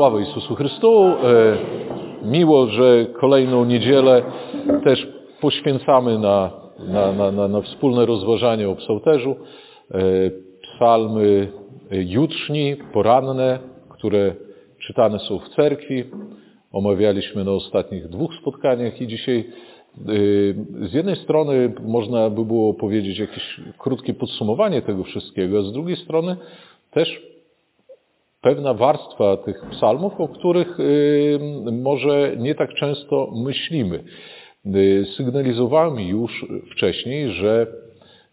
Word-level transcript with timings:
Sława 0.00 0.20
Jezusu 0.20 0.54
Chrystu. 0.54 1.04
E, 1.04 1.16
miło, 2.24 2.66
że 2.66 3.06
kolejną 3.20 3.64
niedzielę 3.64 4.22
też 4.84 5.08
poświęcamy 5.40 6.18
na, 6.18 6.50
na, 6.78 7.12
na, 7.12 7.32
na, 7.32 7.48
na 7.48 7.62
wspólne 7.62 8.06
rozważanie 8.06 8.68
o 8.68 8.76
psałterzu. 8.76 9.36
E, 9.90 10.00
psalmy 10.62 11.48
jutrzni, 11.90 12.76
poranne, 12.92 13.58
które 13.88 14.34
czytane 14.78 15.18
są 15.18 15.38
w 15.38 15.48
cerkwi. 15.48 16.04
Omawialiśmy 16.72 17.44
na 17.44 17.52
ostatnich 17.52 18.08
dwóch 18.08 18.34
spotkaniach 18.34 19.00
i 19.00 19.06
dzisiaj 19.06 19.38
e, 19.38 20.02
z 20.88 20.92
jednej 20.92 21.16
strony 21.16 21.72
można 21.82 22.30
by 22.30 22.44
było 22.44 22.74
powiedzieć 22.74 23.18
jakieś 23.18 23.60
krótkie 23.78 24.14
podsumowanie 24.14 24.82
tego 24.82 25.04
wszystkiego, 25.04 25.58
a 25.58 25.62
z 25.62 25.72
drugiej 25.72 25.96
strony 25.96 26.36
też 26.90 27.30
pewna 28.40 28.74
warstwa 28.74 29.36
tych 29.36 29.62
psalmów, 29.70 30.20
o 30.20 30.28
których 30.28 30.80
y, 30.80 31.38
może 31.72 32.36
nie 32.38 32.54
tak 32.54 32.74
często 32.74 33.32
myślimy. 33.36 34.04
Y, 34.66 35.06
sygnalizowałem 35.16 36.00
już 36.00 36.46
wcześniej, 36.72 37.32
że 37.32 37.66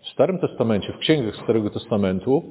w 0.04 0.10
Starym 0.10 0.40
Testamencie, 0.40 0.94
w 0.94 0.98
księgach 0.98 1.36
Starego 1.44 1.70
Testamentu 1.70 2.44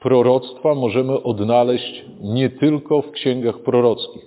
proroctwa 0.00 0.74
możemy 0.74 1.22
odnaleźć 1.22 2.04
nie 2.20 2.50
tylko 2.50 3.02
w 3.02 3.10
księgach 3.10 3.58
prorockich, 3.58 4.22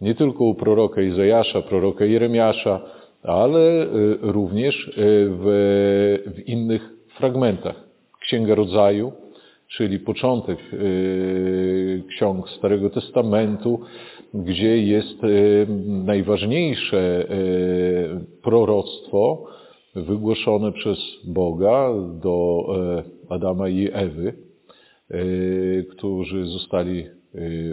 nie 0.00 0.14
tylko 0.14 0.44
u 0.44 0.54
proroka 0.54 1.02
Izajasza, 1.02 1.62
proroka 1.62 2.04
Jeremiasza, 2.04 2.80
ale 3.22 3.82
y, 3.82 4.18
również 4.20 4.90
w, 4.96 5.44
w 6.26 6.48
innych 6.48 6.90
fragmentach. 7.18 7.86
Księga 8.20 8.54
Rodzaju, 8.54 9.12
czyli 9.68 9.98
początek 9.98 10.58
y, 10.72 12.02
ksiąg 12.08 12.50
Starego 12.50 12.90
Testamentu, 12.90 13.80
gdzie 14.34 14.78
jest 14.78 15.24
y, 15.24 15.66
najważniejsze 15.88 17.26
y, 17.30 18.40
proroctwo 18.42 19.46
wygłoszone 19.94 20.72
przez 20.72 20.98
Boga 21.24 21.90
do 22.22 22.66
Adama 23.28 23.68
i 23.68 23.88
Ewy, 23.92 24.34
którzy 25.90 26.44
zostali 26.44 27.06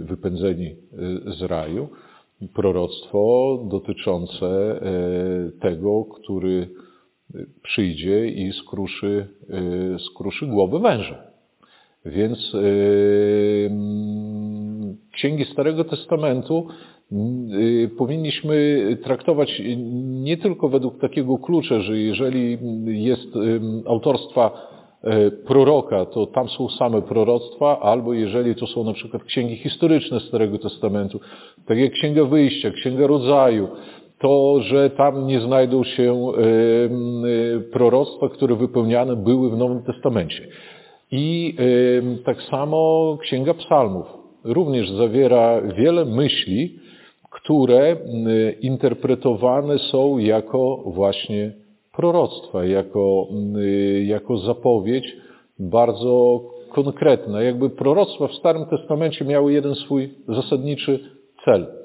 wypędzeni 0.02 0.76
z 1.40 1.42
raju. 1.42 1.90
Proroctwo 2.54 3.60
dotyczące 3.72 4.80
tego, 5.62 6.06
który 6.06 6.68
przyjdzie 7.64 8.28
i 8.28 8.54
skruszy, 8.54 9.28
skruszy 10.00 10.48
głowę 10.48 10.80
węża. 10.80 11.33
Więc 12.06 12.56
księgi 15.14 15.46
Starego 15.46 15.84
Testamentu 15.84 16.68
yy, 17.12 17.90
powinniśmy 17.98 18.88
traktować 19.04 19.62
nie 20.06 20.38
tylko 20.38 20.70
według 20.70 21.00
takiego 21.00 21.38
klucza, 21.38 21.80
że 21.80 21.98
jeżeli 21.98 22.58
jest 22.86 23.28
autorstwa 23.88 24.70
yy, 25.04 25.32
proroka, 25.32 26.06
to 26.06 26.26
tam 26.26 26.50
są 26.50 26.70
same 26.70 27.02
proroctwa, 27.02 27.80
albo 27.80 28.14
jeżeli 28.14 28.56
to 28.56 28.68
są 28.68 28.84
na 28.84 28.94
przykład 28.94 29.24
księgi 29.24 29.56
historyczne 29.56 30.20
Starego 30.20 30.60
Testamentu, 30.60 31.20
tak 31.66 31.78
jak 31.78 31.92
Księga 31.92 32.26
Wyjścia, 32.26 32.72
Księga 32.72 33.08
Rodzaju, 33.08 33.68
to, 34.20 34.62
że 34.62 34.90
tam 34.90 35.28
nie 35.28 35.42
znajdą 35.42 35.84
się 35.84 36.32
proroctwa, 37.74 38.30
które 38.30 38.56
wypełniane 38.56 39.16
były 39.16 39.50
w 39.50 39.58
Nowym 39.58 39.84
Testamencie. 39.84 40.48
I 41.16 41.56
tak 42.26 42.42
samo 42.42 43.18
Księga 43.22 43.54
Psalmów 43.54 44.06
również 44.44 44.92
zawiera 44.92 45.62
wiele 45.62 46.06
myśli, 46.06 46.80
które 47.32 47.98
interpretowane 48.62 49.80
są 49.80 50.18
jako 50.18 50.84
właśnie 50.86 51.52
proroctwa, 51.96 52.66
jako, 52.66 53.28
jako 54.06 54.38
zapowiedź 54.38 55.16
bardzo 55.60 56.42
konkretna. 56.70 57.42
Jakby 57.42 57.70
proroctwa 57.70 58.28
w 58.28 58.34
Starym 58.34 58.66
Testamencie 58.66 59.26
miały 59.26 59.54
jeden 59.54 59.76
swój 59.76 60.10
zasadniczy 60.28 61.00
cel– 61.46 61.68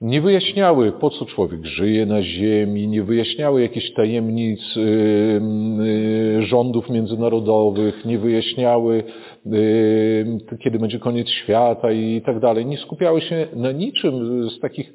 nie 0.00 0.20
wyjaśniały, 0.20 0.92
po 0.92 1.10
co 1.10 1.26
człowiek 1.26 1.64
żyje 1.64 2.06
na 2.06 2.22
ziemi, 2.22 2.88
nie 2.88 3.02
wyjaśniały 3.02 3.62
jakichś 3.62 3.92
tajemnic 3.92 4.60
y, 4.76 4.80
y, 4.80 6.42
rządów 6.42 6.90
międzynarodowych, 6.90 8.04
nie 8.04 8.18
wyjaśniały, 8.18 9.04
y, 9.46 10.58
kiedy 10.62 10.78
będzie 10.78 10.98
koniec 10.98 11.28
świata 11.28 11.92
i 11.92 12.22
tak 12.26 12.40
dalej. 12.40 12.66
Nie 12.66 12.78
skupiały 12.78 13.20
się 13.20 13.46
na 13.56 13.72
niczym 13.72 14.44
z 14.50 14.60
takich 14.60 14.92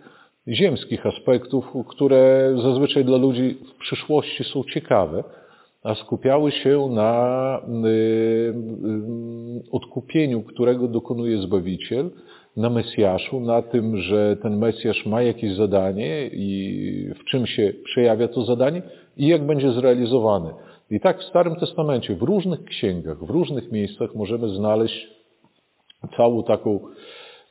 ziemskich 0.47 1.05
aspektów, 1.05 1.65
które 1.87 2.53
zazwyczaj 2.63 3.05
dla 3.05 3.17
ludzi 3.17 3.57
w 3.75 3.81
przyszłości 3.81 4.43
są 4.43 4.63
ciekawe, 4.63 5.23
a 5.83 5.95
skupiały 5.95 6.51
się 6.51 6.89
na 6.91 7.61
odkupieniu, 9.71 10.43
którego 10.43 10.87
dokonuje 10.87 11.41
Zbawiciel, 11.41 12.09
na 12.59 12.69
Mesjaszu, 12.69 13.39
na 13.39 13.61
tym, 13.61 13.97
że 13.97 14.37
ten 14.41 14.57
Mesjasz 14.57 15.05
ma 15.05 15.21
jakieś 15.21 15.55
zadanie 15.55 16.29
i 16.33 17.09
w 17.19 17.23
czym 17.23 17.47
się 17.47 17.73
przejawia 17.85 18.27
to 18.27 18.45
zadanie 18.45 18.81
i 19.17 19.27
jak 19.27 19.45
będzie 19.45 19.71
zrealizowane. 19.71 20.53
I 20.91 20.99
tak 20.99 21.19
w 21.19 21.23
Starym 21.23 21.55
Testamencie, 21.55 22.15
w 22.15 22.21
różnych 22.21 22.63
księgach, 22.63 23.25
w 23.25 23.29
różnych 23.29 23.71
miejscach 23.71 24.15
możemy 24.15 24.49
znaleźć 24.49 25.07
całą 26.17 26.43
taką 26.43 26.79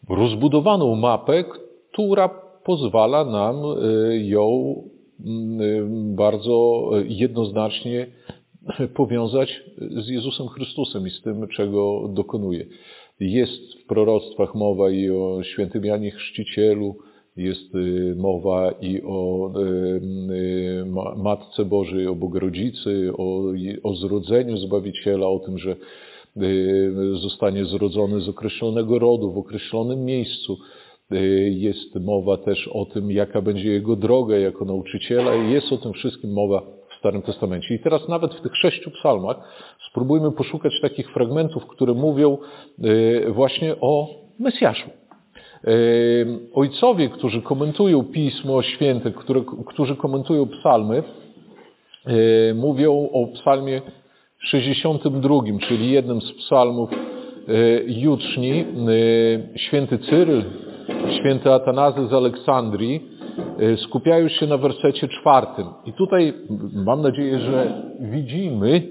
rozbudowaną 0.08 0.94
mapę, 0.94 1.44
która 1.92 2.28
pozwala 2.64 3.24
nam 3.24 3.56
y, 3.64 4.24
ją 4.24 4.74
y, 5.20 5.24
bardzo 6.16 6.90
jednoznacznie 7.04 8.06
powiązać 8.94 9.62
z 9.78 10.08
Jezusem 10.08 10.48
Chrystusem 10.48 11.06
i 11.06 11.10
z 11.10 11.22
tym, 11.22 11.48
czego 11.48 12.08
dokonuje. 12.08 12.64
Jest 13.20 13.74
w 13.74 13.86
proroctwach 13.86 14.54
mowa 14.54 14.90
i 14.90 15.10
o 15.10 15.42
świętym 15.42 15.84
Janie 15.84 16.10
Chrzcicielu, 16.10 16.96
jest 17.36 17.74
y, 17.74 18.14
mowa 18.16 18.70
i 18.70 19.02
o 19.02 19.50
y, 19.56 19.70
y, 20.32 20.84
Matce 21.16 21.64
Bożej, 21.64 22.06
o 22.06 22.14
Bogrodzicy, 22.14 23.12
o, 23.18 23.42
o 23.82 23.94
zrodzeniu 23.94 24.56
Zbawiciela, 24.56 25.28
o 25.28 25.38
tym, 25.38 25.58
że 25.58 25.76
zostanie 27.22 27.64
zrodzony 27.64 28.20
z 28.20 28.28
określonego 28.28 28.98
rodu, 28.98 29.32
w 29.32 29.38
określonym 29.38 30.04
miejscu. 30.04 30.58
Jest 31.50 31.94
mowa 31.94 32.36
też 32.36 32.68
o 32.68 32.84
tym, 32.84 33.10
jaka 33.10 33.42
będzie 33.42 33.68
jego 33.70 33.96
droga 33.96 34.36
jako 34.36 34.64
nauczyciela 34.64 35.34
jest 35.34 35.72
o 35.72 35.76
tym 35.76 35.92
wszystkim 35.92 36.32
mowa 36.32 36.77
w 36.98 37.00
Starym 37.00 37.22
Testamencie. 37.22 37.74
I 37.74 37.78
teraz 37.78 38.08
nawet 38.08 38.34
w 38.34 38.40
tych 38.40 38.56
sześciu 38.56 38.90
psalmach 38.90 39.36
spróbujmy 39.90 40.32
poszukać 40.32 40.80
takich 40.82 41.10
fragmentów, 41.10 41.66
które 41.66 41.94
mówią 41.94 42.38
e, 42.38 43.30
właśnie 43.30 43.74
o 43.80 44.08
Mesjaszu. 44.38 44.90
E, 44.90 45.70
ojcowie, 46.54 47.08
którzy 47.08 47.42
komentują 47.42 48.04
Pismo 48.04 48.62
Święte, 48.62 49.10
które, 49.10 49.42
którzy 49.66 49.96
komentują 49.96 50.46
psalmy, 50.46 51.02
e, 52.06 52.54
mówią 52.54 53.08
o 53.12 53.26
psalmie 53.26 53.82
62, 54.38 55.42
czyli 55.68 55.90
jednym 55.90 56.20
z 56.20 56.32
psalmów 56.32 56.90
jutrzni. 57.86 58.64
Święty 59.56 59.98
Cyryl, 59.98 60.42
święty 61.20 61.52
Atanazy 61.52 62.08
z 62.08 62.12
Aleksandrii 62.12 63.17
skupiają 63.76 64.28
się 64.28 64.46
na 64.46 64.56
wersecie 64.56 65.08
czwartym. 65.08 65.66
I 65.86 65.92
tutaj 65.92 66.34
mam 66.74 67.02
nadzieję, 67.02 67.38
że 67.38 67.82
widzimy 68.00 68.82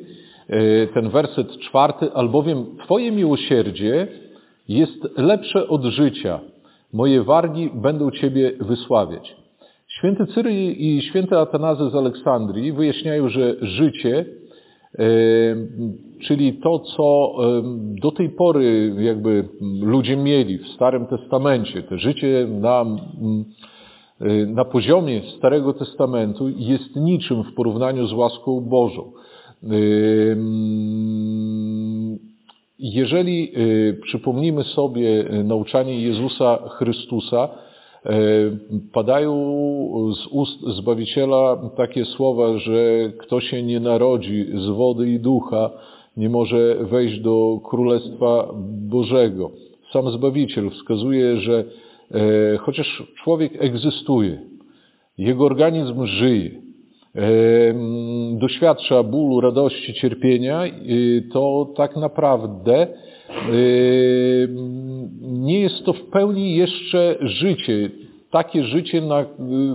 E, 0.49 0.87
ten 0.87 1.09
werset 1.09 1.57
czwarty, 1.59 2.13
albowiem 2.13 2.65
Twoje 2.83 3.11
miłosierdzie 3.11 4.07
jest 4.67 5.17
lepsze 5.17 5.67
od 5.67 5.83
życia. 5.83 6.39
Moje 6.93 7.23
wargi 7.23 7.69
będą 7.73 8.11
Ciebie 8.11 8.51
wysławiać. 8.59 9.35
Święty 9.87 10.25
Cyry 10.25 10.53
i 10.53 11.01
święty 11.01 11.37
Atanazy 11.37 11.89
z 11.89 11.95
Aleksandrii 11.95 12.71
wyjaśniają, 12.71 13.29
że 13.29 13.55
życie, 13.61 14.25
e, 14.99 15.05
czyli 16.21 16.53
to, 16.53 16.79
co 16.79 17.35
do 18.01 18.11
tej 18.11 18.29
pory 18.29 18.95
jakby 18.99 19.49
ludzie 19.81 20.17
mieli 20.17 20.57
w 20.57 20.67
Starym 20.67 21.05
Testamencie, 21.05 21.83
to 21.83 21.97
życie 21.97 22.47
na, 22.49 22.85
na 24.47 24.65
poziomie 24.65 25.21
Starego 25.37 25.73
Testamentu 25.73 26.49
jest 26.49 26.95
niczym 26.95 27.43
w 27.43 27.53
porównaniu 27.53 28.07
z 28.07 28.13
łaską 28.13 28.61
Bożą. 28.61 29.11
Jeżeli 32.79 33.51
y, 33.57 33.99
przypomnimy 34.03 34.63
sobie 34.63 35.25
nauczanie 35.43 36.01
Jezusa 36.01 36.59
Chrystusa, 36.69 37.49
y, 38.05 38.09
padają 38.93 39.33
z 40.13 40.27
ust 40.31 40.61
Zbawiciela 40.61 41.57
takie 41.77 42.05
słowa, 42.05 42.57
że 42.57 43.11
kto 43.17 43.41
się 43.41 43.63
nie 43.63 43.79
narodzi 43.79 44.45
z 44.55 44.67
wody 44.67 45.11
i 45.11 45.19
ducha, 45.19 45.69
nie 46.17 46.29
może 46.29 46.75
wejść 46.75 47.19
do 47.19 47.59
Królestwa 47.69 48.47
Bożego. 48.89 49.51
Sam 49.93 50.11
Zbawiciel 50.11 50.69
wskazuje, 50.69 51.37
że 51.37 51.63
chociaż 52.59 53.03
człowiek 53.23 53.51
egzystuje, 53.59 54.41
jego 55.17 55.45
organizm 55.45 56.05
żyje, 56.05 56.51
doświadcza 58.31 59.03
bólu, 59.03 59.41
radości, 59.41 59.93
cierpienia, 59.93 60.63
to 61.33 61.73
tak 61.75 61.95
naprawdę 61.95 62.87
nie 65.21 65.59
jest 65.59 65.85
to 65.85 65.93
w 65.93 66.01
pełni 66.01 66.55
jeszcze 66.55 67.15
życie. 67.21 67.89
Takie 68.31 68.63
życie, 68.63 69.01
na 69.01 69.25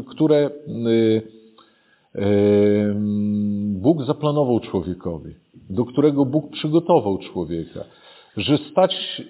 które 0.07 0.51
Bóg 3.73 4.03
zaplanował 4.03 4.61
człowiekowi, 4.61 5.35
do 5.71 5.85
którego 5.85 6.25
Bóg 6.25 6.51
przygotował 6.51 7.19
człowieka. 7.19 7.85
Że 8.37 8.59
stać 8.59 9.23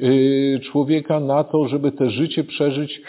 człowieka 0.62 1.20
na 1.20 1.44
to, 1.44 1.68
żeby 1.68 1.92
te 1.92 2.10
życie 2.10 2.44
przeżyć 2.44 3.02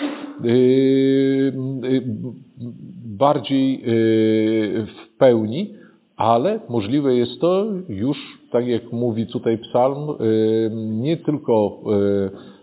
bardziej 3.06 3.82
w 4.88 5.18
pełni, 5.18 5.74
ale 6.16 6.60
możliwe 6.70 7.16
jest 7.16 7.42
to 7.42 7.66
już, 7.90 8.18
tak 8.52 8.68
jak 8.68 8.92
mówi 8.92 9.28
tutaj 9.28 9.58
psalm, 9.58 10.08
nie 10.86 11.18
tylko 11.18 11.80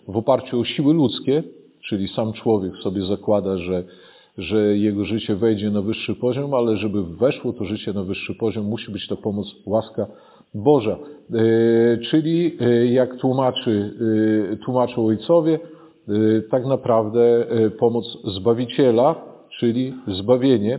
w 0.09 0.17
oparciu 0.17 0.61
o 0.61 0.65
siły 0.65 0.95
ludzkie, 0.95 1.43
czyli 1.89 2.09
sam 2.09 2.33
człowiek 2.33 2.77
sobie 2.77 3.03
zakłada, 3.03 3.59
że, 3.59 3.85
że 4.39 4.79
jego 4.79 5.05
życie 5.05 5.37
wejdzie 5.37 5.71
na 5.71 5.83
wyższy 5.83 6.15
poziom, 6.15 6.55
ale 6.55 6.77
żeby 6.77 7.05
weszło 7.05 7.53
to 7.53 7.65
życie 7.65 7.93
na 7.93 8.03
wyższy 8.03 8.35
poziom, 8.35 8.67
musi 8.67 8.93
być 8.93 9.07
to 9.07 9.17
pomoc, 9.17 9.47
łaska 9.67 10.07
Boża. 10.55 10.99
Czyli 12.11 12.57
jak 12.91 13.17
tłumaczy, 13.17 13.95
tłumaczą 14.65 15.07
ojcowie, 15.07 15.59
tak 16.51 16.67
naprawdę 16.67 17.47
pomoc 17.79 18.19
Zbawiciela, 18.25 19.15
czyli 19.59 19.95
zbawienie, 20.09 20.79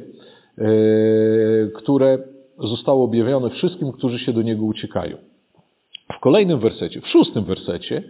które 1.75 2.18
zostało 2.57 3.03
objawione 3.03 3.50
wszystkim, 3.50 3.91
którzy 3.91 4.19
się 4.19 4.33
do 4.33 4.41
Niego 4.41 4.65
uciekają. 4.65 5.18
W 6.13 6.19
kolejnym 6.19 6.59
wersecie, 6.59 7.01
w 7.01 7.07
szóstym 7.07 7.44
wersecie, 7.44 8.03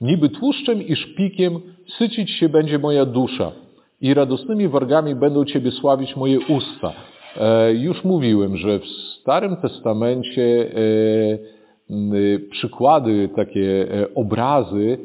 niby 0.00 0.28
tłuszczem 0.28 0.82
i 0.82 0.96
szpikiem 0.96 1.60
sycić 1.98 2.30
się 2.30 2.48
będzie 2.48 2.78
moja 2.78 3.06
dusza 3.06 3.52
i 4.00 4.14
radosnymi 4.14 4.68
wargami 4.68 5.14
będą 5.14 5.44
Ciebie 5.44 5.70
sławić 5.70 6.16
moje 6.16 6.40
usta. 6.40 6.92
E, 7.40 7.74
już 7.74 8.04
mówiłem, 8.04 8.56
że 8.56 8.78
w 8.78 8.86
Starym 9.20 9.56
Testamencie 9.56 10.70
e, 10.70 12.38
przykłady, 12.50 13.28
takie 13.36 13.86
e, 13.90 14.14
obrazy 14.14 14.98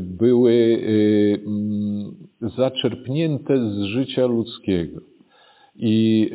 były 0.00 0.78
zaczerpnięte 2.40 3.70
z 3.70 3.82
życia 3.82 4.26
ludzkiego. 4.26 5.00
I 5.76 6.30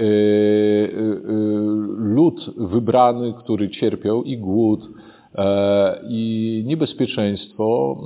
lud 1.98 2.36
wybrany, 2.58 3.34
który 3.44 3.70
cierpiał 3.70 4.24
i 4.24 4.38
głód, 4.38 4.80
i 6.10 6.64
niebezpieczeństwo 6.66 7.98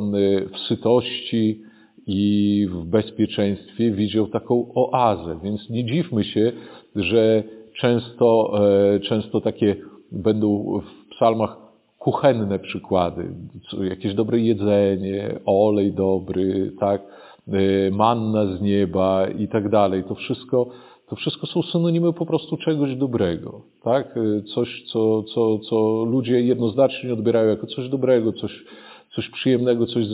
w 0.54 0.60
sytości 0.68 1.62
i 2.12 2.68
w 2.72 2.86
bezpieczeństwie 2.86 3.92
widział 3.92 4.28
taką 4.28 4.74
oazę. 4.74 5.40
Więc 5.44 5.70
nie 5.70 5.86
dziwmy 5.86 6.24
się, 6.24 6.52
że 6.96 7.44
często, 7.74 8.60
często 9.04 9.42
takie 9.42 9.76
będą 10.12 10.80
w 10.80 11.16
psalmach 11.16 11.58
kuchenne 12.00 12.60
przykłady. 12.60 13.34
Jakieś 13.90 14.14
dobre 14.14 14.40
jedzenie, 14.40 15.40
olej 15.46 15.94
dobry, 15.94 16.72
tak, 16.80 17.02
manna 17.92 18.46
z 18.58 18.62
nieba 18.62 19.28
i 19.28 19.48
tak 19.48 19.70
dalej. 19.70 20.04
To 20.04 20.16
wszystko 20.16 20.70
to 21.10 21.16
wszystko 21.16 21.48
są 21.48 21.62
synonimy 21.62 22.14
po 22.14 22.26
prostu 22.26 22.58
czegoś 22.58 22.96
dobrego, 22.96 23.62
tak? 23.84 24.16
Coś, 24.56 24.84
co, 24.84 25.24
co, 25.24 25.60
co 25.60 26.06
ludzie 26.06 26.42
jednoznacznie 26.42 27.14
odbierają 27.14 27.50
jako 27.50 27.68
coś 27.68 27.90
dobrego, 27.90 28.34
coś, 28.34 28.64
coś 29.20 29.30
przyjemnego, 29.30 29.86
coś 29.86 30.06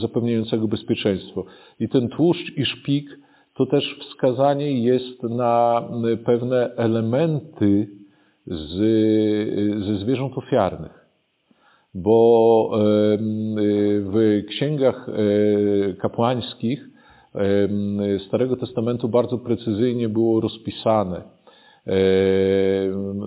zapewniającego 0.00 0.68
bezpieczeństwo. 0.68 1.44
I 1.80 1.88
ten 1.88 2.08
tłuszcz 2.08 2.56
i 2.56 2.64
szpik 2.64 3.18
to 3.54 3.66
też 3.66 3.98
wskazanie 4.00 4.82
jest 4.82 5.22
na 5.22 5.82
pewne 6.24 6.70
elementy 6.76 7.88
z, 8.46 8.76
ze 9.84 9.96
zwierząt 9.96 10.38
ofiarnych. 10.38 11.06
Bo 11.94 12.70
w 14.00 14.42
księgach 14.48 15.08
e, 15.08 15.94
kapłańskich 15.94 16.88
Starego 18.26 18.56
Testamentu 18.56 19.08
bardzo 19.08 19.38
precyzyjnie 19.38 20.08
było 20.08 20.40
rozpisane 20.40 21.22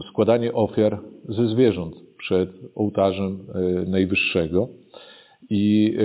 składanie 0.10 0.54
ofiar 0.54 1.00
ze 1.30 1.48
zwierząt 1.48 1.96
przed 2.18 2.50
ołtarzem 2.76 3.40
e, 3.56 3.90
Najwyższego. 3.90 4.68
I 5.50 5.98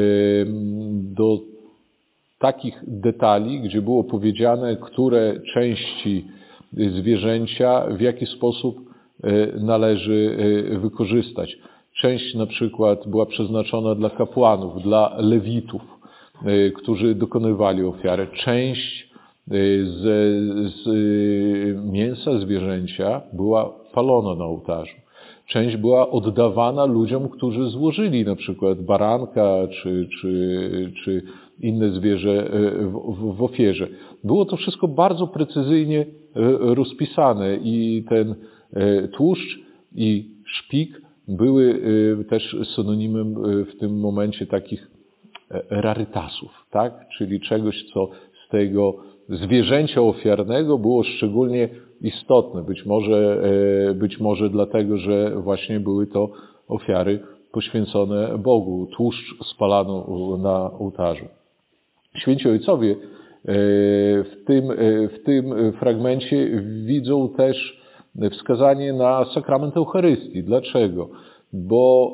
do 0.93 1.38
takich 2.38 2.82
detali, 2.87 3.61
gdzie 3.61 3.82
było 3.82 4.05
powiedziane, 4.05 4.76
które 4.76 5.40
części 5.55 6.25
zwierzęcia 6.73 7.87
w 7.90 8.00
jaki 8.00 8.26
sposób 8.26 8.81
e, 9.23 9.46
należy 9.61 10.37
e, 10.73 10.79
wykorzystać. 10.79 11.58
Część 12.00 12.35
na 12.35 12.46
przykład 12.46 13.08
była 13.08 13.26
przeznaczona 13.26 13.94
dla 13.94 14.11
kapłanów, 14.11 14.82
dla 14.82 15.17
lewitów, 15.19 15.99
E, 16.46 16.70
którzy 16.70 17.14
dokonywali 17.14 17.84
ofiary. 17.84 18.26
Część 18.32 19.08
z, 19.84 20.02
z 20.75 20.87
mięsa 21.93 22.38
zwierzęcia 22.38 23.23
była 23.32 23.75
palona 23.93 24.34
na 24.34 24.44
ołtarzu. 24.44 24.94
Część 25.49 25.77
była 25.77 26.11
oddawana 26.11 26.85
ludziom, 26.85 27.29
którzy 27.29 27.65
złożyli 27.65 28.25
na 28.25 28.37
przykład 28.37 28.83
baranka 28.83 29.69
czy, 29.71 30.09
czy, 30.21 30.93
czy 31.05 31.23
inne 31.61 31.91
zwierzę 31.91 32.50
e, 32.53 32.87
w, 32.87 33.37
w 33.37 33.43
ofierze. 33.43 33.89
Było 34.25 34.45
to 34.45 34.56
wszystko 34.56 34.89
bardzo 34.89 35.27
precyzyjnie 35.27 36.06
rozpisane 36.61 37.56
i 37.56 38.05
ten 38.08 38.34
tłuszcz 39.13 39.58
i 39.94 40.31
szpik 40.46 41.03
były 41.29 41.81
też 42.29 42.56
synonimem 42.77 43.34
w 43.65 43.79
tym 43.79 44.01
momencie 44.01 44.46
takich 44.46 44.91
rarytasów, 45.70 46.51
tak? 46.70 47.08
czyli 47.19 47.41
czegoś, 47.41 47.84
co 47.94 48.08
z 48.46 48.51
tego 48.51 48.96
zwierzęcia 49.29 50.03
ofiarnego 50.03 50.79
było 50.79 51.03
szczególnie 51.03 51.69
istotne. 52.01 52.63
Być 52.63 52.87
może, 52.87 53.43
e, 53.91 53.94
być 53.94 54.20
może 54.20 54.51
dlatego, 54.51 54.99
że 54.99 55.31
właśnie 55.37 55.81
były 55.81 56.06
to 56.06 56.31
ofiary 56.69 57.20
poświęcone 57.53 58.39
Bogu. 58.39 58.87
Tłuszcz 58.87 59.44
spalano 59.44 60.06
na 60.43 60.70
ołtarzu. 60.79 61.25
Święci 62.17 62.49
Ojcowie 62.49 62.91
e, 62.91 62.97
w 64.25 64.44
tym, 64.47 64.70
e, 64.70 64.75
w 65.08 65.23
tym 65.25 65.73
fragmencie 65.73 66.63
widzą 66.85 67.29
też 67.29 67.79
wskazanie 68.31 68.93
na 68.93 69.25
sakrament 69.35 69.77
Eucharystii. 69.77 70.43
Dlaczego? 70.44 71.08
Bo 71.52 72.12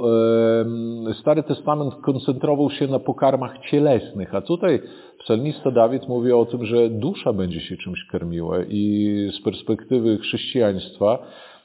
Stary 1.20 1.42
Testament 1.42 1.94
koncentrował 1.94 2.70
się 2.70 2.86
na 2.86 2.98
pokarmach 2.98 3.58
cielesnych, 3.70 4.34
a 4.34 4.40
tutaj 4.40 4.80
psalmista 5.24 5.70
Dawid 5.70 6.08
mówi 6.08 6.32
o 6.32 6.44
tym, 6.44 6.66
że 6.66 6.90
dusza 6.90 7.32
będzie 7.32 7.60
się 7.60 7.76
czymś 7.76 8.06
karmiła 8.10 8.56
i 8.68 9.14
z 9.38 9.44
perspektywy 9.44 10.18
chrześcijaństwa 10.18 11.18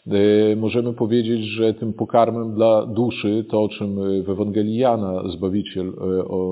e, 0.07 0.55
możemy 0.55 0.93
powiedzieć, 0.93 1.43
że 1.43 1.73
tym 1.73 1.93
pokarmem 1.93 2.53
dla 2.53 2.85
duszy, 2.85 3.45
to 3.49 3.63
o 3.63 3.69
czym 3.69 4.23
w 4.23 4.29
Ewangelii 4.29 4.77
Jana 4.77 5.23
Zbawiciel 5.29 5.88
e, 5.88 5.93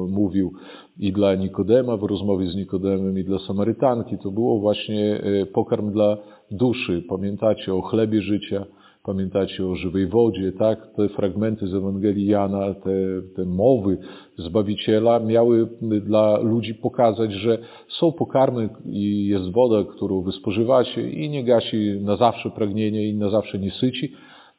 mówił 0.09 0.53
i 0.99 1.11
dla 1.11 1.35
Nikodema 1.35 1.97
w 1.97 2.03
rozmowie 2.03 2.47
z 2.47 2.55
Nikodemem 2.55 3.19
i 3.19 3.23
dla 3.23 3.39
Samarytanki, 3.39 4.17
to 4.17 4.31
było 4.31 4.59
właśnie 4.59 5.21
e, 5.41 5.45
pokarm 5.45 5.91
dla 5.91 6.17
duszy. 6.51 7.03
Pamiętacie 7.09 7.73
o 7.73 7.81
chlebie 7.81 8.21
życia, 8.21 8.65
Pamiętacie 9.07 9.65
o 9.65 9.75
żywej 9.75 10.07
wodzie, 10.07 10.51
tak? 10.51 10.87
Te 10.95 11.09
fragmenty 11.09 11.67
z 11.67 11.73
Ewangelii 11.73 12.25
Jana, 12.25 12.73
te, 12.73 12.91
te 13.35 13.45
mowy 13.45 13.97
Zbawiciela 14.37 15.19
miały 15.19 15.67
dla 15.81 16.37
ludzi 16.39 16.75
pokazać, 16.75 17.31
że 17.31 17.57
są 17.87 18.11
pokarmy 18.11 18.69
i 18.85 19.27
jest 19.27 19.51
woda, 19.51 19.91
którą 19.91 20.21
wy 20.21 20.31
spożywacie 20.31 21.09
i 21.09 21.29
nie 21.29 21.43
gasi 21.43 21.99
na 22.01 22.15
zawsze 22.15 22.49
pragnienie 22.49 23.07
i 23.07 23.15
na 23.15 23.29
zawsze 23.29 23.59
nie 23.59 23.71
syci, 23.71 24.13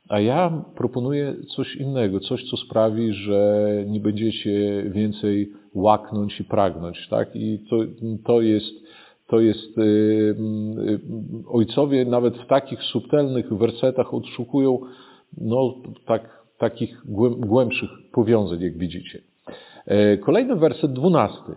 a 0.09 0.21
ja 0.21 0.65
proponuję 0.77 1.35
coś 1.57 1.77
innego, 1.77 2.21
coś, 2.21 2.51
co 2.51 2.57
sprawi, 2.57 3.13
że 3.13 3.69
nie 3.87 4.01
będziecie 4.01 4.85
więcej 4.91 5.53
łaknąć 5.75 6.41
i 6.41 6.45
pragnąć, 6.45 7.09
tak? 7.09 7.37
I 7.37 7.59
to, 7.71 7.77
to 8.25 8.41
jest 8.41 8.88
to 9.29 9.41
jest, 9.41 9.79
y, 9.79 9.83
y, 9.83 11.01
ojcowie 11.49 12.05
nawet 12.05 12.37
w 12.37 12.47
takich 12.47 12.83
subtelnych 12.83 13.55
wersetach 13.55 14.15
odszukują 14.15 14.79
no, 15.41 15.75
tak, 16.07 16.43
takich 16.59 17.03
głębszych 17.39 17.91
powiązań, 18.13 18.61
jak 18.61 18.79
widzicie. 18.79 19.21
E, 19.87 20.17
kolejny 20.17 20.57
werset, 20.57 20.93
dwunasty. 20.93 21.53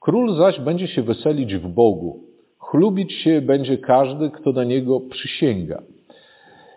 Król 0.00 0.36
zaś 0.36 0.60
będzie 0.60 0.88
się 0.88 1.02
weselić 1.02 1.54
w 1.54 1.68
Bogu. 1.68 2.20
Chlubić 2.58 3.12
się 3.12 3.40
będzie 3.40 3.78
każdy, 3.78 4.30
kto 4.30 4.52
na 4.52 4.64
niego 4.64 5.00
przysięga. 5.00 5.82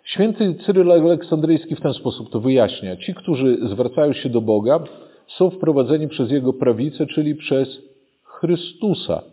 Święty 0.03 0.55
Cyryl 0.65 0.91
Aleksandryjski 0.91 1.75
w 1.75 1.81
ten 1.81 1.93
sposób 1.93 2.29
to 2.29 2.39
wyjaśnia. 2.39 2.95
Ci, 2.95 3.13
którzy 3.13 3.57
zwracają 3.69 4.13
się 4.13 4.29
do 4.29 4.41
Boga, 4.41 4.79
są 5.27 5.49
wprowadzeni 5.49 6.07
przez 6.07 6.31
Jego 6.31 6.53
prawicę, 6.53 7.05
czyli 7.05 7.35
przez 7.35 7.81
Chrystusa. 8.23 9.23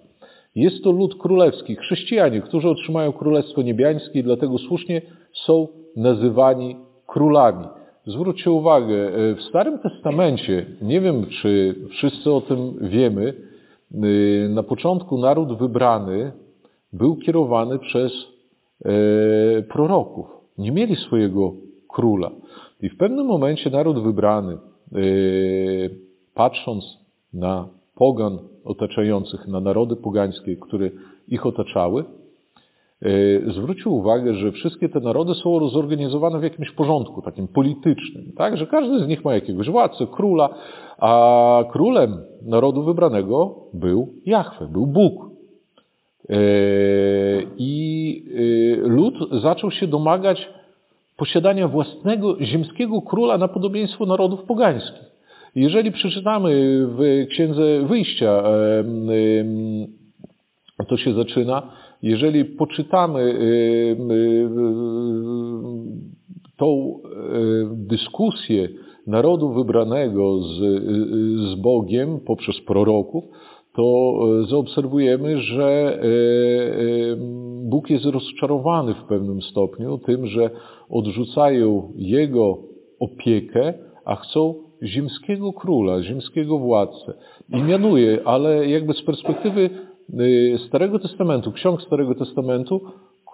Jest 0.55 0.85
to 0.85 0.93
lud 0.93 1.15
królewski, 1.15 1.77
chrześcijanie, 1.77 2.41
którzy 2.41 2.69
otrzymają 2.69 3.13
Królestwo 3.13 3.63
Niebiańskie 3.63 4.19
i 4.19 4.23
dlatego 4.23 4.59
słusznie 4.59 5.03
są 5.47 5.69
nazywani 5.97 6.77
królami. 7.07 7.67
Zwróćcie 8.07 8.51
uwagę, 8.51 8.95
e, 8.95 9.35
w 9.35 9.43
Starym 9.43 9.79
Testamencie, 9.79 10.67
nie 10.83 11.01
wiem 11.01 11.27
czy 11.27 11.75
wszyscy 11.91 12.33
o 12.33 12.41
tym 12.41 12.79
wiemy, 12.81 13.35
e, 13.35 14.49
na 14.49 14.63
początku 14.63 15.19
naród 15.19 15.59
wybrany 15.59 16.33
był 16.93 17.17
kierowany 17.17 17.79
przez 17.79 18.13
e, 18.85 18.93
proroków. 19.63 20.27
Nie 20.59 20.73
mieli 20.73 20.97
swojego 20.97 21.53
króla. 21.89 22.31
I 22.83 22.89
w 22.89 22.97
pewnym 22.97 23.27
momencie 23.27 23.71
naród 23.71 24.03
wybrany, 24.03 24.59
patrząc 26.35 26.99
na 27.33 27.69
pogan 27.95 28.39
otaczających, 28.65 29.49
na 29.49 29.61
narody 29.61 29.97
pogańskie, 29.97 30.57
które 30.57 30.91
ich 31.29 31.47
otaczały, 31.47 32.05
e, 33.03 33.53
zwrócił 33.53 33.95
uwagę, 33.95 34.35
że 34.35 34.53
wszystkie 34.53 34.89
te 34.89 35.01
narody 35.01 35.35
są 35.35 35.69
zorganizowane 35.69 36.39
w 36.39 36.43
jakimś 36.43 36.71
porządku 36.71 37.23
takim 37.23 37.49
politycznym, 37.49 38.33
tak? 38.37 38.57
że 38.57 38.67
każdy 38.67 39.05
z 39.05 39.09
nich 39.09 39.25
ma 39.25 39.35
jakiegoś 39.35 39.71
władcę, 39.71 40.07
króla, 40.07 40.49
a 40.99 41.65
królem 41.73 42.17
narodu 42.43 42.83
wybranego 42.83 43.55
był 43.75 44.09
Jahwe, 44.27 44.69
był 44.69 44.87
Bóg. 44.87 45.25
E, 46.31 46.37
I 47.59 48.25
e, 48.75 48.89
lud 48.89 49.15
zaczął 49.43 49.71
się 49.71 49.87
domagać 49.87 50.49
posiadania 51.17 51.69
własnego 51.69 52.37
ziemskiego 52.41 53.03
króla 53.03 53.39
na 53.39 53.49
podobieństwo 53.49 54.07
narodów 54.07 54.43
pogańskich. 54.43 55.14
Jeżeli 55.57 55.93
przeczytamy 55.93 56.51
w 56.87 57.27
Księdze 57.31 57.87
Wyjścia, 57.87 58.43
to 60.89 60.97
się 60.97 61.15
zaczyna, 61.15 61.73
jeżeli 62.03 62.45
poczytamy 62.45 63.39
tą 66.57 66.99
dyskusję 67.73 68.69
narodu 69.07 69.53
wybranego 69.53 70.39
z, 70.43 70.59
z 71.51 71.55
Bogiem 71.55 72.21
poprzez 72.21 72.61
proroków, 72.61 73.25
to 73.77 74.19
zaobserwujemy, 74.51 75.39
że 75.39 75.99
Bóg 77.63 77.91
jest 77.91 78.05
rozczarowany 78.05 78.95
w 78.95 79.05
pewnym 79.09 79.43
stopniu 79.43 79.99
tym, 79.99 80.27
że 80.27 80.51
odrzucają 80.91 81.93
Jego 81.97 82.59
opiekę, 83.01 83.75
a 84.05 84.17
chcą 84.17 84.64
ziemskiego 84.85 85.53
króla, 85.53 86.03
ziemskiego 86.03 86.59
władcę. 86.59 87.15
I 87.53 87.63
mianuje, 87.63 88.19
ale 88.25 88.69
jakby 88.69 88.95
z 88.95 89.03
perspektywy 89.03 89.71
y, 90.21 90.59
Starego 90.69 90.99
Testamentu, 90.99 91.53
ksiąg 91.53 91.83
Starego 91.83 92.15
Testamentu, 92.15 92.81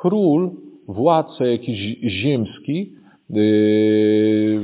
król, 0.00 0.50
władca 0.88 1.46
jakiś 1.46 1.98
ziemski 2.02 2.92
y, 3.30 4.60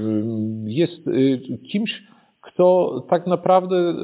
jest 0.65 1.07
y, 1.07 1.41
kimś, 1.73 2.03
kto 2.41 3.01
tak 3.09 3.27
naprawdę 3.27 3.95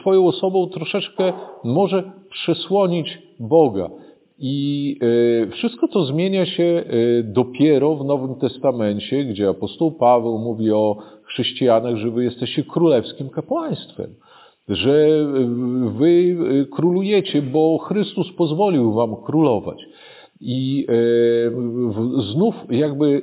swoją 0.00 0.26
osobą 0.26 0.66
troszeczkę 0.66 1.32
może 1.64 2.12
przesłonić 2.30 3.18
Boga. 3.40 3.90
I 4.38 4.96
wszystko 5.52 5.88
to 5.88 6.04
zmienia 6.04 6.46
się 6.46 6.84
dopiero 7.24 7.96
w 7.96 8.04
Nowym 8.04 8.34
Testamencie, 8.34 9.24
gdzie 9.24 9.48
apostoł 9.48 9.92
Paweł 9.92 10.38
mówi 10.38 10.72
o 10.72 10.96
chrześcijanach, 11.26 11.96
że 11.96 12.10
wy 12.10 12.24
jesteście 12.24 12.64
królewskim 12.64 13.28
kapłaństwem, 13.28 14.14
że 14.68 15.26
wy 15.98 16.36
królujecie, 16.72 17.42
bo 17.42 17.78
Chrystus 17.78 18.32
pozwolił 18.32 18.92
wam 18.92 19.16
królować. 19.16 19.86
I 20.40 20.86
e, 20.88 20.92
znów 22.32 22.54
jakby 22.70 23.22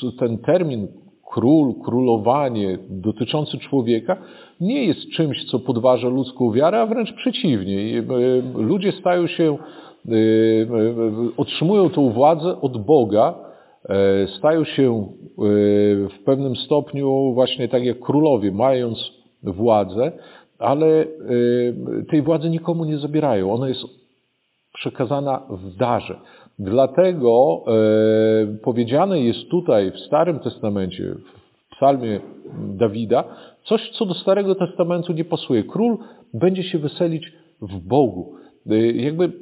e, 0.00 0.10
ten 0.18 0.38
termin 0.38 0.88
król, 1.32 1.74
królowanie 1.84 2.78
dotyczący 2.88 3.58
człowieka 3.58 4.16
nie 4.60 4.84
jest 4.84 5.10
czymś, 5.10 5.44
co 5.44 5.58
podważa 5.58 6.08
ludzką 6.08 6.52
wiarę, 6.52 6.80
a 6.80 6.86
wręcz 6.86 7.12
przeciwnie. 7.12 7.98
E, 7.98 8.02
ludzie 8.62 8.92
stają 8.92 9.26
się, 9.26 9.58
otrzymują 11.36 11.90
tą 11.90 12.10
władzę 12.10 12.60
od 12.60 12.84
Boga, 12.84 13.34
E, 13.34 13.49
stają 14.38 14.64
się 14.64 14.92
e, 14.92 15.42
w 16.08 16.24
pewnym 16.24 16.56
stopniu 16.56 17.32
właśnie 17.34 17.68
tak 17.68 17.84
jak 17.84 18.00
królowie, 18.00 18.52
mając 18.52 19.12
władzę, 19.42 20.12
ale 20.58 20.86
e, 20.86 21.06
tej 22.10 22.22
władzy 22.22 22.50
nikomu 22.50 22.84
nie 22.84 22.98
zabierają. 22.98 23.52
Ona 23.52 23.68
jest 23.68 23.80
przekazana 24.74 25.42
w 25.50 25.76
darze. 25.76 26.20
Dlatego 26.58 27.64
powiedziane 28.62 29.20
jest 29.20 29.48
tutaj 29.48 29.90
w 29.90 29.98
Starym 29.98 30.38
Testamencie, 30.38 31.14
w 31.14 31.76
psalmie 31.76 32.20
Dawida, 32.58 33.24
coś, 33.64 33.90
co 33.90 34.06
do 34.06 34.14
Starego 34.14 34.54
Testamentu 34.54 35.12
nie 35.12 35.24
pasuje. 35.24 35.64
Król 35.64 35.98
będzie 36.34 36.62
się 36.62 36.78
weselić 36.78 37.32
w 37.62 37.78
Bogu. 37.78 38.34
Jakby 38.94 39.32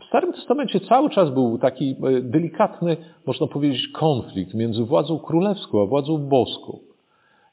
w 0.00 0.04
Starym 0.04 0.32
Testamencie 0.32 0.80
cały 0.80 1.10
czas 1.10 1.30
był 1.30 1.58
taki 1.58 1.90
e, 1.90 2.20
delikatny, 2.20 2.96
można 3.26 3.46
powiedzieć, 3.46 3.88
konflikt 3.88 4.54
między 4.54 4.84
władzą 4.84 5.18
królewską 5.18 5.82
a 5.82 5.86
władzą 5.86 6.18
boską. 6.18 6.78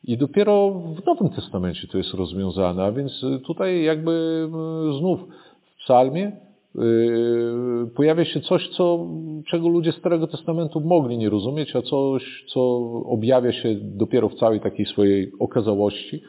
I 0.04 0.18
dopiero 0.18 0.72
w 0.72 1.06
Nowym 1.06 1.30
Testamencie 1.30 1.88
to 1.88 1.98
jest 1.98 2.14
rozwiązane, 2.14 2.84
a 2.84 2.92
więc 2.92 3.24
e, 3.24 3.40
tutaj 3.40 3.84
jakby 3.84 4.12
e, 4.92 5.00
znów 5.00 5.20
w 5.64 5.84
psalmie 5.84 6.32
pojawia 7.96 8.26
się 8.26 8.42
coś, 8.42 8.70
co, 8.70 9.08
czego 9.48 9.68
ludzie 9.68 9.92
Starego 9.92 10.28
Testamentu 10.28 10.82
mogli 10.82 11.18
nie 11.18 11.30
rozumieć, 11.30 11.76
a 11.76 11.82
coś, 11.82 12.46
co 12.48 12.78
objawia 13.06 13.52
się 13.52 13.76
dopiero 13.76 14.30
w 14.30 14.36
całej 14.36 14.60
takiej 14.60 14.86
swojej 14.86 15.32
okazałości, 15.40 16.22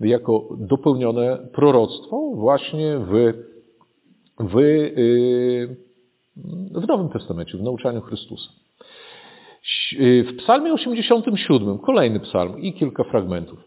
jako 0.00 0.48
dopełnione 0.58 1.38
proroctwo 1.52 2.30
właśnie 2.34 2.98
w 2.98 3.32
w, 4.40 4.58
y, 4.58 5.76
w 6.74 6.88
Nowym 6.88 7.08
Testamencie, 7.08 7.58
w 7.58 7.62
nauczaniu 7.62 8.00
Chrystusa. 8.00 8.50
W 10.00 10.36
psalmie 10.38 10.72
87, 10.72 11.78
kolejny 11.78 12.20
psalm 12.20 12.60
i 12.60 12.72
kilka 12.72 13.04
fragmentów. 13.04 13.58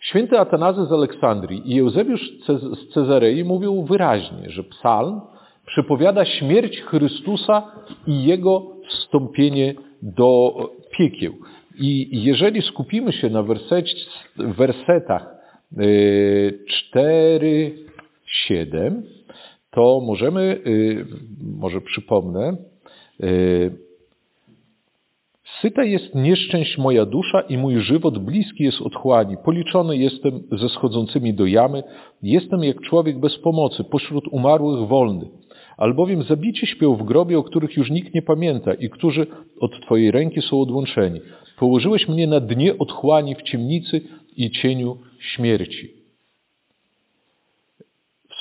Święty 0.00 0.38
Atanazy 0.38 0.86
z 0.86 0.92
Aleksandrii 0.92 1.72
i 1.72 1.80
Eusebiusz 1.80 2.32
z 2.48 2.92
Cezarei 2.94 3.44
mówią 3.44 3.84
wyraźnie, 3.84 4.50
że 4.50 4.64
psalm 4.64 5.20
przepowiada 5.66 6.24
śmierć 6.24 6.80
Chrystusa 6.80 7.62
i 8.06 8.24
Jego 8.24 8.66
wstąpienie 8.88 9.74
do 10.02 10.54
piekieł. 10.90 11.34
I 11.78 12.22
jeżeli 12.22 12.62
skupimy 12.62 13.12
się 13.12 13.30
na 13.30 13.42
wersetach 14.36 15.34
4, 16.66 17.46
y, 17.46 17.78
7, 18.26 19.02
to 19.74 20.00
możemy, 20.00 20.60
y, 20.66 21.06
może 21.40 21.80
przypomnę, 21.80 22.56
y, 23.24 23.84
Syta 25.60 25.84
jest 25.84 26.14
nieszczęść 26.14 26.78
moja 26.78 27.06
dusza 27.06 27.40
i 27.40 27.58
mój 27.58 27.80
żywot 27.80 28.18
bliski 28.18 28.64
jest 28.64 28.80
otchłani. 28.80 29.36
Policzony 29.44 29.96
jestem 29.96 30.42
ze 30.52 30.68
schodzącymi 30.68 31.34
do 31.34 31.46
jamy. 31.46 31.82
Jestem 32.22 32.64
jak 32.64 32.80
człowiek 32.80 33.20
bez 33.20 33.38
pomocy, 33.38 33.84
pośród 33.84 34.24
umarłych 34.30 34.88
wolny. 34.88 35.28
Albowiem 35.76 36.22
zabici 36.22 36.66
śpią 36.66 36.94
w 36.94 37.02
grobie, 37.02 37.38
o 37.38 37.42
których 37.42 37.76
już 37.76 37.90
nikt 37.90 38.14
nie 38.14 38.22
pamięta 38.22 38.74
i 38.74 38.90
którzy 38.90 39.26
od 39.60 39.80
Twojej 39.80 40.10
ręki 40.10 40.42
są 40.42 40.60
odłączeni. 40.60 41.20
Położyłeś 41.58 42.08
mnie 42.08 42.26
na 42.26 42.40
dnie 42.40 42.78
otchłani 42.78 43.34
w 43.34 43.42
ciemnicy 43.42 44.00
i 44.36 44.50
cieniu 44.50 44.96
śmierci. 45.18 46.03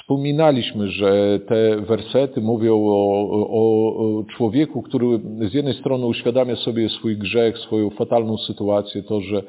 Wspominaliśmy, 0.04 0.88
że 0.88 1.40
te 1.48 1.82
wersety 1.82 2.42
mówią 2.42 2.76
o, 2.76 3.48
o, 3.50 4.24
człowieku, 4.38 4.82
który 4.82 5.20
z 5.52 5.54
jednej 5.54 5.74
strony 5.74 6.06
uświadamia 6.06 6.56
sobie 6.56 6.90
swój 6.90 7.18
grzech, 7.18 7.58
swoją 7.58 7.90
fatalną 7.90 8.38
sytuację, 8.38 9.04
to, 9.04 9.22
że, 9.22 9.44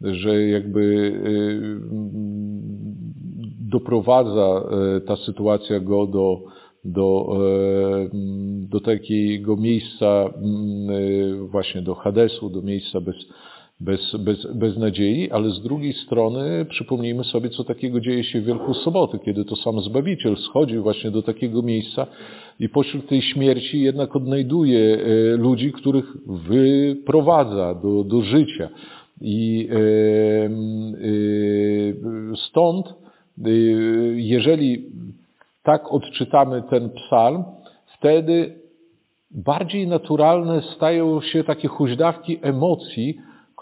że 0.00 0.46
jakby 0.46 0.80
y, 0.80 1.80
doprowadza 3.70 4.62
y, 4.96 5.00
ta 5.00 5.16
sytuacja 5.16 5.80
go 5.80 6.06
do, 6.06 6.40
do, 6.84 7.36
y, 8.04 8.10
do 8.68 8.80
takiego 8.80 9.56
miejsca, 9.56 10.30
właśnie 11.50 11.82
do 11.82 11.94
Hadesu, 11.94 12.50
do 12.50 12.62
miejsca 12.62 13.00
bez, 13.00 13.16
bez, 13.80 14.16
bez, 14.16 14.46
bez 14.54 14.76
nadziei, 14.76 15.30
ale 15.30 15.50
z 15.50 15.62
drugiej 15.62 15.92
strony 15.92 16.64
przypomnijmy 16.64 17.24
sobie, 17.24 17.50
co 17.50 17.64
takiego 17.64 18.00
dzieje 18.00 18.24
się 18.24 18.40
w 18.40 18.44
Wielką 18.44 18.74
Sobotę, 18.74 19.18
kiedy 19.18 19.44
to 19.44 19.56
sam 19.56 19.80
Zbawiciel 19.80 20.36
schodzi 20.36 20.78
właśnie 20.78 21.10
do 21.10 21.22
takiego 21.22 21.62
miejsca 21.62 22.06
i 22.60 22.68
pośród 22.68 23.08
tej 23.08 23.22
śmierci 23.22 23.80
jednak 23.80 24.16
odnajduje 24.16 24.98
e, 24.98 25.36
ludzi, 25.36 25.72
których 25.72 26.04
wyprowadza 26.26 27.74
do, 27.74 28.04
do 28.04 28.22
życia. 28.22 28.68
I 29.20 29.68
e, 29.70 29.76
e, 29.76 30.50
stąd, 32.48 32.94
jeżeli 34.14 34.86
tak 35.62 35.92
odczytamy 35.92 36.62
ten 36.70 36.90
psalm, 36.90 37.44
wtedy 37.98 38.54
bardziej 39.30 39.86
naturalne 39.86 40.62
stają 40.76 41.20
się 41.20 41.44
takie 41.44 41.68
huźdawki 41.68 42.38
emocji, 42.42 43.18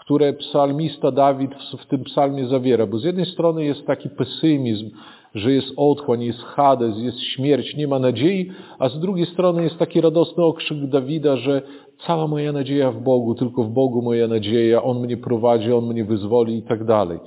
które 0.09 0.33
psalmista 0.33 1.11
Dawid 1.11 1.51
w 1.79 1.85
tym 1.85 2.03
psalmie 2.03 2.47
zawiera. 2.47 2.87
Bo 2.87 2.97
z 2.97 3.03
jednej 3.03 3.25
strony 3.25 3.63
jest 3.63 3.85
taki 3.87 4.09
pesymizm, 4.09 4.89
że 5.35 5.51
jest 5.51 5.73
otchłań, 5.77 6.23
jest 6.23 6.39
Hades, 6.39 6.97
jest 6.97 7.19
śmierć, 7.19 7.75
nie 7.75 7.87
ma 7.87 7.99
nadziei, 7.99 8.51
a 8.79 8.89
z 8.89 8.99
drugiej 8.99 9.25
strony 9.25 9.63
jest 9.63 9.77
taki 9.77 10.01
radosny 10.01 10.43
okrzyk 10.43 10.87
Dawida, 10.87 11.37
że 11.37 11.61
cała 12.07 12.27
moja 12.27 12.51
nadzieja 12.51 12.91
w 12.91 13.01
Bogu, 13.01 13.35
tylko 13.35 13.63
w 13.63 13.69
Bogu 13.69 14.01
moja 14.01 14.27
nadzieja, 14.27 14.83
On 14.83 14.99
mnie 14.99 15.17
prowadzi, 15.17 15.73
On 15.73 15.85
mnie 15.87 16.05
wyzwoli 16.05 16.57
i 16.57 16.61
tak 16.61 16.83
dalej. 16.83 17.19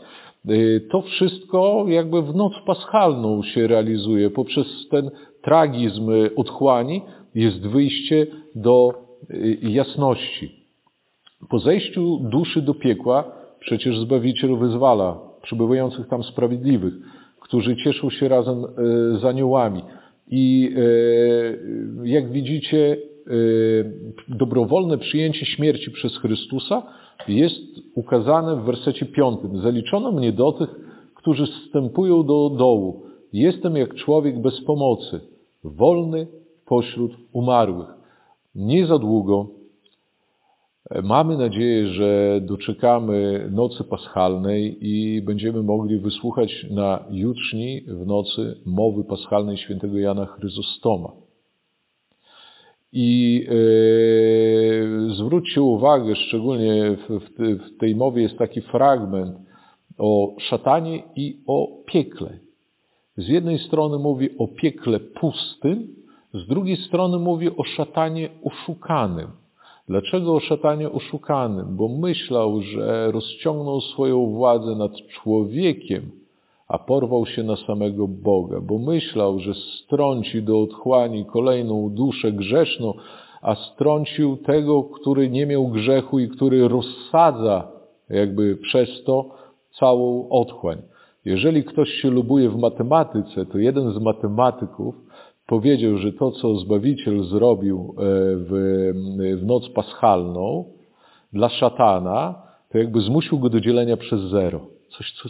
Y, 0.50 0.88
to 0.90 1.02
wszystko 1.02 1.84
jakby 1.88 2.22
w 2.22 2.34
noc 2.34 2.52
paschalną 2.66 3.42
się 3.42 3.66
realizuje. 3.66 4.30
Poprzez 4.30 4.66
ten 4.90 5.10
tragizm 5.42 6.10
otchłani 6.36 7.02
jest 7.34 7.60
wyjście 7.60 8.26
do 8.54 8.94
y, 9.30 9.58
jasności. 9.62 10.61
Po 11.48 11.58
zejściu 11.58 12.18
duszy 12.18 12.62
do 12.62 12.74
piekła 12.74 13.24
przecież 13.60 13.98
Zbawiciel 13.98 14.56
wyzwala 14.56 15.20
przybywających 15.42 16.08
tam 16.08 16.22
sprawiedliwych, 16.22 16.94
którzy 17.40 17.76
cieszą 17.76 18.10
się 18.10 18.28
razem 18.28 18.64
e, 18.64 18.68
z 19.18 19.24
aniołami. 19.24 19.82
I 20.28 20.74
e, 20.76 22.08
jak 22.08 22.32
widzicie, 22.32 22.96
e, 23.26 23.30
dobrowolne 24.28 24.98
przyjęcie 24.98 25.46
śmierci 25.46 25.90
przez 25.90 26.16
Chrystusa 26.18 26.82
jest 27.28 27.60
ukazane 27.94 28.56
w 28.56 28.64
wersecie 28.64 29.06
piątym. 29.06 29.58
Zaliczono 29.60 30.12
mnie 30.12 30.32
do 30.32 30.52
tych, 30.52 30.68
którzy 31.14 31.46
wstępują 31.46 32.22
do 32.22 32.50
dołu. 32.50 33.02
Jestem 33.32 33.76
jak 33.76 33.94
człowiek 33.94 34.42
bez 34.42 34.60
pomocy, 34.60 35.20
wolny 35.64 36.26
pośród 36.66 37.12
umarłych. 37.32 37.88
Nie 38.54 38.86
za 38.86 38.98
długo 38.98 39.61
Mamy 41.02 41.36
nadzieję, 41.36 41.86
że 41.86 42.40
doczekamy 42.42 43.48
nocy 43.50 43.84
paschalnej 43.84 44.78
i 44.80 45.22
będziemy 45.22 45.62
mogli 45.62 45.98
wysłuchać 45.98 46.66
na 46.70 47.04
jutrzni 47.10 47.80
w 47.80 48.06
nocy 48.06 48.56
mowy 48.66 49.04
paschalnej 49.04 49.56
świętego 49.56 49.98
Jana 49.98 50.26
Chryzostoma. 50.26 51.12
I 52.92 53.46
e, 53.48 53.54
zwróćcie 55.14 55.62
uwagę, 55.62 56.16
szczególnie 56.16 56.96
w, 56.96 57.20
w, 57.20 57.58
w 57.66 57.78
tej 57.78 57.96
mowie 57.96 58.22
jest 58.22 58.38
taki 58.38 58.60
fragment 58.60 59.36
o 59.98 60.34
szatanie 60.38 61.02
i 61.16 61.42
o 61.46 61.68
piekle. 61.86 62.38
Z 63.16 63.28
jednej 63.28 63.58
strony 63.58 63.98
mówi 63.98 64.38
o 64.38 64.48
piekle 64.48 65.00
pustym, 65.00 65.88
z 66.34 66.46
drugiej 66.46 66.76
strony 66.76 67.18
mówi 67.18 67.56
o 67.56 67.64
szatanie 67.64 68.28
oszukanym. 68.44 69.41
Dlaczego 69.92 70.40
szatanie 70.40 70.90
oszukanym? 70.90 71.76
Bo 71.76 71.88
myślał, 71.88 72.62
że 72.62 73.12
rozciągnął 73.12 73.80
swoją 73.80 74.26
władzę 74.26 74.76
nad 74.76 74.92
człowiekiem, 74.96 76.10
a 76.68 76.78
porwał 76.78 77.26
się 77.26 77.42
na 77.42 77.56
samego 77.56 78.08
Boga, 78.08 78.60
bo 78.60 78.78
myślał, 78.78 79.38
że 79.38 79.54
strąci 79.54 80.42
do 80.42 80.60
otchłani 80.60 81.24
kolejną 81.24 81.90
duszę 81.90 82.32
grzeszną, 82.32 82.94
a 83.42 83.54
strącił 83.54 84.36
tego, 84.36 84.82
który 84.82 85.30
nie 85.30 85.46
miał 85.46 85.68
grzechu 85.68 86.18
i 86.18 86.28
który 86.28 86.68
rozsadza 86.68 87.68
jakby 88.10 88.56
przez 88.56 89.04
to 89.04 89.24
całą 89.78 90.28
otchłań. 90.28 90.82
Jeżeli 91.24 91.64
ktoś 91.64 91.88
się 91.88 92.10
lubuje 92.10 92.50
w 92.50 92.58
matematyce, 92.58 93.46
to 93.46 93.58
jeden 93.58 93.92
z 93.92 93.98
matematyków 93.98 94.94
powiedział, 95.52 95.98
że 95.98 96.12
to, 96.12 96.30
co 96.30 96.56
Zbawiciel 96.56 97.24
zrobił 97.24 97.94
e, 97.98 98.02
w, 98.36 98.50
w 99.40 99.46
noc 99.46 99.68
paschalną 99.68 100.64
dla 101.32 101.48
szatana, 101.48 102.42
to 102.70 102.78
jakby 102.78 103.00
zmusił 103.00 103.38
go 103.38 103.48
do 103.48 103.60
dzielenia 103.60 103.96
przez 103.96 104.20
zero. 104.20 104.60
Coś, 104.88 105.12
co, 105.12 105.28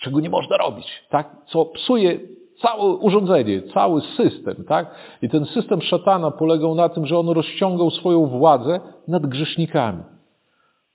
czego 0.00 0.20
nie 0.20 0.30
można 0.30 0.56
robić, 0.56 0.86
tak? 1.10 1.36
Co 1.46 1.64
psuje 1.64 2.18
całe 2.62 2.92
urządzenie, 2.92 3.62
cały 3.62 4.00
system, 4.00 4.64
tak? 4.68 4.94
I 5.22 5.28
ten 5.28 5.46
system 5.46 5.82
szatana 5.82 6.30
polegał 6.30 6.74
na 6.74 6.88
tym, 6.88 7.06
że 7.06 7.18
on 7.18 7.28
rozciągał 7.28 7.90
swoją 7.90 8.26
władzę 8.26 8.80
nad 9.08 9.26
grzesznikami. 9.26 10.02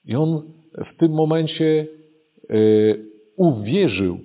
I 0.05 0.15
on 0.15 0.41
w 0.93 0.97
tym 0.97 1.11
momencie 1.11 1.87
y, 2.51 3.05
uwierzył, 3.35 4.17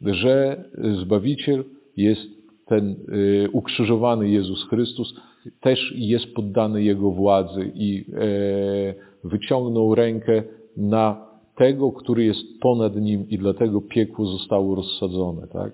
że 0.00 0.64
Zbawiciel 1.02 1.64
jest 1.96 2.37
ten 2.68 2.96
y, 3.08 3.48
ukrzyżowany 3.52 4.28
Jezus 4.28 4.68
Chrystus 4.68 5.14
też 5.60 5.92
jest 5.96 6.34
poddany 6.34 6.82
Jego 6.82 7.10
władzy 7.10 7.72
i 7.74 8.04
e, 8.12 9.28
wyciągnął 9.28 9.94
rękę 9.94 10.42
na 10.76 11.28
tego, 11.56 11.92
który 11.92 12.24
jest 12.24 12.60
ponad 12.60 12.96
nim 12.96 13.28
i 13.28 13.38
dlatego 13.38 13.80
piekło 13.80 14.26
zostało 14.26 14.74
rozsadzone. 14.74 15.46
Tak? 15.46 15.72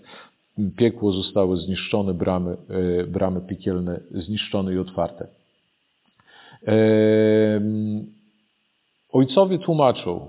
Piekło 0.77 1.13
zostało 1.13 1.57
zniszczone, 1.57 2.15
bramy, 2.15 2.57
e, 3.01 3.07
bramy 3.07 3.41
piekielne 3.41 4.01
zniszczone 4.11 4.75
i 4.75 4.79
otwarte. 4.79 5.27
E, 6.67 7.61
ojcowie 9.13 9.59
tłumaczą, 9.59 10.27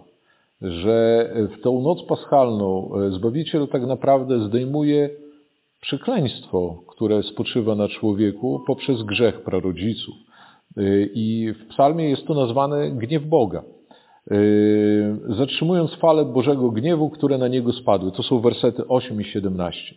że 0.62 1.30
w 1.58 1.62
tą 1.62 1.82
noc 1.82 2.04
paschalną 2.04 2.92
Zbawiciel 3.10 3.68
tak 3.68 3.88
naprawdę 3.88 4.48
zdejmuje 4.48 5.10
przekleństwo, 5.86 6.84
które 6.88 7.24
spoczywa 7.24 7.76
na 7.76 7.88
człowieku 7.88 8.62
poprzez 8.68 9.04
grzech 9.04 9.42
prarodziców. 9.42 10.16
Y, 10.78 11.10
I 11.14 11.54
w 11.54 11.68
psalmie 11.68 12.10
jest 12.10 12.28
to 12.28 12.34
nazwane 12.34 12.92
gniew 12.92 13.26
Boga. 13.26 13.64
Y, 14.32 15.18
zatrzymując 15.30 15.96
falę 15.96 16.26
Bożego 16.26 16.72
gniewu, 16.72 17.10
które 17.10 17.38
na 17.38 17.48
niego 17.48 17.74
spadły. 17.74 18.12
To 18.12 18.24
są 18.24 18.40
wersety 18.40 18.88
8 18.88 19.22
i 19.22 19.24
17. 19.24 19.96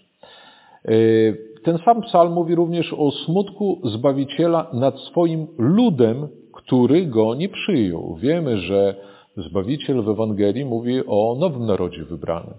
Y, 0.89 1.37
ten 1.65 1.79
sam 1.79 2.03
psalm 2.03 2.33
mówi 2.33 2.55
również 2.55 2.93
o 2.93 3.11
smutku 3.11 3.81
Zbawiciela 3.85 4.71
nad 4.73 4.99
swoim 4.99 5.47
ludem, 5.59 6.29
który 6.53 7.07
go 7.07 7.35
nie 7.35 7.49
przyjął. 7.49 8.17
Wiemy, 8.17 8.59
że 8.59 8.95
Zbawiciel 9.37 10.03
w 10.03 10.09
Ewangelii 10.09 10.65
mówi 10.65 11.07
o 11.07 11.37
nowym 11.41 11.67
narodzie 11.67 12.05
wybranym. 12.05 12.55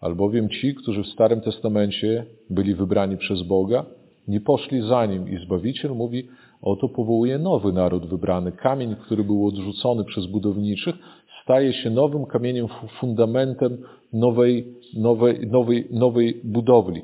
Albowiem 0.00 0.48
ci, 0.48 0.74
którzy 0.74 1.02
w 1.02 1.06
Starym 1.06 1.40
Testamencie 1.40 2.26
byli 2.50 2.74
wybrani 2.74 3.16
przez 3.16 3.42
Boga, 3.42 3.84
nie 4.28 4.40
poszli 4.40 4.82
za 4.82 5.06
nim 5.06 5.28
i 5.28 5.44
Zbawiciel 5.44 5.90
mówi, 5.94 6.28
oto 6.62 6.88
powołuje 6.88 7.38
nowy 7.38 7.72
naród 7.72 8.06
wybrany. 8.06 8.52
Kamień, 8.52 8.96
który 8.96 9.24
był 9.24 9.46
odrzucony 9.46 10.04
przez 10.04 10.26
budowniczych, 10.26 10.94
staje 11.42 11.72
się 11.72 11.90
nowym 11.90 12.26
kamieniem, 12.26 12.66
fundamentem 13.00 13.78
nowej, 14.12 14.74
nowej, 14.94 15.46
nowej, 15.46 15.88
nowej 15.90 16.40
budowli. 16.44 17.02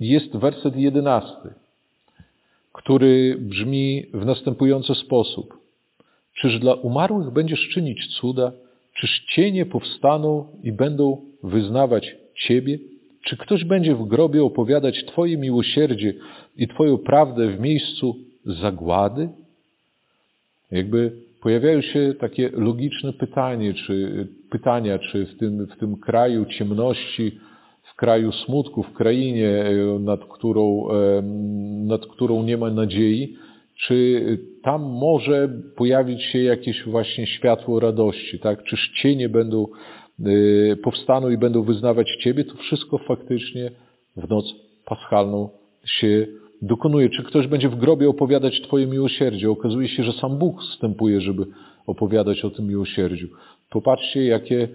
Jest 0.00 0.36
werset 0.36 0.76
jedenasty, 0.76 1.48
który 2.72 3.36
brzmi 3.40 4.06
w 4.14 4.26
następujący 4.26 4.94
sposób. 4.94 5.58
Czyż 6.40 6.58
dla 6.58 6.74
umarłych 6.74 7.30
będziesz 7.30 7.68
czynić 7.68 8.16
cuda? 8.20 8.52
Czyż 8.94 9.24
cienie 9.28 9.66
powstaną 9.66 10.46
i 10.62 10.72
będą 10.72 11.20
wyznawać 11.42 12.16
Ciebie? 12.34 12.78
Czy 13.24 13.36
ktoś 13.36 13.64
będzie 13.64 13.94
w 13.94 14.06
grobie 14.06 14.44
opowiadać 14.44 15.04
Twoje 15.04 15.36
miłosierdzie 15.36 16.14
i 16.56 16.68
Twoją 16.68 16.98
prawdę 16.98 17.48
w 17.48 17.60
miejscu 17.60 18.16
zagłady? 18.46 19.28
Jakby 20.70 21.12
pojawiają 21.42 21.80
się 21.80 22.14
takie 22.18 22.50
logiczne 22.52 23.12
pytanie, 23.12 23.74
czy, 23.74 24.26
pytania, 24.50 24.98
czy 24.98 25.26
w 25.26 25.38
tym, 25.38 25.66
w 25.66 25.76
tym 25.76 25.96
kraju 25.96 26.44
ciemności, 26.44 27.38
w 27.82 27.94
kraju 27.96 28.32
smutku, 28.32 28.82
w 28.82 28.92
krainie, 28.92 29.64
nad 30.00 30.24
którą, 30.24 30.88
nad 31.86 32.06
którą 32.06 32.42
nie 32.42 32.56
ma 32.56 32.70
nadziei, 32.70 33.36
czy 33.76 34.38
tam 34.62 34.82
może 34.82 35.48
pojawić 35.76 36.22
się 36.22 36.42
jakieś 36.42 36.84
właśnie 36.84 37.26
światło 37.26 37.80
radości, 37.80 38.38
tak? 38.38 38.64
Czyż 38.64 38.92
cienie 39.02 39.28
będą, 39.28 39.66
y, 40.26 40.76
powstaną 40.82 41.30
i 41.30 41.38
będą 41.38 41.62
wyznawać 41.62 42.16
Ciebie? 42.20 42.44
To 42.44 42.56
wszystko 42.56 42.98
faktycznie 42.98 43.70
w 44.16 44.28
noc 44.28 44.44
paschalną 44.84 45.48
się 45.84 46.26
dokonuje. 46.62 47.10
Czy 47.10 47.22
ktoś 47.22 47.46
będzie 47.46 47.68
w 47.68 47.76
grobie 47.76 48.08
opowiadać 48.08 48.60
Twoje 48.60 48.86
miłosierdzie? 48.86 49.50
Okazuje 49.50 49.88
się, 49.88 50.02
że 50.02 50.12
sam 50.12 50.38
Bóg 50.38 50.62
wstępuje, 50.62 51.20
żeby 51.20 51.46
opowiadać 51.86 52.44
o 52.44 52.50
tym 52.50 52.66
miłosierdziu. 52.68 53.28
Popatrzcie, 53.70 54.24
jakie, 54.24 54.68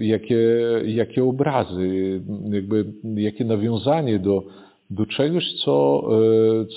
jakie, 0.00 0.38
jakie 0.84 1.24
obrazy, 1.24 2.20
jakby, 2.50 2.84
jakie 3.04 3.44
nawiązanie 3.44 4.18
do, 4.18 4.42
do 4.90 5.06
czegoś, 5.06 5.44
co, 5.64 6.08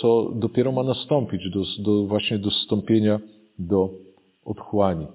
co 0.01 0.31
dopiero 0.35 0.71
ma 0.71 0.83
nastąpić, 0.83 1.49
do, 1.49 1.63
do 1.83 2.05
właśnie 2.05 2.37
do 2.39 2.51
zstąpienia 2.51 3.19
do 3.59 3.89
otchłani. 4.45 5.07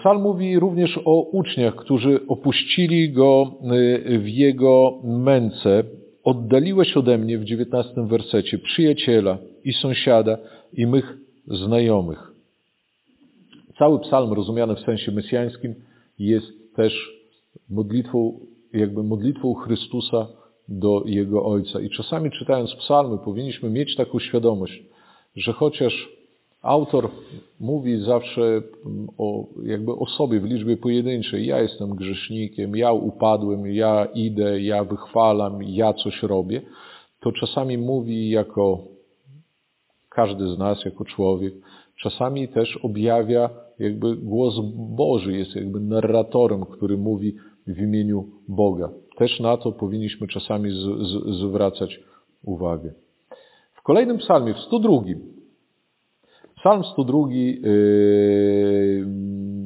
Psalm 0.00 0.22
mówi 0.22 0.58
również 0.58 1.00
o 1.04 1.22
uczniach, 1.22 1.76
którzy 1.76 2.26
opuścili 2.26 3.12
go 3.12 3.52
w 4.18 4.28
jego 4.28 5.00
męce. 5.04 5.84
Oddaliłeś 6.24 6.96
ode 6.96 7.18
mnie 7.18 7.38
w 7.38 7.44
dziewiętnastym 7.44 8.08
wersecie 8.08 8.58
przyjaciela 8.58 9.38
i 9.64 9.72
sąsiada 9.72 10.38
i 10.72 10.86
mych 10.86 11.18
znajomych. 11.46 12.32
Cały 13.78 14.00
psalm 14.00 14.32
rozumiany 14.32 14.74
w 14.76 14.80
sensie 14.80 15.12
mesjańskim 15.12 15.74
jest 16.18 16.74
też 16.76 17.10
modlitwą, 17.70 18.40
jakby 18.72 19.02
modlitwą 19.02 19.54
Chrystusa 19.54 20.26
do 20.70 21.02
Jego 21.06 21.44
Ojca. 21.44 21.80
I 21.80 21.90
czasami 21.90 22.30
czytając 22.30 22.74
psalmy 22.74 23.18
powinniśmy 23.18 23.70
mieć 23.70 23.96
taką 23.96 24.18
świadomość, 24.18 24.82
że 25.36 25.52
chociaż 25.52 26.08
autor 26.62 27.10
mówi 27.60 28.00
zawsze 28.00 28.62
o, 29.18 29.46
jakby 29.62 29.92
o 29.92 30.06
sobie 30.06 30.40
w 30.40 30.44
liczbie 30.44 30.76
pojedynczej, 30.76 31.46
ja 31.46 31.60
jestem 31.60 31.90
grzesznikiem, 31.90 32.76
ja 32.76 32.92
upadłem, 32.92 33.66
ja 33.66 34.04
idę, 34.04 34.60
ja 34.60 34.84
wychwalam, 34.84 35.62
ja 35.62 35.92
coś 35.92 36.22
robię, 36.22 36.62
to 37.20 37.32
czasami 37.32 37.78
mówi 37.78 38.30
jako 38.30 38.78
każdy 40.10 40.48
z 40.48 40.58
nas, 40.58 40.84
jako 40.84 41.04
człowiek, 41.04 41.54
czasami 42.02 42.48
też 42.48 42.76
objawia 42.82 43.50
jakby 43.78 44.16
głos 44.16 44.54
Boży, 44.74 45.32
jest 45.32 45.56
jakby 45.56 45.80
narratorem, 45.80 46.64
który 46.64 46.96
mówi 46.96 47.34
w 47.66 47.78
imieniu 47.78 48.24
Boga. 48.48 48.90
Też 49.20 49.40
na 49.40 49.56
to 49.56 49.72
powinniśmy 49.72 50.28
czasami 50.28 50.70
z, 50.70 50.76
z, 50.76 51.40
zwracać 51.40 52.00
uwagę. 52.44 52.92
W 53.74 53.82
kolejnym 53.82 54.18
psalmie, 54.18 54.54
w 54.54 54.58
102, 54.58 54.90
psalm 56.56 56.84
102 56.84 57.18
yy, 57.30 59.06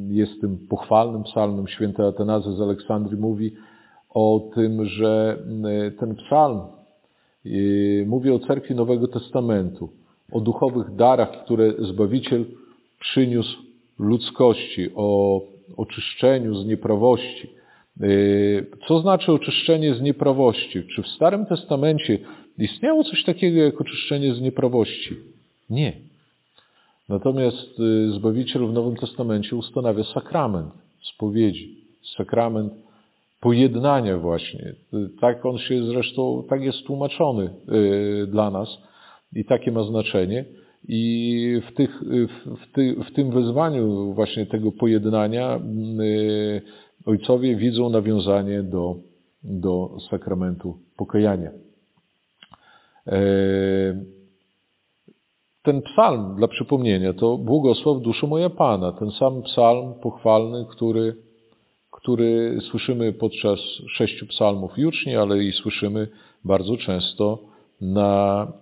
jest 0.09 0.41
tym 0.41 0.59
pochwalnym 0.69 1.23
psalmem. 1.23 1.69
Święty 1.69 2.03
Atenazy 2.03 2.53
z 2.53 2.61
Aleksandrii 2.61 3.21
mówi 3.21 3.55
o 4.11 4.51
tym, 4.55 4.85
że 4.85 5.39
yy, 5.63 5.93
ten 5.93 6.15
psalm 6.15 6.61
yy, 7.45 8.07
mówi 8.07 8.31
o 8.31 8.39
cerkwi 8.39 8.75
Nowego 8.75 9.09
Testamentu, 9.09 9.89
o 10.33 10.41
duchowych 10.41 10.95
darach, 10.95 11.45
które 11.45 11.73
Zbawiciel 11.79 12.45
przyniósł 13.01 13.59
ludzkości, 13.99 14.91
o 14.95 15.41
oczyszczeniu 15.77 16.55
z 16.55 16.67
nieprawości. 16.67 17.64
Co 18.89 19.01
znaczy 19.01 19.33
oczyszczenie 19.33 19.95
z 19.95 20.01
nieprawości? 20.01 20.83
Czy 20.95 21.03
w 21.03 21.09
Starym 21.09 21.47
Testamencie 21.47 22.19
istniało 22.59 23.05
coś 23.05 23.25
takiego 23.25 23.61
jak 23.61 23.81
oczyszczenie 23.81 24.35
z 24.35 24.41
nieprawości? 24.41 25.17
Nie. 25.71 25.93
Natomiast 27.09 27.81
Zbawiciel 28.11 28.67
w 28.67 28.73
Nowym 28.73 28.97
Testamencie 28.97 29.57
ustanawia 29.57 30.05
sakrament 30.05 30.73
spowiedzi, 31.03 31.77
sakrament 32.17 32.73
pojednania 33.41 34.19
właśnie. 34.19 34.75
Tak 35.21 35.47
on 35.47 35.59
się 35.59 35.85
zresztą, 35.85 36.45
tak 36.49 36.63
jest 36.63 36.83
tłumaczony 36.87 37.51
dla 38.27 38.51
nas 38.51 38.79
i 39.33 39.45
takie 39.45 39.73
ma 39.73 39.85
znaczenie. 39.85 40.45
I 40.89 41.61
w, 41.69 41.75
tych, 41.75 42.03
w, 42.47 42.73
ty, 42.73 42.97
w 43.11 43.15
tym 43.15 43.31
wezwaniu 43.31 44.13
właśnie 44.13 44.47
tego 44.47 44.73
pojednania 44.73 45.61
ojcowie 47.07 47.57
widzą 47.57 47.91
nawiązanie 47.91 48.63
do, 48.63 48.97
do 49.43 49.97
sakramentu 50.11 50.79
pokajania. 50.97 51.51
Ten 55.63 55.83
psalm, 55.83 56.37
dla 56.37 56.49
przypomnienia, 56.49 57.13
to 57.13 57.39
błogosław 57.39 58.03
duszu 58.03 58.27
moja 58.27 58.51
Pana. 58.51 58.93
Ten 58.93 59.11
sam 59.11 59.43
psalm 59.43 59.95
pochwalny, 60.03 60.67
który, 60.71 61.17
który 61.91 62.59
słyszymy 62.71 63.13
podczas 63.13 63.61
sześciu 63.89 64.27
psalmów 64.27 64.79
juczni, 64.79 65.17
ale 65.17 65.45
i 65.45 65.53
słyszymy 65.53 66.09
bardzo 66.45 66.77
często 66.77 67.39
na 67.81 68.53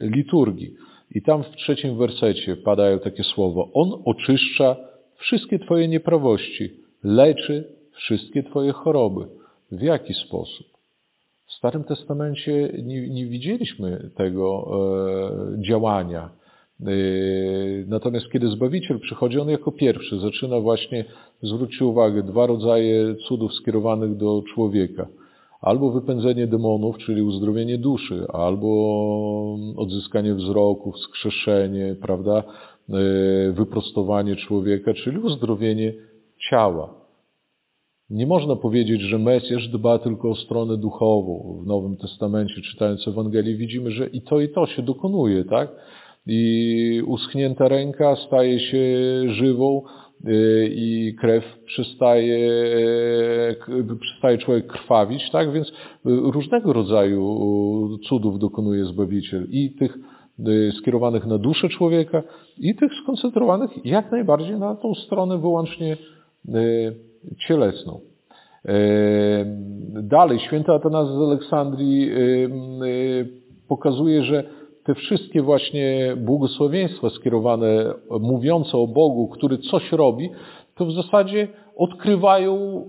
liturgii. 0.00 0.74
I 1.14 1.22
tam 1.22 1.42
w 1.42 1.56
trzecim 1.56 1.98
wersecie 1.98 2.56
padają 2.56 2.98
takie 2.98 3.24
słowa. 3.24 3.62
On 3.74 4.02
oczyszcza 4.04 4.76
wszystkie 5.16 5.58
Twoje 5.58 5.88
nieprawości, 5.88 6.70
leczy 7.04 7.77
wszystkie 7.98 8.42
Twoje 8.42 8.72
choroby. 8.72 9.26
W 9.72 9.82
jaki 9.82 10.14
sposób? 10.14 10.66
W 11.46 11.52
Starym 11.52 11.84
Testamencie 11.84 12.72
nie, 12.82 13.08
nie 13.08 13.26
widzieliśmy 13.26 14.10
tego 14.16 14.68
e, 15.56 15.62
działania. 15.62 16.30
E, 16.80 16.84
natomiast 17.86 18.30
kiedy 18.32 18.48
Zbawiciel 18.48 19.00
przychodzi, 19.00 19.38
on 19.38 19.48
jako 19.48 19.72
pierwszy 19.72 20.20
zaczyna 20.20 20.60
właśnie, 20.60 21.04
zwróćcie 21.42 21.84
uwagę, 21.84 22.22
dwa 22.22 22.46
rodzaje 22.46 23.14
cudów 23.14 23.54
skierowanych 23.54 24.16
do 24.16 24.42
człowieka. 24.54 25.06
Albo 25.60 25.90
wypędzenie 25.90 26.46
demonów, 26.46 26.98
czyli 26.98 27.22
uzdrowienie 27.22 27.78
duszy, 27.78 28.26
albo 28.32 28.68
odzyskanie 29.76 30.34
wzroku, 30.34 30.92
wskrzeszenie, 30.92 31.96
prawda, 32.02 32.42
e, 32.42 32.92
wyprostowanie 33.52 34.36
człowieka, 34.36 34.94
czyli 34.94 35.18
uzdrowienie 35.18 35.92
ciała. 36.50 36.97
Nie 38.10 38.26
można 38.26 38.56
powiedzieć, 38.56 39.00
że 39.00 39.18
Mesjasz 39.18 39.68
dba 39.68 39.98
tylko 39.98 40.30
o 40.30 40.36
stronę 40.36 40.76
duchową. 40.76 41.60
W 41.64 41.66
Nowym 41.66 41.96
Testamencie, 41.96 42.62
czytając 42.62 43.08
Ewangelię, 43.08 43.56
widzimy, 43.56 43.90
że 43.90 44.06
i 44.06 44.22
to, 44.22 44.40
i 44.40 44.48
to 44.48 44.66
się 44.66 44.82
dokonuje, 44.82 45.44
tak? 45.44 45.68
I 46.26 47.02
uschnięta 47.06 47.68
ręka 47.68 48.16
staje 48.16 48.60
się 48.60 48.86
żywą, 49.26 49.82
y, 50.26 50.70
i 50.74 51.14
krew 51.14 51.44
przestaje, 51.66 52.38
przestaje 54.00 54.38
człowiek 54.38 54.66
krwawić, 54.66 55.30
tak? 55.30 55.52
Więc 55.52 55.72
różnego 56.04 56.72
rodzaju 56.72 57.98
cudów 58.08 58.38
dokonuje 58.38 58.84
Zbawiciel. 58.84 59.46
I 59.50 59.70
tych 59.70 59.98
skierowanych 60.78 61.26
na 61.26 61.38
duszę 61.38 61.68
człowieka, 61.68 62.22
i 62.58 62.74
tych 62.74 62.92
skoncentrowanych 63.02 63.86
jak 63.86 64.12
najbardziej 64.12 64.58
na 64.58 64.74
tą 64.74 64.94
stronę 64.94 65.38
wyłącznie 65.38 65.96
cielesną. 67.38 68.00
Dalej, 70.02 70.38
święty 70.38 70.72
Atanas 70.72 71.08
z 71.08 71.16
Aleksandrii 71.16 72.10
pokazuje, 73.68 74.22
że 74.22 74.44
te 74.84 74.94
wszystkie 74.94 75.42
właśnie 75.42 76.16
błogosławieństwa 76.16 77.10
skierowane, 77.10 77.94
mówiące 78.20 78.78
o 78.78 78.86
Bogu, 78.86 79.28
który 79.28 79.58
coś 79.58 79.92
robi, 79.92 80.30
to 80.74 80.86
w 80.86 80.92
zasadzie 80.92 81.48
odkrywają 81.76 82.84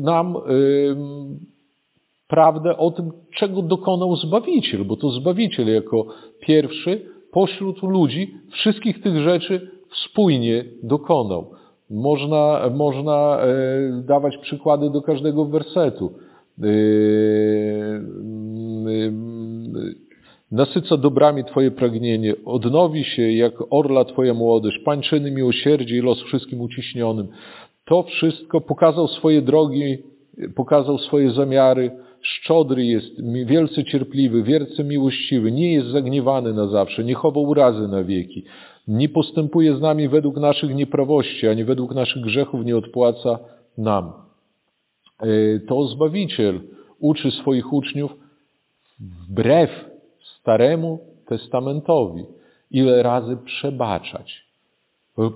nam 0.00 0.36
prawdę 2.28 2.76
o 2.76 2.90
tym, 2.90 3.10
czego 3.34 3.62
dokonał 3.62 4.16
Zbawiciel, 4.16 4.84
bo 4.84 4.96
to 4.96 5.10
Zbawiciel 5.10 5.74
jako 5.74 6.06
pierwszy 6.40 7.06
pośród 7.32 7.82
ludzi 7.82 8.34
wszystkich 8.50 9.02
tych 9.02 9.16
rzeczy 9.16 9.70
spójnie 10.08 10.64
dokonał. 10.82 11.50
Można, 11.90 12.70
można 12.74 13.38
e, 13.38 14.02
dawać 14.06 14.36
przykłady 14.38 14.90
do 14.90 15.02
każdego 15.02 15.44
wersetu. 15.44 16.12
E, 16.62 16.66
e, 16.66 16.70
nasyca 20.52 20.96
dobrami 20.96 21.44
Twoje 21.44 21.70
pragnienie, 21.70 22.34
odnowi 22.44 23.04
się 23.04 23.32
jak 23.32 23.54
orla 23.70 24.04
Twoja 24.04 24.34
młodość, 24.34 24.78
pańczyny 24.78 25.30
miłosierdzie 25.30 25.96
i 25.96 26.00
los 26.00 26.22
wszystkim 26.22 26.60
uciśnionym. 26.60 27.28
To 27.84 28.02
wszystko 28.02 28.60
pokazał 28.60 29.08
swoje 29.08 29.42
drogi, 29.42 29.98
pokazał 30.54 30.98
swoje 30.98 31.30
zamiary. 31.30 31.90
Szczodry 32.22 32.84
jest, 32.84 33.22
wielce 33.46 33.84
cierpliwy, 33.84 34.42
wielce 34.42 34.84
miłościwy, 34.84 35.52
nie 35.52 35.72
jest 35.72 35.88
zagniewany 35.88 36.52
na 36.52 36.68
zawsze, 36.68 37.04
nie 37.04 37.14
chowa 37.14 37.40
urazy 37.40 37.88
na 37.88 38.04
wieki 38.04 38.44
nie 38.88 39.08
postępuje 39.08 39.76
z 39.76 39.80
nami 39.80 40.08
według 40.08 40.36
naszych 40.36 40.74
nieprawości, 40.74 41.48
ani 41.48 41.64
według 41.64 41.94
naszych 41.94 42.22
grzechów 42.22 42.64
nie 42.64 42.76
odpłaca 42.76 43.38
nam. 43.78 44.12
E, 45.20 45.26
to 45.68 45.86
Zbawiciel 45.86 46.60
uczy 46.98 47.30
swoich 47.30 47.72
uczniów 47.72 48.12
wbrew 49.00 49.70
Staremu 50.40 50.98
Testamentowi, 51.26 52.24
ile 52.70 53.02
razy 53.02 53.36
przebaczać. 53.36 54.44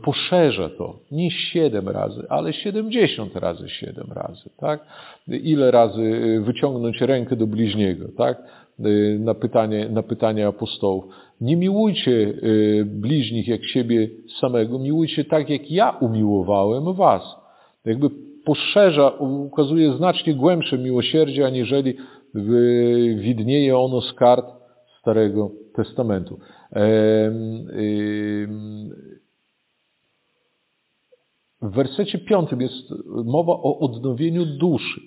poszerza 0.05 0.69
to 0.69 0.99
nie 1.11 1.31
siedem 1.31 1.89
razy, 1.89 2.27
ale 2.29 2.53
siedemdziesiąt 2.53 3.37
razy 3.37 3.69
siedem 3.69 4.07
razy. 4.13 4.51
Tak? 4.57 4.81
Ile 5.29 5.71
razy 5.71 6.41
wyciągnąć 6.45 7.01
rękę 7.01 7.37
do 7.37 7.47
bliźniego? 7.47 8.05
Tak? 8.17 8.43
Na, 9.19 9.35
pytanie, 9.35 9.89
na 9.89 10.03
pytanie 10.03 10.47
apostołów. 10.47 11.05
Nie 11.41 11.57
miłujcie 11.57 12.35
bliźnich 12.85 13.49
jak 13.49 13.65
siebie 13.65 14.09
samego, 14.41 14.79
miłujcie 14.79 15.25
tak, 15.25 15.51
jak 15.51 15.71
ja 15.71 15.91
umiłowałem 15.91 16.95
was. 16.95 17.23
Jakby 17.85 18.11
poszerza, 18.45 19.09
ukazuje 19.19 19.93
znacznie 19.93 20.35
głębsze 20.35 20.79
miłosierdzie, 20.79 21.47
aniżeli 21.47 21.95
widnieje 23.17 23.79
ono 23.79 24.01
z 24.01 24.13
kart 24.13 24.47
Starego 25.01 25.51
Testamentu. 25.75 26.39
W 31.63 31.71
wersecie 31.75 32.19
piątym 32.19 32.61
jest 32.61 32.95
mowa 33.25 33.53
o 33.53 33.79
odnowieniu 33.79 34.47
duszy. 34.47 35.01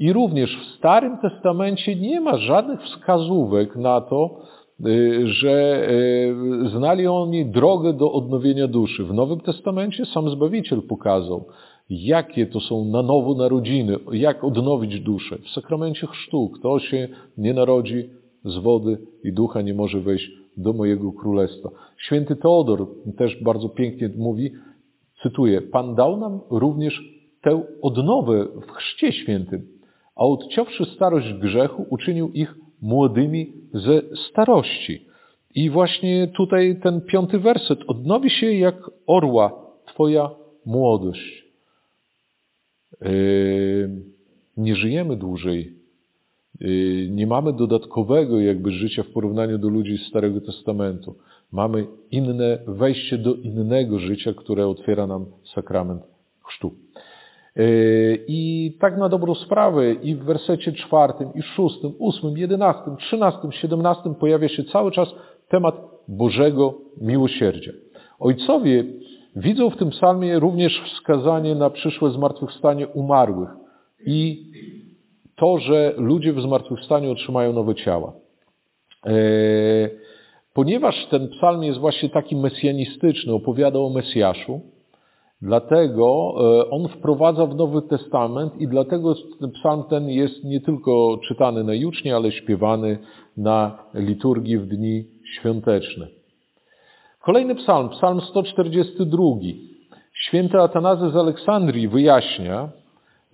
I 0.00 0.12
również 0.12 0.56
w 0.56 0.76
Starym 0.78 1.18
Testamencie 1.18 1.96
nie 1.96 2.20
ma 2.20 2.38
żadnych 2.38 2.82
wskazówek 2.82 3.76
na 3.76 4.00
to, 4.00 4.40
y, 4.86 5.26
że 5.26 5.86
y, 5.90 6.68
znali 6.68 7.06
oni 7.06 7.46
drogę 7.46 7.92
do 7.92 8.12
odnowienia 8.12 8.68
duszy. 8.68 9.04
W 9.04 9.14
Nowym 9.14 9.40
Testamencie 9.40 10.06
sam 10.06 10.30
Zbawiciel 10.30 10.82
pokazał, 10.82 11.44
jakie 11.90 12.46
to 12.46 12.60
są 12.60 12.84
na 12.84 13.02
nowo 13.02 13.34
narodziny, 13.34 13.96
jak 14.12 14.44
odnowić 14.44 15.00
duszę. 15.00 15.38
W 15.38 15.50
sakramencie 15.50 16.06
chrztu, 16.06 16.48
kto 16.48 16.78
się 16.78 17.08
nie 17.38 17.54
narodzi 17.54 18.10
z 18.44 18.58
wody 18.58 18.98
i 19.24 19.32
ducha, 19.32 19.62
nie 19.62 19.74
może 19.74 20.00
wejść 20.00 20.30
do 20.56 20.72
mojego 20.72 21.12
królestwa. 21.12 21.70
Święty 21.96 22.36
Teodor 22.36 22.86
też 23.16 23.42
bardzo 23.42 23.68
pięknie 23.68 24.10
mówi, 24.18 24.52
cytuję, 25.22 25.62
Pan 25.62 25.94
dał 25.94 26.16
nam 26.16 26.40
również 26.50 27.02
tę 27.42 27.62
odnowę 27.82 28.46
w 28.68 28.72
chrzcie 28.72 29.12
świętym, 29.12 29.79
a 30.16 30.24
odciąwszy 30.24 30.84
starość 30.84 31.34
grzechu, 31.34 31.86
uczynił 31.90 32.32
ich 32.32 32.54
młodymi 32.82 33.52
ze 33.74 34.02
starości. 34.30 35.06
I 35.54 35.70
właśnie 35.70 36.28
tutaj 36.28 36.80
ten 36.82 37.00
piąty 37.00 37.38
werset 37.38 37.78
odnowi 37.86 38.30
się 38.30 38.52
jak 38.52 38.90
orła 39.06 39.70
Twoja 39.86 40.30
młodość. 40.66 41.44
Yy, 43.00 43.90
nie 44.56 44.76
żyjemy 44.76 45.16
dłużej. 45.16 45.72
Yy, 46.60 47.08
nie 47.10 47.26
mamy 47.26 47.52
dodatkowego 47.52 48.40
jakby 48.40 48.72
życia 48.72 49.02
w 49.02 49.08
porównaniu 49.08 49.58
do 49.58 49.68
ludzi 49.68 49.98
z 49.98 50.08
Starego 50.08 50.40
Testamentu. 50.40 51.14
Mamy 51.52 51.86
inne 52.10 52.58
wejście 52.66 53.18
do 53.18 53.34
innego 53.34 53.98
życia, 53.98 54.34
które 54.34 54.68
otwiera 54.68 55.06
nam 55.06 55.26
sakrament 55.54 56.02
chrztu. 56.44 56.74
Yy, 57.56 58.24
I 58.28 58.72
tak 58.80 58.98
na 58.98 59.08
dobrą 59.08 59.34
sprawę 59.34 59.92
i 59.92 60.14
w 60.14 60.24
wersecie 60.24 60.72
czwartym, 60.72 61.28
i 61.34 61.42
szóstym, 61.42 61.92
ósmym, 61.98 62.38
jedenastym, 62.38 62.96
trzynastym, 62.96 63.52
siedemnastym 63.52 64.14
pojawia 64.14 64.48
się 64.48 64.64
cały 64.64 64.90
czas 64.92 65.08
temat 65.48 65.74
Bożego 66.08 66.74
miłosierdzia. 67.00 67.72
Ojcowie 68.20 68.84
Widzą 69.36 69.70
w 69.70 69.76
tym 69.76 69.90
psalmie 69.90 70.38
również 70.38 70.82
wskazanie 70.86 71.54
na 71.54 71.70
przyszłe 71.70 72.10
zmartwychwstanie 72.10 72.88
umarłych 72.88 73.48
i 74.06 74.44
to, 75.36 75.58
że 75.58 75.94
ludzie 75.96 76.32
w 76.32 76.40
zmartwychwstaniu 76.40 77.12
otrzymają 77.12 77.52
nowe 77.52 77.74
ciała. 77.74 78.12
E, 79.06 79.12
ponieważ 80.54 81.06
ten 81.10 81.28
psalm 81.28 81.62
jest 81.62 81.78
właśnie 81.78 82.08
taki 82.08 82.36
mesjanistyczny, 82.36 83.34
opowiada 83.34 83.78
o 83.78 83.90
Mesjaszu, 83.90 84.60
dlatego 85.42 86.34
e, 86.36 86.70
on 86.70 86.88
wprowadza 86.88 87.46
w 87.46 87.56
Nowy 87.56 87.82
Testament 87.82 88.60
i 88.60 88.68
dlatego 88.68 89.14
psalm 89.54 89.84
ten 89.90 90.08
jest 90.08 90.44
nie 90.44 90.60
tylko 90.60 91.18
czytany 91.28 91.64
na 91.64 91.74
jucznie, 91.74 92.16
ale 92.16 92.32
śpiewany 92.32 92.98
na 93.36 93.78
liturgii 93.94 94.58
w 94.58 94.66
dni 94.66 95.04
świąteczne. 95.24 96.06
Kolejny 97.20 97.54
psalm, 97.54 97.88
psalm 97.88 98.20
142. 98.20 99.24
Święty 100.14 100.60
Atanazy 100.60 101.10
z 101.10 101.16
Aleksandrii 101.16 101.88
wyjaśnia, 101.88 102.68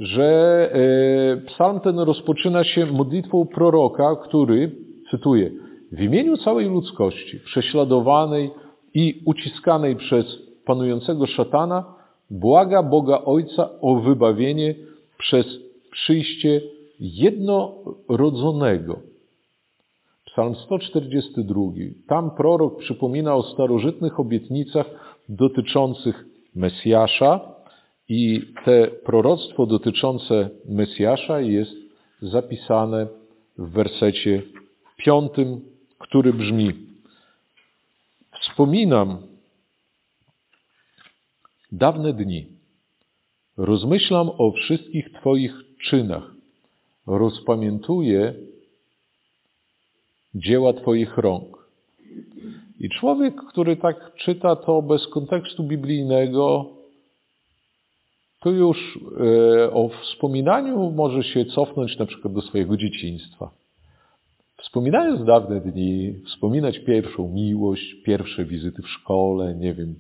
że 0.01 0.71
e, 0.73 1.37
psalm 1.37 1.81
ten 1.81 1.99
rozpoczyna 1.99 2.65
się 2.65 2.87
modlitwą 2.87 3.47
proroka, 3.47 4.17
który, 4.17 4.71
cytuję, 5.11 5.51
w 5.93 6.01
imieniu 6.01 6.37
całej 6.37 6.69
ludzkości, 6.69 7.41
prześladowanej 7.41 8.51
i 8.95 9.23
uciskanej 9.27 9.97
przez 9.97 10.25
panującego 10.67 11.27
szatana, 11.27 11.96
błaga 12.31 12.83
Boga 12.83 13.25
Ojca 13.25 13.81
o 13.81 13.97
wybawienie 13.97 14.75
przez 15.19 15.47
przyjście 15.91 16.61
jednorodzonego, 17.01 19.01
Psalm 20.25 20.55
142. 20.55 21.61
Tam 22.09 22.31
prorok 22.31 22.79
przypomina 22.79 23.35
o 23.35 23.43
starożytnych 23.43 24.21
obietnicach 24.21 24.87
dotyczących 25.29 26.25
Mesjasza 26.55 27.41
i 28.09 28.41
te 28.65 28.87
proroctwo 28.87 29.67
dotyczące 29.67 30.51
Mesjasza 30.69 31.41
jest 31.41 31.73
zapisane 32.23 33.07
w 33.59 33.71
wersecie 33.71 34.43
piątym, 34.97 35.61
który 35.99 36.33
brzmi 36.33 36.87
Wspominam 38.41 39.19
dawne 41.77 42.13
dni, 42.13 42.47
rozmyślam 43.57 44.31
o 44.39 44.53
wszystkich 44.53 45.13
Twoich 45.13 45.55
czynach, 45.83 46.35
rozpamiętuję 47.07 48.35
dzieła 50.35 50.73
Twoich 50.73 51.19
rąk. 51.19 51.67
I 52.81 52.89
człowiek, 52.89 53.35
który 53.49 53.77
tak 53.77 54.15
czyta 54.15 54.57
to 54.57 54.83
bez 54.83 55.09
kontekstu 55.09 55.65
biblijnego, 55.65 56.71
to 58.41 58.51
już 58.51 58.99
e, 59.21 59.73
o 59.73 59.89
wspominaniu 59.89 60.91
może 60.91 61.23
się 61.23 61.45
cofnąć 61.45 61.99
na 61.99 62.07
przykład 62.07 62.35
do 62.35 62.43
swojego 62.43 62.77
dzieciństwa. 62.77 63.51
Wspominając 64.63 65.25
dawne 65.25 65.61
dni, 65.61 66.15
wspominać 66.27 66.79
pierwszą 66.79 67.29
miłość, 67.29 67.95
pierwsze 67.95 68.45
wizyty 68.45 68.83
w 68.83 68.89
szkole, 68.89 69.55
nie 69.55 69.75
wiem, 69.75 69.95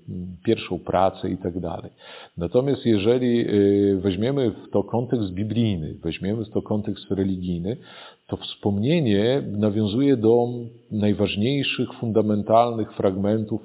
pierwszą 0.44 0.78
pracę 0.78 1.30
i 1.30 1.36
tak 1.36 1.60
dalej. 1.60 1.90
Natomiast 2.36 2.86
jeżeli 2.86 3.40
y, 3.40 4.00
weźmiemy 4.02 4.50
w 4.50 4.70
to 4.70 4.82
kontekst 4.82 5.32
biblijny, 5.32 5.94
weźmiemy 6.02 6.44
w 6.44 6.50
to 6.50 6.62
kontekst 6.62 7.10
religijny, 7.10 7.76
to 8.26 8.36
wspomnienie 8.36 9.42
nawiązuje 9.52 10.16
do 10.16 10.48
najważniejszych, 10.90 11.92
fundamentalnych 12.00 12.92
fragmentów 12.92 13.60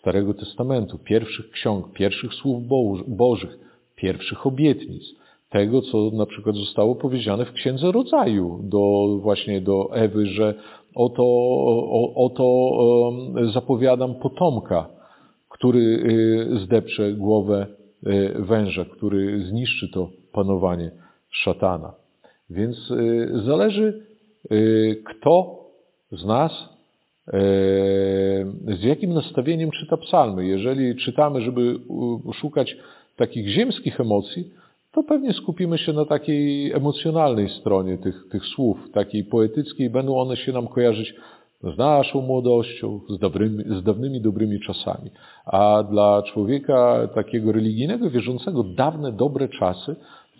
Starego 0.00 0.34
Testamentu, 0.34 0.98
pierwszych 0.98 1.50
ksiąg, 1.50 1.92
pierwszych 1.92 2.34
słów 2.34 2.62
Bożych, 3.08 3.58
pierwszych 3.96 4.46
obietnic 4.46 5.17
tego, 5.50 5.82
co 5.82 6.10
na 6.12 6.26
przykład 6.26 6.56
zostało 6.56 6.94
powiedziane 6.94 7.44
w 7.44 7.52
Księdze 7.52 7.92
Rodzaju 7.92 8.60
do, 8.62 9.18
właśnie 9.22 9.60
do 9.60 9.94
Ewy, 9.94 10.26
że 10.26 10.54
oto, 10.94 11.22
o, 11.22 12.12
oto 12.14 12.70
zapowiadam 13.52 14.14
potomka, 14.14 14.88
który 15.48 15.80
y, 15.80 16.58
zdepcze 16.64 17.12
głowę 17.12 17.66
y, 18.06 18.34
węża, 18.38 18.84
który 18.84 19.44
zniszczy 19.44 19.88
to 19.88 20.08
panowanie 20.32 20.90
szatana. 21.30 21.92
Więc 22.50 22.90
y, 22.90 23.42
zależy, 23.44 24.08
kto 25.04 25.64
z 26.12 26.24
nas 26.24 26.52
z 28.78 28.82
jakim 28.82 29.14
nastawieniem 29.14 29.70
czyta 29.70 29.96
psalmy. 29.96 30.46
Jeżeli 30.46 30.96
czytamy, 30.96 31.40
żeby 31.40 31.78
szukać 32.34 32.76
takich 33.16 33.48
ziemskich 33.48 34.00
emocji, 34.00 34.50
to 34.98 35.02
pewnie 35.02 35.32
skupimy 35.32 35.78
się 35.78 35.92
na 35.92 36.04
takiej 36.04 36.72
emocjonalnej 36.72 37.48
stronie 37.48 37.98
tych, 37.98 38.28
tych 38.30 38.44
słów, 38.46 38.78
takiej 38.92 39.24
poetyckiej. 39.24 39.90
Będą 39.90 40.16
one 40.16 40.36
się 40.36 40.52
nam 40.52 40.68
kojarzyć 40.68 41.14
z 41.62 41.78
naszą 41.78 42.20
młodością, 42.20 43.00
z, 43.08 43.18
dobrymi, 43.18 43.64
z 43.80 43.82
dawnymi 43.82 44.20
dobrymi 44.20 44.60
czasami. 44.60 45.10
A 45.46 45.82
dla 45.90 46.22
człowieka 46.22 47.08
takiego 47.14 47.52
religijnego, 47.52 48.10
wierzącego, 48.10 48.62
dawne 48.62 49.12
dobre 49.12 49.48
czasy 49.48 49.96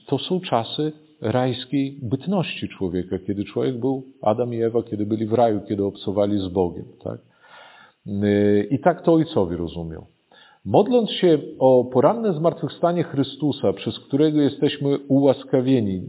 to 0.07 0.18
są 0.18 0.40
czasy 0.40 0.92
rajskiej 1.21 1.99
bytności 2.03 2.68
człowieka, 2.68 3.16
kiedy 3.27 3.44
człowiek 3.44 3.79
był, 3.79 4.03
Adam 4.23 4.55
i 4.55 4.62
Ewa, 4.62 4.83
kiedy 4.83 5.07
byli 5.07 5.27
w 5.27 5.33
raju, 5.33 5.61
kiedy 5.68 5.85
obcowali 5.85 6.38
z 6.38 6.49
Bogiem. 6.49 6.85
Tak? 7.05 7.21
I 8.71 8.79
tak 8.79 9.03
to 9.03 9.12
ojcowie 9.12 9.57
rozumią. 9.57 10.18
Modląc 10.64 11.11
się 11.11 11.38
o 11.59 11.85
poranne 11.85 12.33
zmartwychwstanie 12.33 13.05
Chrystusa, 13.05 13.73
przez 13.73 13.99
którego 13.99 14.40
jesteśmy 14.40 14.99
ułaskawieni, 14.99 16.03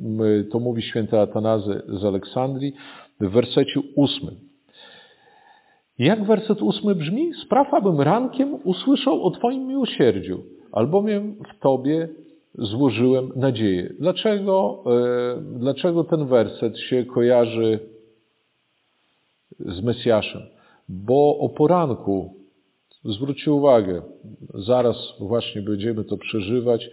to 0.52 0.60
mówi 0.60 0.82
święty 0.82 1.20
Atanazy 1.20 1.82
z 1.88 2.06
Aleksandrii 2.06 2.74
w 3.20 3.30
wersecie 3.30 3.80
ósmym. 3.96 4.36
Jak 6.00 6.24
werset 6.24 6.62
ósmy 6.62 6.96
brzmi? 6.96 7.34
Spraw, 7.34 7.74
abym 7.74 8.02
rankiem 8.02 8.58
usłyszał 8.64 9.24
o 9.24 9.32
Twoim 9.32 9.68
miłosierdziu, 9.68 10.44
albowiem 10.72 11.36
w 11.36 11.60
Tobie 11.60 12.10
złożyłem 12.56 13.32
nadzieję. 13.36 13.94
Dlaczego, 14.00 14.84
e, 14.86 15.60
dlaczego 15.60 16.04
ten 16.04 16.26
werset 16.26 16.80
się 16.80 17.06
kojarzy 17.06 17.80
z 19.60 19.82
Mesjaszem? 19.82 20.42
Bo 20.90 21.38
o 21.38 21.50
poranku, 21.50 22.39
zwróćcie 23.06 23.54
uwagę, 23.54 24.02
zaraz 24.54 24.96
właśnie 25.20 25.62
będziemy 25.62 26.04
to 26.04 26.18
przeżywać, 26.18 26.90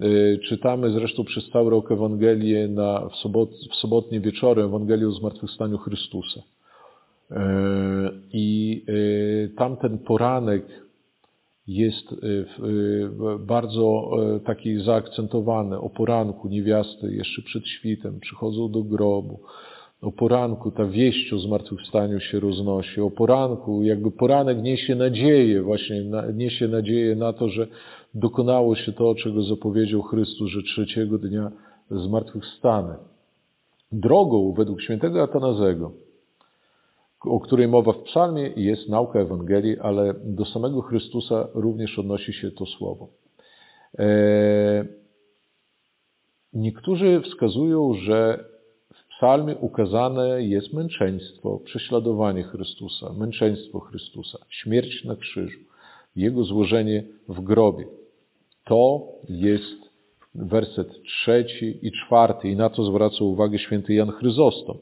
e, 0.00 0.38
czytamy 0.38 0.90
zresztą 0.90 1.24
przez 1.24 1.50
cały 1.50 1.70
rok 1.70 1.92
Ewangelię 1.92 2.68
na, 2.68 3.08
w, 3.08 3.16
sobot, 3.16 3.50
w 3.72 3.74
sobotnie 3.74 4.20
wieczorem, 4.20 4.66
Ewangelię 4.66 5.08
o 5.08 5.12
zmartwychwstaniu 5.12 5.78
Chrystusa. 5.78 6.42
E, 7.30 8.10
I 8.32 8.84
tamten 9.56 9.98
poranek 9.98 10.66
jest 11.66 12.14
bardzo 13.38 14.10
taki 14.44 14.80
zaakcentowany. 14.80 15.80
O 15.80 15.90
poranku 15.90 16.48
niewiasty 16.48 17.14
jeszcze 17.14 17.42
przed 17.42 17.66
świtem 17.68 18.20
przychodzą 18.20 18.70
do 18.70 18.82
grobu. 18.82 19.40
O 20.02 20.12
poranku 20.12 20.70
ta 20.70 20.84
wieść 20.84 21.32
o 21.32 21.38
zmartwychwstaniu 21.38 22.20
się 22.20 22.40
roznosi. 22.40 23.00
O 23.00 23.10
poranku 23.10 23.82
jakby 23.82 24.10
poranek 24.10 24.62
niesie 24.62 24.94
nadzieję, 24.94 25.62
właśnie 25.62 26.04
niesie 26.34 26.68
nadzieję 26.68 27.16
na 27.16 27.32
to, 27.32 27.48
że 27.48 27.66
dokonało 28.14 28.76
się 28.76 28.92
to, 28.92 29.14
czego 29.14 29.42
zapowiedział 29.42 30.02
Chrystus, 30.02 30.50
że 30.50 30.62
trzeciego 30.62 31.18
dnia 31.18 31.52
zmartwychwstanę. 31.90 32.96
Drogą 33.92 34.52
według 34.52 34.82
świętego 34.82 35.22
Atanazego 35.22 35.92
o 37.20 37.40
której 37.40 37.68
mowa 37.68 37.92
w 37.92 38.02
psalmie, 38.02 38.52
jest 38.56 38.88
nauka 38.88 39.18
Ewangelii, 39.18 39.78
ale 39.78 40.14
do 40.24 40.44
samego 40.44 40.82
Chrystusa 40.82 41.48
również 41.54 41.98
odnosi 41.98 42.32
się 42.32 42.50
to 42.50 42.66
słowo. 42.66 43.08
E, 43.98 44.84
niektórzy 46.52 47.20
wskazują, 47.20 47.94
że 47.94 48.44
psalmie 49.18 49.56
ukazane 49.56 50.42
jest 50.42 50.72
męczeństwo, 50.72 51.60
prześladowanie 51.64 52.42
Chrystusa, 52.42 53.12
męczeństwo 53.12 53.80
Chrystusa, 53.80 54.38
śmierć 54.48 55.04
na 55.04 55.16
krzyżu, 55.16 55.58
Jego 56.16 56.44
złożenie 56.44 57.04
w 57.28 57.40
grobie. 57.40 57.84
To 58.64 59.08
jest 59.28 59.90
werset 60.34 61.02
trzeci 61.02 61.78
i 61.82 61.92
czwarty 61.92 62.48
i 62.48 62.56
na 62.56 62.70
to 62.70 62.84
zwraca 62.84 63.24
uwagę 63.24 63.58
święty 63.58 63.94
Jan 63.94 64.10
Chryzostom. 64.10 64.76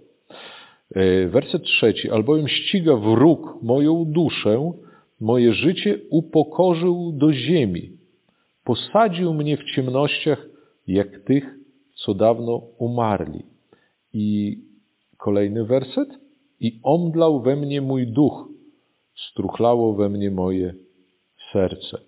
E, 0.94 1.26
werset 1.28 1.62
trzeci. 1.62 2.10
Albowiem 2.10 2.48
ściga 2.48 2.96
wróg 2.96 3.62
moją 3.62 4.04
duszę, 4.04 4.72
moje 5.20 5.52
życie 5.52 5.98
upokorzył 6.10 7.12
do 7.12 7.32
ziemi. 7.32 7.90
Posadził 8.64 9.34
mnie 9.34 9.56
w 9.56 9.64
ciemnościach, 9.64 10.46
jak 10.86 11.20
tych, 11.24 11.54
co 11.94 12.14
dawno 12.14 12.62
umarli. 12.78 13.55
I 14.18 14.58
kolejny 15.18 15.64
werset. 15.64 16.08
I 16.60 16.80
omdlał 16.82 17.42
we 17.42 17.56
mnie 17.56 17.80
mój 17.80 18.06
duch, 18.06 18.48
struchlało 19.14 19.94
we 19.94 20.08
mnie 20.08 20.30
moje 20.30 20.74
serce. 21.52 21.98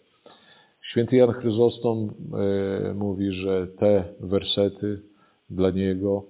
Święty 0.82 1.16
Jan 1.16 1.32
Chryzostom 1.32 2.08
e, 2.08 2.94
mówi, 2.94 3.32
że 3.32 3.66
te 3.66 4.04
wersety 4.20 5.02
dla 5.50 5.70
niego 5.70 6.24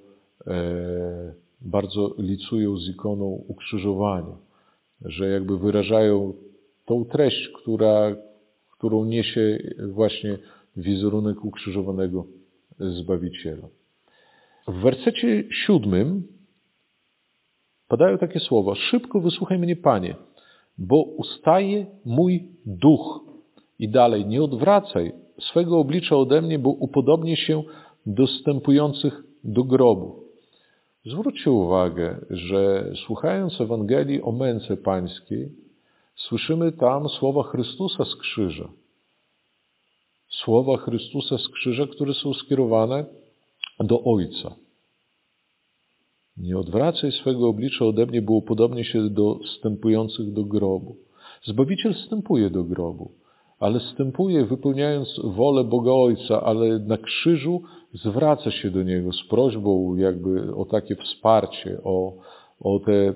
e, 0.46 1.34
bardzo 1.60 2.14
licują 2.18 2.76
z 2.76 2.88
ikoną 2.88 3.44
ukrzyżowania, 3.48 4.36
że 5.00 5.28
jakby 5.28 5.58
wyrażają 5.58 6.34
tą 6.84 7.04
treść, 7.04 7.48
która, 7.48 8.16
którą 8.78 9.04
niesie 9.04 9.58
właśnie 9.92 10.38
wizerunek 10.76 11.44
ukrzyżowanego 11.44 12.26
Zbawiciela. 12.80 13.68
W 14.68 14.80
wersecie 14.80 15.44
siódmym 15.50 16.22
padają 17.88 18.18
takie 18.18 18.40
słowa: 18.40 18.74
Szybko 18.74 19.20
wysłuchaj 19.20 19.58
mnie, 19.58 19.76
Panie, 19.76 20.16
bo 20.78 21.02
ustaje 21.02 21.86
mój 22.04 22.48
duch. 22.66 23.20
I 23.78 23.88
dalej, 23.88 24.26
nie 24.26 24.42
odwracaj 24.42 25.12
swego 25.40 25.78
oblicza 25.78 26.16
ode 26.16 26.42
mnie, 26.42 26.58
bo 26.58 26.70
upodobnię 26.70 27.36
się 27.36 27.62
do 28.06 28.26
wstępujących 28.26 29.22
do 29.44 29.64
grobu. 29.64 30.24
Zwróćcie 31.06 31.50
uwagę, 31.50 32.26
że 32.30 32.92
słuchając 33.06 33.60
Ewangelii 33.60 34.22
o 34.22 34.32
męce 34.32 34.76
pańskiej, 34.76 35.52
słyszymy 36.14 36.72
tam 36.72 37.08
słowa 37.08 37.42
Chrystusa 37.42 38.04
z 38.04 38.16
krzyża. 38.16 38.68
Słowa 40.28 40.76
Chrystusa 40.76 41.38
z 41.38 41.48
krzyża, 41.48 41.86
które 41.86 42.14
są 42.14 42.34
skierowane 42.34 43.04
do 43.84 44.02
Ojca. 44.04 44.54
Nie 46.36 46.58
odwracaj 46.58 47.12
swego 47.12 47.48
oblicza 47.48 47.84
ode 47.84 48.06
mnie, 48.06 48.22
było 48.22 48.42
podobnie 48.42 48.84
się 48.84 49.10
do 49.10 49.38
wstępujących 49.38 50.32
do 50.32 50.44
grobu. 50.44 50.96
Zbawiciel 51.44 51.94
wstępuje 51.94 52.50
do 52.50 52.64
grobu 52.64 53.10
ale 53.60 53.80
stępuje 53.80 54.44
wypełniając 54.44 55.20
wolę 55.24 55.64
Boga 55.64 55.92
Ojca, 55.92 56.42
ale 56.42 56.78
na 56.78 56.98
krzyżu 56.98 57.62
zwraca 57.94 58.50
się 58.50 58.70
do 58.70 58.82
Niego 58.82 59.12
z 59.12 59.28
prośbą 59.28 59.96
jakby 59.96 60.54
o 60.54 60.64
takie 60.64 60.96
wsparcie, 60.96 61.78
o, 61.84 62.12
o 62.60 62.78
te 62.78 63.14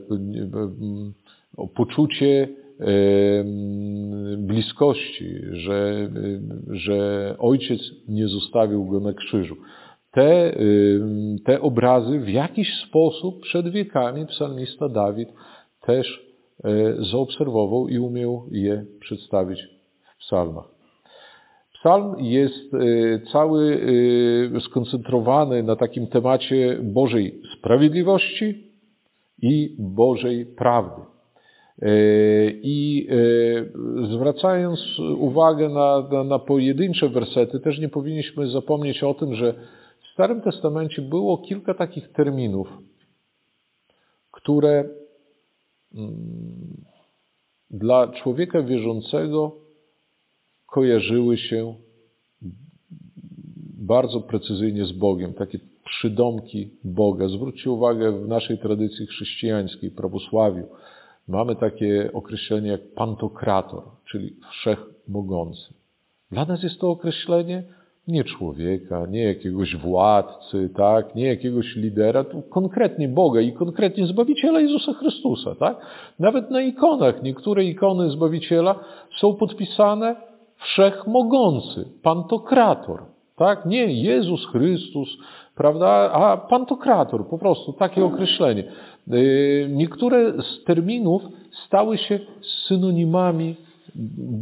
o 1.56 1.68
poczucie 1.68 2.48
bliskości, 4.38 5.34
że, 5.52 6.10
że 6.70 7.34
Ojciec 7.38 7.80
nie 8.08 8.28
zostawił 8.28 8.84
Go 8.84 9.00
na 9.00 9.12
krzyżu. 9.12 9.56
Te, 10.12 10.56
te 11.44 11.60
obrazy 11.60 12.20
w 12.20 12.28
jakiś 12.28 12.68
sposób 12.88 13.40
przed 13.40 13.68
wiekami 13.68 14.26
psalmista 14.26 14.88
Dawid 14.88 15.28
też 15.80 16.32
e, 16.64 16.70
zaobserwował 17.10 17.88
i 17.88 17.98
umiał 17.98 18.46
je 18.50 18.84
przedstawić 19.00 19.60
psalmach. 20.18 20.64
Psalm 21.74 22.14
jest 22.18 22.74
y, 22.74 23.22
cały 23.32 23.62
y, 24.56 24.60
skoncentrowany 24.60 25.62
na 25.62 25.76
takim 25.76 26.06
temacie 26.06 26.78
Bożej 26.82 27.40
sprawiedliwości 27.58 28.72
i 29.42 29.76
Bożej 29.78 30.46
prawdy. 30.46 31.02
I 32.62 33.08
zwracając 34.10 34.98
uwagę 35.18 35.68
na, 35.68 36.08
na, 36.12 36.24
na 36.24 36.38
pojedyncze 36.38 37.08
wersety, 37.08 37.60
też 37.60 37.78
nie 37.78 37.88
powinniśmy 37.88 38.50
zapomnieć 38.50 39.02
o 39.02 39.14
tym, 39.14 39.34
że 39.34 39.54
w 40.12 40.14
Starym 40.14 40.40
Testamencie 40.40 41.02
było 41.02 41.38
kilka 41.38 41.74
takich 41.74 42.12
terminów, 42.12 42.68
które 44.30 44.88
mm, 45.94 46.84
dla 47.70 48.08
człowieka 48.08 48.62
wierzącego 48.62 49.56
kojarzyły 50.66 51.38
się 51.38 51.74
bardzo 53.78 54.20
precyzyjnie 54.20 54.84
z 54.84 54.92
Bogiem, 54.92 55.34
takie 55.34 55.58
przydomki 55.84 56.70
Boga. 56.84 57.28
Zwróćcie 57.28 57.70
uwagę, 57.70 58.12
w 58.12 58.28
naszej 58.28 58.58
tradycji 58.58 59.06
chrześcijańskiej, 59.06 59.90
prawosławiu, 59.90 60.66
mamy 61.28 61.56
takie 61.56 62.10
określenie 62.12 62.70
jak 62.70 62.94
pantokrator, 62.94 63.82
czyli 64.10 64.36
wszechmogący. 64.50 65.74
Dla 66.30 66.44
nas 66.44 66.62
jest 66.62 66.80
to 66.80 66.90
określenie 66.90 67.64
nie 68.08 68.24
człowieka, 68.24 69.06
nie 69.10 69.24
jakiegoś 69.24 69.76
władcy, 69.76 70.70
tak, 70.76 71.14
nie 71.14 71.26
jakiegoś 71.26 71.76
lidera, 71.76 72.24
to 72.24 72.42
konkretnie 72.50 73.08
Boga 73.08 73.40
i 73.40 73.52
konkretnie 73.52 74.06
Zbawiciela 74.06 74.60
Jezusa 74.60 74.92
Chrystusa, 74.92 75.54
tak? 75.54 75.76
Nawet 76.18 76.50
na 76.50 76.62
ikonach, 76.62 77.22
niektóre 77.22 77.64
ikony 77.64 78.10
Zbawiciela 78.10 78.74
są 79.20 79.34
podpisane 79.34 80.16
wszechmogący, 80.56 81.84
pantokrator. 82.02 83.02
Tak? 83.36 83.66
Nie 83.66 84.02
Jezus 84.02 84.46
Chrystus, 84.46 85.08
prawda, 85.54 85.88
a 86.12 86.36
pantokrator, 86.36 87.28
po 87.28 87.38
prostu 87.38 87.72
takie 87.72 88.04
określenie. 88.04 88.64
Y, 89.12 89.68
niektóre 89.70 90.42
z 90.42 90.64
terminów 90.64 91.22
stały 91.66 91.98
się 91.98 92.18
synonimami 92.66 93.56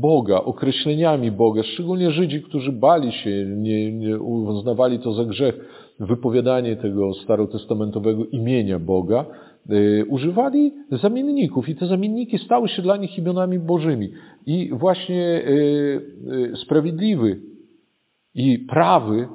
Boga, 0.00 0.40
określeniami 0.40 1.30
Boga, 1.30 1.62
szczególnie 1.62 2.10
Żydzi, 2.10 2.42
którzy 2.42 2.72
bali 2.72 3.12
się, 3.12 3.46
nie, 3.56 3.92
nie 3.92 4.18
uznawali 4.20 4.98
to 4.98 5.12
za 5.12 5.24
grzech, 5.24 5.54
wypowiadanie 6.00 6.76
tego 6.76 7.14
starotestamentowego 7.14 8.26
imienia 8.26 8.78
Boga, 8.78 9.26
Y, 9.72 10.04
używali 10.08 10.72
zamienników 10.90 11.68
i 11.68 11.76
te 11.76 11.86
zamienniki 11.86 12.38
stały 12.38 12.68
się 12.68 12.82
dla 12.82 12.96
nich 12.96 13.18
imionami 13.18 13.58
bożymi. 13.58 14.12
I 14.46 14.70
właśnie 14.72 15.42
y, 15.48 16.52
y, 16.52 16.56
sprawiedliwy 16.56 17.40
i 18.34 18.58
prawy, 18.58 19.28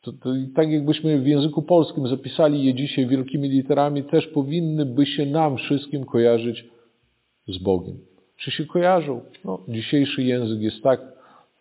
to, 0.00 0.12
to 0.12 0.30
tak 0.54 0.70
jakbyśmy 0.70 1.20
w 1.20 1.26
języku 1.26 1.62
polskim 1.62 2.08
zapisali 2.08 2.64
je 2.64 2.74
dzisiaj 2.74 3.06
wielkimi 3.06 3.48
literami, 3.48 4.04
też 4.04 4.26
powinny 4.26 4.86
by 4.86 5.06
się 5.06 5.26
nam 5.26 5.56
wszystkim 5.56 6.04
kojarzyć 6.04 6.64
z 7.48 7.58
Bogiem. 7.58 8.09
Czy 8.40 8.50
się 8.50 8.66
kojarzą? 8.66 9.20
No, 9.44 9.58
dzisiejszy 9.68 10.22
język 10.22 10.60
jest 10.60 10.82
tak 10.82 11.00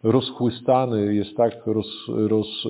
rozchłystany, 0.04 1.16
jest 1.16 1.38
tak 1.38 1.54
roz, 1.66 1.88
roz, 2.08 2.48
e, 2.66 2.70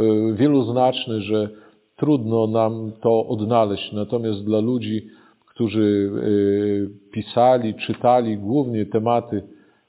e, 0.00 0.32
wieloznaczny, 0.34 1.22
że 1.22 1.48
trudno 1.96 2.46
nam 2.46 2.92
to 3.00 3.26
odnaleźć. 3.26 3.92
Natomiast 3.92 4.44
dla 4.44 4.60
ludzi, 4.60 5.06
którzy 5.46 6.10
e, 6.12 7.10
pisali, 7.12 7.74
czytali 7.74 8.38
głównie 8.38 8.86
tematy 8.86 9.42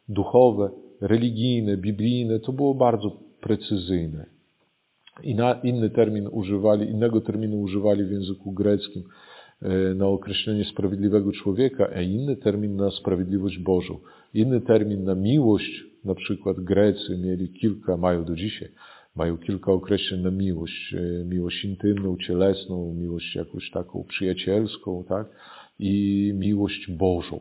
duchowe, 0.10 0.70
religijne, 1.02 1.78
biblijne, 1.78 2.40
to 2.40 2.54
było 2.54 2.74
bardzo 2.74 3.12
precyzyjne. 3.42 4.26
Inny 5.64 5.90
termin 5.90 6.28
używali, 6.32 6.90
innego 6.90 7.22
terminu 7.22 7.60
używali 7.62 8.04
w 8.04 8.12
języku 8.12 8.52
greckim 8.52 9.04
na 9.96 10.08
określenie 10.08 10.66
sprawiedliwego 10.66 11.32
człowieka, 11.32 11.90
a 11.96 12.02
inny 12.02 12.36
termin 12.36 12.76
na 12.76 12.92
sprawiedliwość 12.92 13.60
Bożą. 13.60 13.98
Inny 14.34 14.62
termin 14.62 15.04
na 15.04 15.16
miłość, 15.16 15.84
na 16.06 16.16
przykład 16.16 16.60
Grecy 16.60 17.18
mieli 17.18 17.50
kilka, 17.50 17.98
mają 17.98 18.26
do 18.26 18.36
dzisiaj, 18.36 18.70
mają 19.16 19.38
kilka 19.38 19.72
określeń 19.72 20.22
na 20.22 20.32
miłość. 20.32 20.94
E, 20.94 21.26
miłość 21.26 21.66
intymną, 21.66 22.18
cielesną, 22.18 22.94
miłość 22.94 23.36
jakąś 23.36 23.72
taką 23.72 24.04
przyjacielską, 24.04 25.04
tak? 25.10 25.28
I 25.80 26.34
miłość 26.36 26.92
Bożą. 26.92 27.40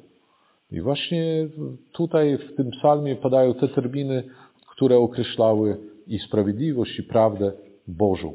I 0.73 0.81
właśnie 0.81 1.49
tutaj 1.93 2.39
w 2.39 2.57
tym 2.57 2.71
psalmie 2.71 3.17
padają 3.17 3.55
te 3.55 3.69
terminy, 3.69 4.23
które 4.67 4.99
określały 4.99 5.77
i 6.07 6.19
sprawiedliwość, 6.19 6.99
i 6.99 7.03
prawdę 7.03 7.53
Bożą. 7.89 8.35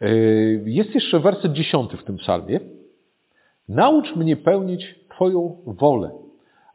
E, 0.00 0.14
jest 0.64 0.94
jeszcze 0.94 1.20
werset 1.20 1.52
dziesiąty 1.52 1.96
w 1.96 2.04
tym 2.04 2.16
psalmie. 2.16 2.60
Naucz 3.68 4.16
mnie 4.16 4.36
pełnić 4.36 4.94
Twoją 5.08 5.56
wolę, 5.66 6.10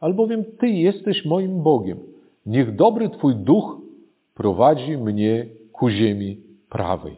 albowiem 0.00 0.44
Ty 0.58 0.68
jesteś 0.68 1.24
moim 1.24 1.62
Bogiem. 1.62 1.98
Niech 2.46 2.76
dobry 2.76 3.10
Twój 3.10 3.36
duch 3.36 3.80
prowadzi 4.34 4.98
mnie 4.98 5.46
ku 5.72 5.90
ziemi 5.90 6.40
prawej. 6.70 7.16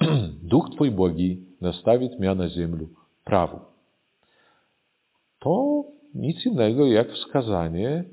Duch 0.52 0.70
Twój 0.70 0.90
błogi 0.90 1.46
nastawi 1.60 2.10
mnie 2.18 2.34
na 2.34 2.48
ziemię 2.48 2.86
prawą. 3.24 3.60
To 5.38 5.84
nic 6.14 6.46
innego 6.46 6.86
jak 6.86 7.12
wskazanie 7.12 8.04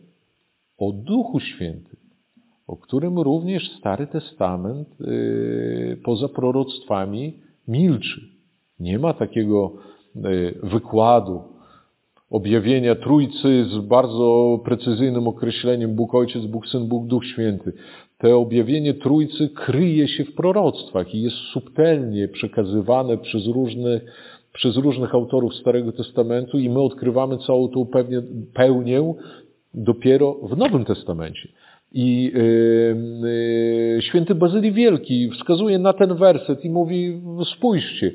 o 0.77 0.91
Duchu 0.91 1.39
Świętym, 1.39 1.99
o 2.67 2.77
którym 2.77 3.19
również 3.19 3.71
Stary 3.79 4.07
Testament 4.07 5.01
y, 5.01 6.01
poza 6.03 6.29
proroctwami 6.29 7.41
milczy. 7.67 8.21
Nie 8.79 8.99
ma 8.99 9.13
takiego 9.13 9.73
wykładu, 10.63 11.41
objawienia 12.29 12.95
Trójcy 12.95 13.65
z 13.65 13.77
bardzo 13.77 14.59
precyzyjnym 14.65 15.27
określeniem 15.27 15.95
Bóg 15.95 16.15
Ojciec, 16.15 16.45
Bóg 16.45 16.67
Syn, 16.67 16.87
Bóg 16.87 17.07
Duch 17.07 17.25
Święty. 17.25 17.73
To 18.17 18.39
objawienie 18.39 18.93
Trójcy 18.93 19.49
kryje 19.49 20.07
się 20.07 20.25
w 20.25 20.35
proroctwach 20.35 21.15
i 21.15 21.21
jest 21.21 21.35
subtelnie 21.35 22.27
przekazywane 22.27 23.17
przez 23.17 23.47
różne 23.47 24.01
przez 24.53 24.77
różnych 24.77 25.15
autorów 25.15 25.55
Starego 25.55 25.91
Testamentu 25.91 26.59
i 26.59 26.69
my 26.69 26.81
odkrywamy 26.81 27.37
całą 27.37 27.67
tą 27.67 27.85
pewnie, 27.85 28.21
pełnię 28.53 29.13
dopiero 29.73 30.33
w 30.33 30.57
Nowym 30.57 30.85
Testamencie. 30.85 31.49
I 31.91 32.31
yy, 32.33 32.95
yy, 33.95 34.01
święty 34.01 34.35
Bazylii 34.35 34.71
Wielki 34.71 35.29
wskazuje 35.29 35.79
na 35.79 35.93
ten 35.93 36.15
werset 36.15 36.65
i 36.65 36.69
mówi, 36.69 37.21
spójrzcie, 37.55 38.11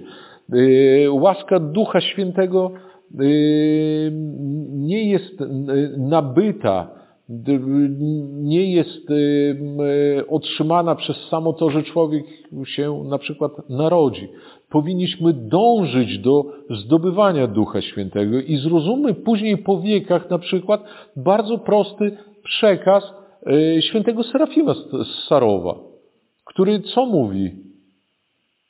łaska 1.10 1.58
Ducha 1.60 2.00
Świętego 2.00 2.70
y, 3.20 4.12
nie 4.70 5.10
jest 5.10 5.40
y, 5.40 5.46
nabyta, 5.98 6.98
nie 8.32 8.72
jest 8.72 9.10
y, 9.10 10.24
otrzymana 10.28 10.94
przez 10.94 11.16
samo 11.16 11.52
to, 11.52 11.70
że 11.70 11.82
człowiek 11.82 12.24
się 12.64 13.04
na 13.04 13.18
przykład 13.18 13.52
narodzi 13.68 14.28
powinniśmy 14.70 15.32
dążyć 15.32 16.18
do 16.18 16.44
zdobywania 16.70 17.46
Ducha 17.46 17.80
Świętego 17.80 18.40
i 18.40 18.56
zrozummy 18.56 19.14
później 19.14 19.58
po 19.58 19.80
wiekach 19.80 20.30
na 20.30 20.38
przykład 20.38 20.84
bardzo 21.16 21.58
prosty 21.58 22.16
przekaz 22.44 23.04
świętego 23.80 24.22
Serafima 24.22 24.74
z 24.74 25.28
Sarowa, 25.28 25.74
który 26.44 26.80
co 26.80 27.06
mówi? 27.06 27.50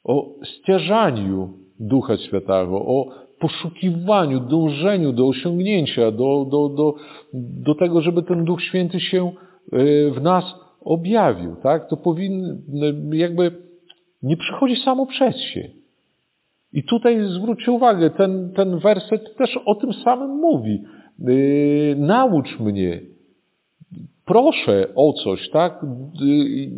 O 0.05 0.35
stieżaniu 0.45 1.53
Ducha 1.81 2.17
Świętego, 2.17 2.87
o 2.87 3.09
poszukiwaniu, 3.39 4.41
dążeniu 4.41 5.13
do 5.13 5.29
osiągnięcia, 5.29 6.11
do, 6.11 6.47
do, 6.51 6.69
do, 6.69 6.95
do 7.65 7.75
tego, 7.75 8.01
żeby 8.01 8.23
ten 8.23 8.45
Duch 8.45 8.63
Święty 8.63 9.01
się 9.01 9.33
e, 9.73 10.11
w 10.11 10.23
nas 10.23 10.45
objawił. 10.81 11.57
Tak? 11.63 11.89
To 11.89 11.97
powinno, 11.97 12.55
jakby 13.13 13.53
nie 14.23 14.37
przychodzi 14.37 14.77
samo 14.77 15.07
przez 15.07 15.37
się. 15.37 15.69
I 16.73 16.83
tutaj 16.83 17.19
zwróćcie 17.25 17.73
uwagę, 17.73 18.11
ten, 18.11 18.53
ten 18.57 18.79
werset 18.79 19.37
też 19.37 19.59
o 19.67 19.75
tym 19.75 19.93
samym 19.93 20.31
mówi. 20.31 20.83
Yy, 21.19 21.97
naucz 21.99 22.61
mnie, 22.61 23.01
proszę 24.25 24.89
o 24.95 25.13
coś, 25.13 25.51
tak? 25.51 25.87
Yy, 26.21 26.71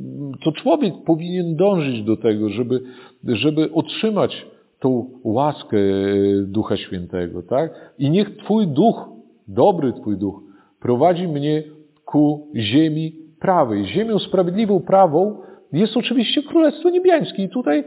to 0.45 0.53
człowiek 0.53 0.95
powinien 1.07 1.57
dążyć 1.57 2.03
do 2.03 2.17
tego, 2.17 2.49
żeby, 2.49 2.81
żeby 3.25 3.73
otrzymać 3.73 4.47
tą 4.81 5.11
łaskę 5.25 5.77
Ducha 6.43 6.77
Świętego, 6.77 7.43
tak? 7.43 7.93
I 7.99 8.11
niech 8.11 8.37
Twój 8.37 8.67
duch, 8.67 9.09
dobry 9.49 9.93
Twój 9.93 10.17
duch, 10.17 10.41
prowadzi 10.81 11.29
mnie 11.29 11.63
ku 12.05 12.49
ziemi 12.57 13.13
prawej. 13.41 13.85
Ziemią 13.85 14.19
sprawiedliwą, 14.19 14.81
prawą 14.81 15.39
jest 15.73 15.97
oczywiście 15.97 16.43
Królestwo 16.43 16.91
Niebiańskie. 16.91 17.43
I 17.43 17.49
tutaj 17.49 17.85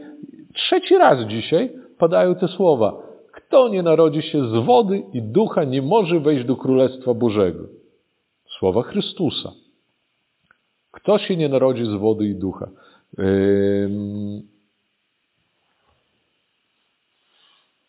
trzeci 0.54 0.98
raz 0.98 1.26
dzisiaj 1.26 1.72
padają 1.98 2.34
te 2.34 2.48
słowa. 2.48 3.02
Kto 3.32 3.68
nie 3.68 3.82
narodzi 3.82 4.22
się 4.22 4.48
z 4.48 4.66
wody 4.66 5.02
i 5.12 5.22
ducha, 5.22 5.64
nie 5.64 5.82
może 5.82 6.20
wejść 6.20 6.44
do 6.44 6.56
Królestwa 6.56 7.14
Bożego. 7.14 7.64
Słowa 8.58 8.82
Chrystusa. 8.82 9.52
Kto 10.90 11.18
się 11.18 11.36
nie 11.36 11.48
narodzi 11.48 11.84
z 11.84 11.94
wody 11.94 12.26
i 12.26 12.34
ducha? 12.34 12.70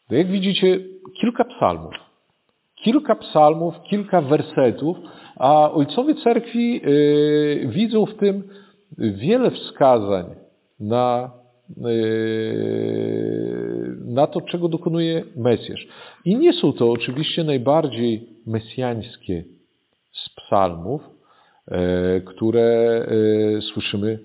Jak 0.10 0.28
widzicie, 0.28 0.80
kilka 1.22 1.44
psalmów. 1.44 1.94
Kilka 2.76 3.16
psalmów, 3.16 3.76
kilka 3.90 4.22
wersetów, 4.22 4.98
a 5.36 5.72
ojcowie 5.72 6.16
cerkwi 6.16 6.82
yy, 6.82 7.68
widzą 7.68 8.06
w 8.06 8.16
tym 8.16 8.44
wiele 8.98 9.52
wskazań 9.52 10.26
na 10.80 11.32
yy, 11.78 13.06
na 14.16 14.28
to, 14.28 14.42
czego 14.42 14.68
dokonuje 14.68 15.24
Mesjasz. 15.36 15.88
I 16.26 16.36
nie 16.36 16.54
są 16.54 16.74
to 16.74 16.92
oczywiście 16.92 17.44
najbardziej 17.44 18.30
mesjańskie 18.48 19.44
z 20.14 20.30
psalmów, 20.30 21.02
e, 21.68 22.22
które 22.22 22.62
e, 22.68 23.62
słyszymy 23.62 24.20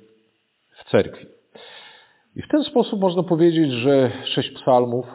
w 0.78 0.90
cerkwi. 0.90 1.26
I 2.36 2.42
w 2.42 2.48
ten 2.48 2.64
sposób 2.64 3.00
można 3.00 3.22
powiedzieć, 3.22 3.70
że 3.70 4.12
sześć 4.24 4.50
psalmów 4.50 5.06
e, 5.06 5.10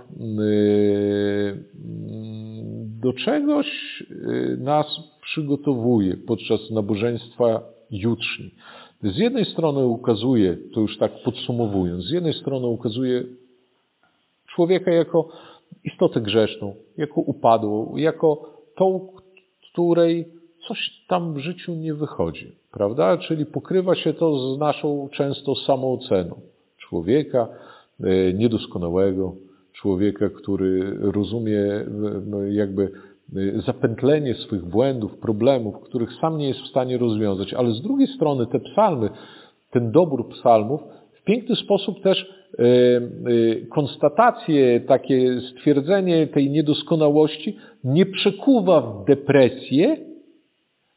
do 3.01 3.13
czegoś 3.13 3.67
nas 4.57 4.87
przygotowuje 5.21 6.17
podczas 6.17 6.71
nabożeństwa 6.71 7.61
jutrzni. 7.91 8.51
Z 9.03 9.17
jednej 9.17 9.45
strony 9.45 9.85
ukazuje, 9.85 10.57
to 10.73 10.81
już 10.81 10.97
tak 10.97 11.11
podsumowując, 11.23 12.03
z 12.03 12.11
jednej 12.11 12.33
strony 12.33 12.67
ukazuje 12.67 13.23
człowieka 14.47 14.91
jako 14.91 15.27
istotę 15.83 16.21
grzeszną, 16.21 16.75
jako 16.97 17.21
upadłą, 17.21 17.95
jako 17.95 18.49
tą, 18.75 19.07
której 19.71 20.25
coś 20.67 21.03
tam 21.07 21.33
w 21.33 21.37
życiu 21.37 21.75
nie 21.75 21.93
wychodzi, 21.93 22.55
prawda? 22.71 23.17
Czyli 23.17 23.45
pokrywa 23.45 23.95
się 23.95 24.13
to 24.13 24.55
z 24.55 24.59
naszą 24.59 25.09
często 25.11 25.55
samooceną 25.55 26.41
człowieka 26.89 27.47
e, 28.03 28.33
niedoskonałego, 28.33 29.35
człowieka, 29.73 30.29
który 30.29 30.97
rozumie 30.99 31.61
no, 32.25 32.43
jakby 32.43 32.91
e, 33.35 33.61
zapętlenie 33.61 34.35
swych 34.35 34.65
błędów, 34.65 35.17
problemów, 35.17 35.79
których 35.79 36.13
sam 36.21 36.37
nie 36.37 36.47
jest 36.47 36.59
w 36.59 36.69
stanie 36.69 36.97
rozwiązać. 36.97 37.53
Ale 37.53 37.71
z 37.71 37.81
drugiej 37.81 38.07
strony 38.07 38.47
te 38.47 38.59
psalmy, 38.59 39.09
ten 39.71 39.91
dobór 39.91 40.29
psalmów 40.29 40.81
w 41.13 41.23
piękny 41.23 41.55
sposób 41.55 42.01
też 42.01 42.35
y, 42.59 43.67
konstatację, 43.69 44.79
takie 44.79 45.41
stwierdzenie 45.41 46.27
tej 46.27 46.49
niedoskonałości 46.49 47.57
nie 47.83 48.05
przekuwa 48.05 48.81
w 48.81 49.05
depresję, 49.05 49.97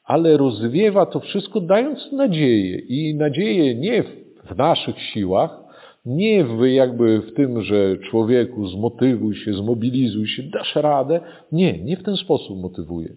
ale 0.05 0.37
rozwiewa 0.37 1.07
to 1.07 1.21
wszystko, 1.21 1.61
dając 1.61 2.13
nadzieję. 2.13 2.79
I 2.79 3.15
nadzieję 3.15 3.75
nie 3.75 4.03
w 4.45 4.57
naszych 4.57 5.03
siłach, 5.03 5.68
Nie 6.07 6.45
w, 6.45 6.67
jakby 6.67 7.21
w 7.21 7.35
tym, 7.35 7.63
że 7.63 7.97
człowieku 7.97 8.67
zmotywuj 8.67 9.37
się, 9.37 9.53
zmobilizuj 9.55 10.27
się, 10.27 10.43
dasz 10.43 10.77
radę. 10.77 11.21
Nie, 11.53 11.85
nie 11.85 11.97
w 11.97 12.03
ten 12.03 12.17
sposób 12.17 12.59
motywuje. 12.63 13.15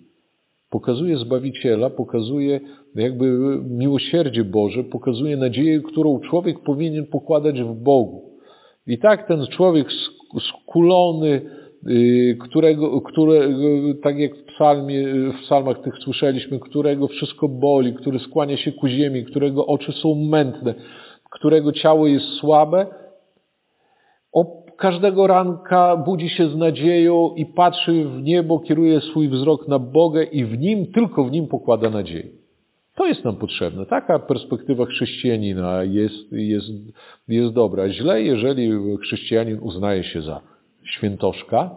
Pokazuje 0.70 1.18
Zbawiciela, 1.18 1.90
pokazuje 1.90 2.60
jakby 2.96 3.58
miłosierdzie 3.70 4.44
Boże, 4.44 4.84
pokazuje 4.84 5.38
nadzieję, 5.38 5.82
którą 5.82 6.20
człowiek 6.20 6.60
powinien 6.60 7.06
pokładać 7.06 7.62
w 7.62 7.74
Bogu. 7.74 8.32
I 8.88 8.98
tak 8.98 9.28
ten 9.28 9.48
człowiek 9.48 9.88
skulony, 10.40 11.42
y, 11.88 12.38
którego, 12.40 13.02
którego, 13.02 13.58
tak 14.04 14.20
jak 14.20 14.36
w, 14.36 14.44
psalmie, 14.44 15.08
w 15.08 15.42
psalmach 15.44 15.82
tych 15.82 15.98
słyszeliśmy, 15.98 16.60
którego 16.60 17.08
wszystko 17.08 17.48
boli, 17.48 17.94
który 17.94 18.20
skłania 18.20 18.58
się 18.58 18.72
ku 18.72 18.88
ziemi, 18.88 19.26
którego 19.26 19.66
oczy 19.66 19.92
są 19.92 20.16
mętne, 20.16 20.74
którego 21.32 21.72
ciało 21.72 22.08
jest 22.08 22.26
słabe, 22.26 22.86
każdego 24.82 25.28
ranka 25.28 25.98
budzi 25.98 26.30
się 26.30 26.50
z 26.50 26.56
nadzieją 26.56 27.34
i 27.36 27.46
patrzy 27.46 28.06
w 28.06 28.22
niebo, 28.24 28.60
kieruje 28.60 29.02
swój 29.02 29.30
wzrok 29.30 29.68
na 29.68 29.80
Boga 29.80 30.24
i 30.24 30.46
w 30.46 30.60
Nim, 30.60 30.92
tylko 30.92 31.24
w 31.24 31.32
Nim 31.32 31.48
pokłada 31.48 31.90
nadzieję. 31.90 32.28
To 32.96 33.08
jest 33.08 33.26
nam 33.26 33.36
potrzebne. 33.36 33.86
Taka 33.86 34.20
perspektywa 34.20 34.86
chrześcijanina 34.86 35.84
jest, 35.84 36.32
jest, 36.32 36.68
jest 37.28 37.54
dobra. 37.54 37.90
Źle, 37.90 38.22
jeżeli 38.22 38.72
chrześcijanin 39.02 39.60
uznaje 39.62 40.04
się 40.04 40.22
za 40.22 40.42
świętoszka, 40.84 41.70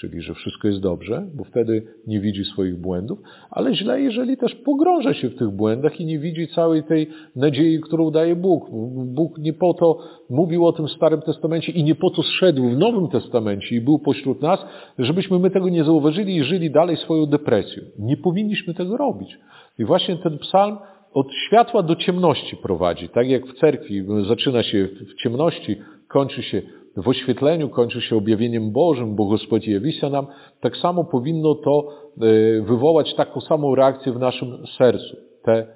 czyli 0.00 0.22
że 0.22 0.34
wszystko 0.34 0.68
jest 0.68 0.80
dobrze, 0.80 1.26
bo 1.34 1.44
wtedy 1.44 1.82
nie 2.06 2.20
widzi 2.20 2.44
swoich 2.44 2.80
błędów, 2.80 3.18
ale 3.50 3.74
źle, 3.74 4.00
jeżeli 4.00 4.36
też 4.36 4.54
pogrąża 4.54 5.14
się 5.14 5.28
w 5.28 5.34
tych 5.34 5.50
błędach 5.50 6.00
i 6.00 6.06
nie 6.06 6.18
widzi 6.18 6.48
całej 6.48 6.82
tej 6.82 7.08
nadziei, 7.36 7.80
którą 7.80 8.10
daje 8.10 8.36
Bóg. 8.36 8.64
Bóg 9.06 9.38
nie 9.38 9.52
po 9.52 9.74
to 9.74 9.98
mówił 10.30 10.66
o 10.66 10.72
tym 10.72 10.86
w 10.86 10.90
Starym 10.90 11.22
Testamencie 11.22 11.72
i 11.72 11.84
nie 11.84 11.94
po 11.94 12.10
to 12.10 12.22
zszedł 12.22 12.68
w 12.68 12.78
Nowym 12.78 13.08
Testamencie 13.08 13.76
i 13.76 13.80
był 13.80 13.98
pośród 13.98 14.42
nas, 14.42 14.60
żebyśmy 14.98 15.38
my 15.38 15.50
tego 15.50 15.68
nie 15.68 15.84
zauważyli 15.84 16.36
i 16.36 16.44
żyli 16.44 16.70
dalej 16.70 16.96
swoją 16.96 17.26
depresją. 17.26 17.82
Nie 17.98 18.16
powinniśmy 18.16 18.74
tego 18.74 18.96
robić. 18.96 19.38
I 19.78 19.84
właśnie 19.84 20.16
ten 20.16 20.38
psalm 20.38 20.78
od 21.12 21.26
światła 21.46 21.82
do 21.82 21.96
ciemności 21.96 22.56
prowadzi. 22.56 23.08
Tak 23.08 23.28
jak 23.28 23.46
w 23.46 23.58
cerkwi 23.58 24.04
zaczyna 24.28 24.62
się 24.62 24.88
w 24.88 25.22
ciemności, 25.22 25.76
kończy 26.08 26.42
się 26.42 26.62
w 26.96 27.08
oświetleniu, 27.08 27.68
kończy 27.68 28.00
się 28.00 28.16
objawieniem 28.16 28.72
Bożym, 28.72 29.16
bo 29.16 29.26
Gospodź 29.26 29.68
jawi 29.68 29.92
się 29.92 30.10
nam, 30.10 30.26
tak 30.60 30.76
samo 30.76 31.04
powinno 31.04 31.54
to 31.54 31.88
e, 31.88 32.62
wywołać 32.62 33.14
taką 33.14 33.40
samą 33.40 33.74
reakcję 33.74 34.12
w 34.12 34.18
naszym 34.18 34.66
sercu, 34.78 35.16
te 35.42 35.52
e, 35.52 35.66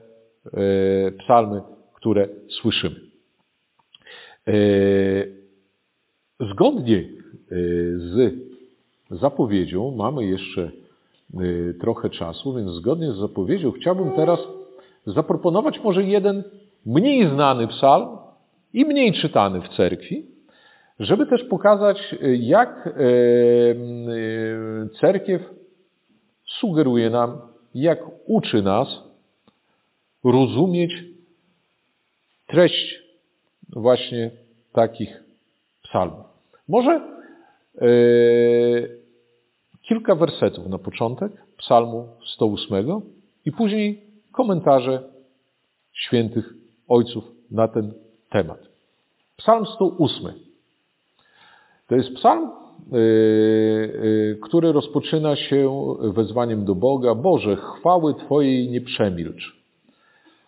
psalmy, 1.10 1.62
które 1.94 2.28
słyszymy. 2.48 2.96
E, 4.48 4.52
zgodnie 6.40 7.08
z 7.96 8.34
zapowiedzią, 9.10 9.90
mamy 9.96 10.26
jeszcze 10.26 10.70
trochę 11.80 12.10
czasu, 12.10 12.54
więc 12.54 12.70
zgodnie 12.70 13.12
z 13.12 13.16
zapowiedzią 13.16 13.72
chciałbym 13.72 14.10
teraz 14.10 14.40
zaproponować 15.06 15.80
może 15.84 16.02
jeden 16.02 16.44
mniej 16.86 17.28
znany 17.28 17.68
psalm 17.68 18.08
i 18.72 18.84
mniej 18.84 19.12
czytany 19.12 19.60
w 19.60 19.68
cerkwi, 19.68 20.33
żeby 21.00 21.26
też 21.26 21.44
pokazać, 21.44 22.14
jak 22.38 22.86
e, 22.86 22.90
e, 22.90 23.74
cerkiew 25.00 25.42
sugeruje 26.44 27.10
nam, 27.10 27.40
jak 27.74 27.98
uczy 28.26 28.62
nas 28.62 28.88
rozumieć 30.24 30.94
treść 32.46 33.02
właśnie 33.68 34.30
takich 34.72 35.22
psalmów. 35.82 36.26
Może 36.68 37.00
kilka 39.82 40.14
wersetów 40.14 40.66
na 40.66 40.78
początek 40.78 41.32
psalmu 41.56 42.08
108 42.34 43.00
i 43.44 43.52
później 43.52 44.02
komentarze 44.32 45.02
świętych 45.92 46.54
ojców 46.88 47.24
na 47.50 47.68
ten 47.68 47.92
temat. 48.30 48.58
Psalm 49.36 49.66
108. 49.66 50.43
To 51.86 51.96
jest 51.96 52.14
psalm, 52.14 52.50
y, 52.92 52.96
y, 52.96 54.38
który 54.42 54.72
rozpoczyna 54.72 55.36
się 55.36 55.94
wezwaniem 56.00 56.64
do 56.64 56.74
Boga. 56.74 57.14
Boże, 57.14 57.56
chwały 57.56 58.14
Twojej 58.14 58.70
nie 58.70 58.80
przemilcz. 58.80 59.64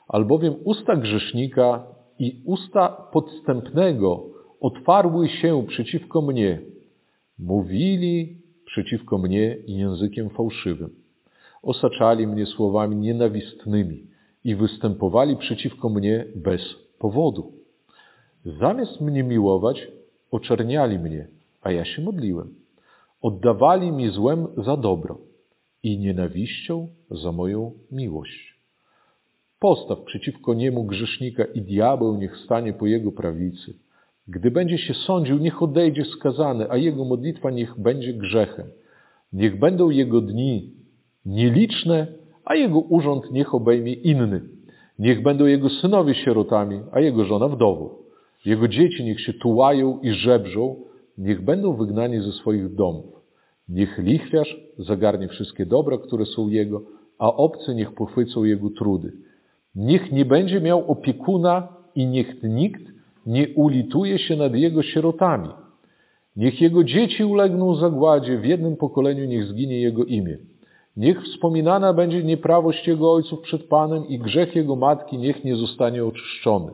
Albowiem 0.09 0.55
usta 0.65 0.97
grzesznika 0.97 1.87
i 2.19 2.43
usta 2.45 2.89
podstępnego 2.89 4.25
otwarły 4.61 5.29
się 5.29 5.67
przeciwko 5.69 6.23
mnie. 6.23 6.61
Mówili 7.39 8.39
przeciwko 8.65 9.19
mnie 9.19 9.57
językiem 9.67 10.31
fałszywym. 10.31 10.91
Osaczali 11.63 12.27
mnie 12.27 12.47
słowami 12.47 12.97
nienawistnymi 12.97 14.07
i 14.45 14.55
występowali 14.55 15.37
przeciwko 15.37 15.89
mnie 15.89 16.25
bez 16.37 16.61
powodu. 16.99 17.53
Zamiast 18.45 19.01
mnie 19.01 19.23
miłować, 19.23 19.89
oczerniali 20.37 20.99
mnie, 20.99 21.29
a 21.63 21.73
ja 21.73 21.85
się 21.85 22.03
modliłem. 22.03 22.55
Oddawali 23.23 23.93
mi 23.93 24.09
złem 24.09 24.47
za 24.57 24.77
dobro 24.77 25.19
i 25.83 25.99
nienawiścią 25.99 26.89
za 27.11 27.33
moją 27.33 27.73
miłość. 27.93 28.57
Postaw 29.59 30.01
przeciwko 30.01 30.55
niemu 30.55 30.85
grzesznika 30.85 31.45
i 31.45 31.63
diabeł 31.63 32.17
niech 32.17 32.37
stanie 32.37 32.73
po 32.73 32.87
jego 32.87 33.13
prawicy. 33.13 33.75
Gdy 34.29 34.51
będzie 34.51 34.79
się 34.79 34.95
sądził, 34.95 35.39
niech 35.39 35.63
odejdzie 35.63 36.05
skazany, 36.05 36.71
a 36.71 36.77
jego 36.77 37.05
modlitwa 37.05 37.51
niech 37.51 37.81
będzie 37.81 38.13
grzechem. 38.13 38.67
Niech 39.33 39.59
będą 39.59 39.91
jego 39.91 40.21
dni 40.21 40.71
nieliczne, 41.27 42.07
a 42.45 42.55
jego 42.55 42.79
urząd 42.79 43.31
niech 43.31 43.55
obejmie 43.55 43.93
inny. 43.93 44.41
Niech 44.99 45.23
będą 45.23 45.47
jego 45.47 45.69
synowie 45.71 46.15
sierotami, 46.15 46.81
a 46.93 47.01
jego 47.01 47.25
żona 47.25 47.49
wdową. 47.49 48.06
Jego 48.47 48.69
dzieci 48.69 49.05
niech 49.05 49.21
się 49.21 49.33
tułają 49.33 49.99
i 50.03 50.11
żebrzą, 50.11 50.77
niech 51.19 51.45
będą 51.45 51.73
wygnani 51.73 52.21
ze 52.21 52.33
swoich 52.33 52.75
domów. 52.75 53.05
Niech 53.69 53.99
lichwiarz 53.99 54.57
zagarnie 54.79 55.29
wszystkie 55.29 55.67
dobra, 55.67 55.99
które 55.99 56.27
są 56.27 56.49
jego, 56.49 56.83
a 57.19 57.33
obcy 57.33 57.75
niech 57.75 57.95
pochwycą 57.95 58.45
jego 58.45 58.71
trudy. 58.71 59.13
Niech 59.75 60.13
nie 60.13 60.25
będzie 60.25 60.61
miał 60.61 60.91
opiekuna 60.91 61.69
i 61.95 62.07
niech 62.07 62.43
nikt 62.43 62.83
nie 63.27 63.49
ulituje 63.49 64.19
się 64.19 64.37
nad 64.37 64.55
jego 64.55 64.83
sierotami. 64.83 65.49
Niech 66.37 66.61
jego 66.61 66.85
dzieci 66.85 67.25
ulegną 67.25 67.75
zagładzie, 67.75 68.39
w 68.39 68.45
jednym 68.45 68.77
pokoleniu 68.77 69.25
niech 69.25 69.47
zginie 69.47 69.81
jego 69.81 70.05
imię. 70.05 70.39
Niech 70.97 71.23
wspominana 71.23 71.93
będzie 71.93 72.25
nieprawość 72.25 72.87
jego 72.87 73.13
ojców 73.13 73.41
przed 73.41 73.63
Panem 73.63 74.09
i 74.09 74.19
grzech 74.19 74.57
jego 74.57 74.77
matki 74.77 75.19
niech 75.19 75.45
nie 75.45 75.57
zostanie 75.57 76.05
oczyszczony. 76.05 76.73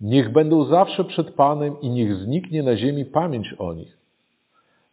Niech 0.00 0.32
będą 0.32 0.64
zawsze 0.64 1.04
przed 1.04 1.30
Panem 1.30 1.80
i 1.80 1.90
niech 1.90 2.16
zniknie 2.16 2.62
na 2.62 2.76
ziemi 2.76 3.04
pamięć 3.04 3.54
o 3.58 3.74
nich. 3.74 3.98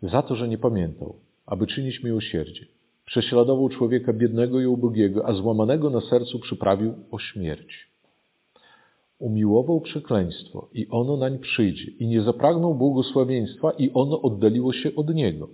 Za 0.01 0.22
to, 0.22 0.36
że 0.36 0.47
nie 0.47 0.58
pamiętał, 0.58 1.16
aby 1.45 1.68
czynić 1.68 2.03
miłosierdzie. 2.03 2.66
Prześladował 3.06 3.70
człowieka 3.70 4.14
biednego 4.14 4.62
i 4.62 4.66
ubogiego, 4.66 5.28
a 5.28 5.34
złamanego 5.34 5.89
na 5.89 6.01
sercu 6.01 6.39
przyprawił 6.39 6.93
o 7.12 7.20
śmierć. 7.20 7.89
Umiłował 9.20 9.82
przekleństwo 9.82 10.70
i 10.74 10.88
ono 10.89 11.18
nań 11.18 11.39
przyjdzie 11.39 11.91
i 11.99 12.08
nie 12.08 12.22
zapragnął 12.22 12.76
błogosławieństwa 12.76 13.72
i 13.72 13.91
ono 13.93 14.22
oddaliło 14.22 14.74
się 14.74 14.95
od 14.95 15.16
niego. 15.16 15.49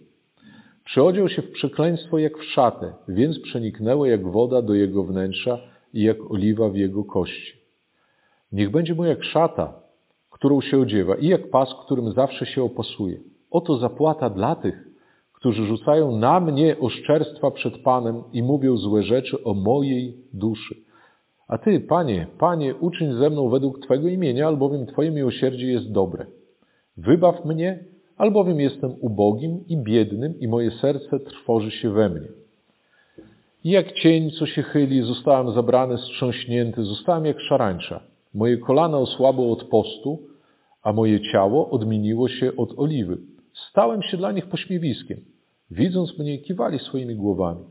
Przeodział 0.85 1.29
się 1.29 1.41
w 1.41 1.51
przekleństwo 1.51 2.17
jak 2.17 2.37
w 2.37 2.43
szatę, 2.43 2.93
więc 3.07 3.39
przeniknęło 3.39 4.05
jak 4.05 4.27
woda 4.27 4.61
do 4.61 4.73
jego 4.73 5.03
wnętrza 5.03 5.59
i 5.93 6.03
jak 6.03 6.31
oliwa 6.31 6.69
w 6.69 6.75
jego 6.75 7.03
kości. 7.03 7.60
Niech 8.51 8.71
będzie 8.71 8.95
mu 8.95 9.05
jak 9.05 9.23
szata, 9.23 9.73
którą 10.29 10.61
się 10.61 10.79
odziewa 10.79 11.15
i 11.15 11.27
jak 11.27 11.49
pas, 11.49 11.75
którym 11.85 12.11
zawsze 12.11 12.45
się 12.45 12.63
opasuje. 12.63 13.17
Oto 13.51 13.77
zapłata 13.77 14.29
dla 14.29 14.55
tych, 14.55 14.87
którzy 15.33 15.65
rzucają 15.65 16.17
na 16.17 16.39
mnie 16.39 16.79
oszczerstwa 16.79 17.51
przed 17.51 17.77
Panem 17.77 18.23
i 18.33 18.43
mówią 18.43 18.77
złe 18.77 19.03
rzeczy 19.03 19.43
o 19.43 19.53
mojej 19.53 20.17
duszy. 20.33 20.75
A 21.47 21.57
Ty, 21.57 21.79
Panie, 21.79 22.27
Panie, 22.37 22.75
uczyń 22.75 23.13
ze 23.13 23.29
mną 23.29 23.49
według 23.49 23.79
Twego 23.79 24.07
imienia, 24.07 24.47
albowiem 24.47 24.85
Twoje 24.85 25.11
miłosierdzie 25.11 25.67
jest 25.67 25.91
dobre. 25.91 26.25
Wybaw 26.97 27.45
mnie, 27.45 27.79
albowiem 28.17 28.59
jestem 28.59 28.95
ubogim 28.99 29.63
i 29.67 29.77
biednym 29.77 30.39
i 30.39 30.47
moje 30.47 30.71
serce 30.71 31.19
trwoży 31.19 31.71
się 31.71 31.89
we 31.89 32.09
mnie. 32.09 32.27
I 33.63 33.69
jak 33.69 33.91
cień, 33.91 34.31
co 34.31 34.45
się 34.45 34.63
chyli, 34.63 35.01
zostałem 35.01 35.51
zabrany, 35.51 35.97
strząśnięty, 35.97 36.83
zostałem 36.83 37.25
jak 37.25 37.39
szarańcza. 37.39 38.10
Moje 38.33 38.57
kolana 38.57 38.97
osłabło 38.97 39.51
od 39.51 39.63
postu, 39.63 40.19
a 40.83 40.93
moje 40.93 41.31
ciało 41.31 41.69
odmieniło 41.69 42.29
się 42.29 42.55
od 42.55 42.79
oliwy. 42.79 43.17
Stałem 43.69 44.03
się 44.03 44.17
dla 44.17 44.31
nich 44.31 44.45
pośmiewiskiem. 44.45 45.19
Widząc 45.71 46.19
mnie, 46.19 46.37
kiwali 46.37 46.79
swoimi 46.79 47.15
głowami. 47.15 47.65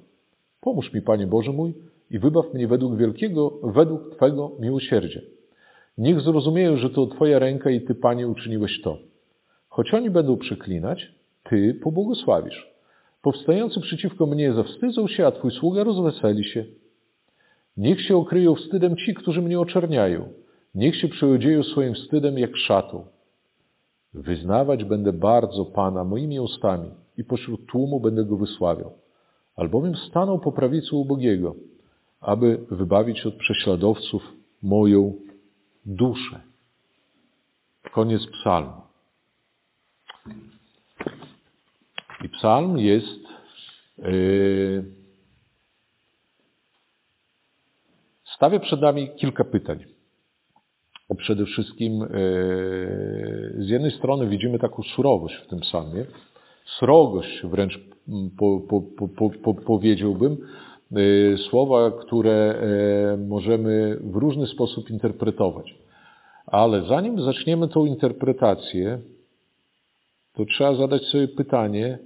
Pomóż 0.60 0.92
mi, 0.92 1.02
Panie 1.02 1.26
Boże 1.26 1.52
mój, 1.52 1.74
i 2.10 2.18
wybaw 2.18 2.54
mnie 2.54 2.68
według 2.68 2.96
wielkiego, 2.96 3.58
według 3.62 4.16
Twego 4.16 4.52
miłosierdzia. 4.60 5.20
Niech 5.98 6.20
zrozumieją, 6.20 6.76
że 6.76 6.90
to 6.90 7.06
Twoja 7.06 7.38
ręka 7.38 7.70
i 7.70 7.80
Ty, 7.80 7.94
Panie, 7.94 8.28
uczyniłeś 8.28 8.80
to. 8.82 8.98
Choć 9.68 9.94
oni 9.94 10.10
będą 10.10 10.36
przeklinać, 10.36 11.12
Ty 11.44 11.74
pobłogosławisz. 11.74 12.70
Powstający 13.22 13.80
przeciwko 13.80 14.26
mnie 14.26 14.52
zawstydzą 14.52 15.08
się, 15.08 15.26
a 15.26 15.30
Twój 15.30 15.50
sługa 15.50 15.84
rozweseli 15.84 16.44
się. 16.44 16.64
Niech 17.76 18.00
się 18.00 18.16
okryją 18.16 18.54
wstydem 18.54 18.96
ci, 18.96 19.14
którzy 19.14 19.42
mnie 19.42 19.60
oczerniają. 19.60 20.28
Niech 20.74 20.96
się 20.96 21.08
przyodzieją 21.08 21.62
swoim 21.62 21.94
wstydem 21.94 22.38
jak 22.38 22.56
szatą. 22.56 23.06
Wyznawać 24.14 24.84
będę 24.84 25.12
bardzo 25.12 25.64
Pana 25.64 26.04
moimi 26.04 26.40
ustami 26.40 26.90
i 27.16 27.24
pośród 27.24 27.66
tłumu 27.66 28.00
będę 28.00 28.24
Go 28.24 28.36
wysławiał. 28.36 28.98
Albowiem 29.56 29.96
stanął 29.96 30.38
po 30.38 30.52
prawicy 30.52 30.96
ubogiego, 30.96 31.54
aby 32.20 32.66
wybawić 32.70 33.26
od 33.26 33.34
prześladowców 33.34 34.22
moją 34.62 35.14
duszę. 35.86 36.40
Koniec 37.92 38.26
psalmu. 38.26 38.72
I 42.24 42.28
psalm 42.28 42.78
jest 42.78 43.20
yy, 43.98 44.84
stawia 48.34 48.60
przed 48.60 48.80
nami 48.80 49.10
kilka 49.16 49.44
pytań. 49.44 49.84
Przede 51.16 51.44
wszystkim 51.44 52.00
yy, 52.00 52.06
z 53.58 53.68
jednej 53.68 53.90
strony 53.90 54.26
widzimy 54.26 54.58
taką 54.58 54.82
surowość 54.82 55.34
w 55.34 55.46
tym 55.46 55.60
psalmie, 55.60 56.04
srogość 56.78 57.42
wręcz 57.44 57.80
po, 58.38 58.60
po, 59.08 59.28
po, 59.44 59.54
powiedziałbym, 59.54 60.36
yy, 60.90 61.38
słowa, 61.50 61.90
które 61.90 62.62
yy, 63.18 63.26
możemy 63.26 63.98
w 64.00 64.16
różny 64.16 64.46
sposób 64.46 64.90
interpretować. 64.90 65.74
Ale 66.46 66.86
zanim 66.86 67.20
zaczniemy 67.22 67.68
tą 67.68 67.84
interpretację, 67.84 69.00
to 70.34 70.44
trzeba 70.44 70.74
zadać 70.74 71.02
sobie 71.02 71.28
pytanie, 71.28 71.98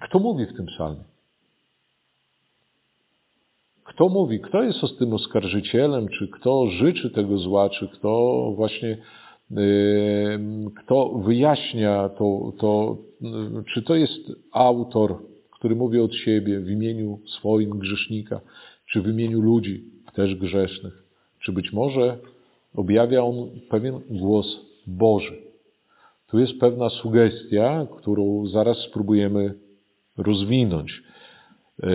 kto 0.00 0.18
mówi 0.18 0.46
w 0.46 0.56
tym 0.56 0.66
psalmie? 0.66 1.04
Kto 3.98 4.08
mówi, 4.08 4.40
kto 4.40 4.62
jest 4.62 4.78
tym 4.98 5.12
oskarżycielem, 5.12 6.08
czy 6.08 6.28
kto 6.28 6.66
życzy 6.66 7.10
tego 7.10 7.38
zła, 7.38 7.70
czy 7.70 7.88
kto 7.88 8.52
właśnie, 8.56 8.98
kto 10.76 11.08
wyjaśnia 11.08 12.08
to, 12.08 12.52
to, 12.58 12.96
czy 13.74 13.82
to 13.82 13.94
jest 13.94 14.20
autor, 14.52 15.18
który 15.50 15.76
mówi 15.76 16.00
od 16.00 16.14
siebie 16.14 16.60
w 16.60 16.70
imieniu 16.70 17.18
swoim 17.26 17.70
grzesznika, 17.70 18.40
czy 18.86 19.02
w 19.02 19.08
imieniu 19.08 19.40
ludzi 19.40 19.84
też 20.14 20.34
grzesznych, 20.34 21.04
czy 21.40 21.52
być 21.52 21.72
może 21.72 22.18
objawia 22.74 23.22
on 23.24 23.50
pewien 23.70 24.00
głos 24.10 24.60
Boży. 24.86 25.36
Tu 26.30 26.38
jest 26.38 26.60
pewna 26.60 26.90
sugestia, 26.90 27.86
którą 27.98 28.46
zaraz 28.46 28.78
spróbujemy 28.78 29.54
rozwinąć. 30.16 31.02
E, 31.82 31.88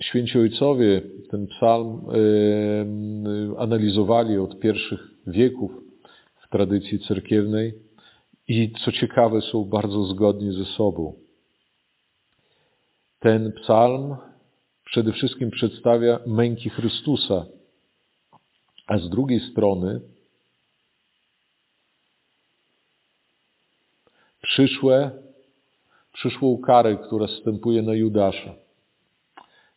święci 0.00 0.38
ojcowie 0.38 1.02
ten 1.30 1.46
psalm 1.46 2.06
analizowali 3.58 4.38
od 4.38 4.60
pierwszych 4.60 5.00
wieków 5.26 5.72
w 6.46 6.48
tradycji 6.48 6.98
cerkiewnej 6.98 7.74
i 8.48 8.72
co 8.84 8.92
ciekawe 8.92 9.40
są 9.40 9.64
bardzo 9.64 10.04
zgodni 10.04 10.52
ze 10.52 10.64
sobą. 10.64 11.14
Ten 13.20 13.52
psalm 13.52 14.16
przede 14.84 15.12
wszystkim 15.12 15.50
przedstawia 15.50 16.20
męki 16.26 16.70
Chrystusa, 16.70 17.46
a 18.86 18.98
z 18.98 19.08
drugiej 19.08 19.40
strony 19.40 20.00
przyszłe, 24.42 25.10
przyszłą 26.12 26.58
karę, 26.58 26.96
która 26.96 27.26
stępuje 27.26 27.82
na 27.82 27.94
Judasza. 27.94 28.65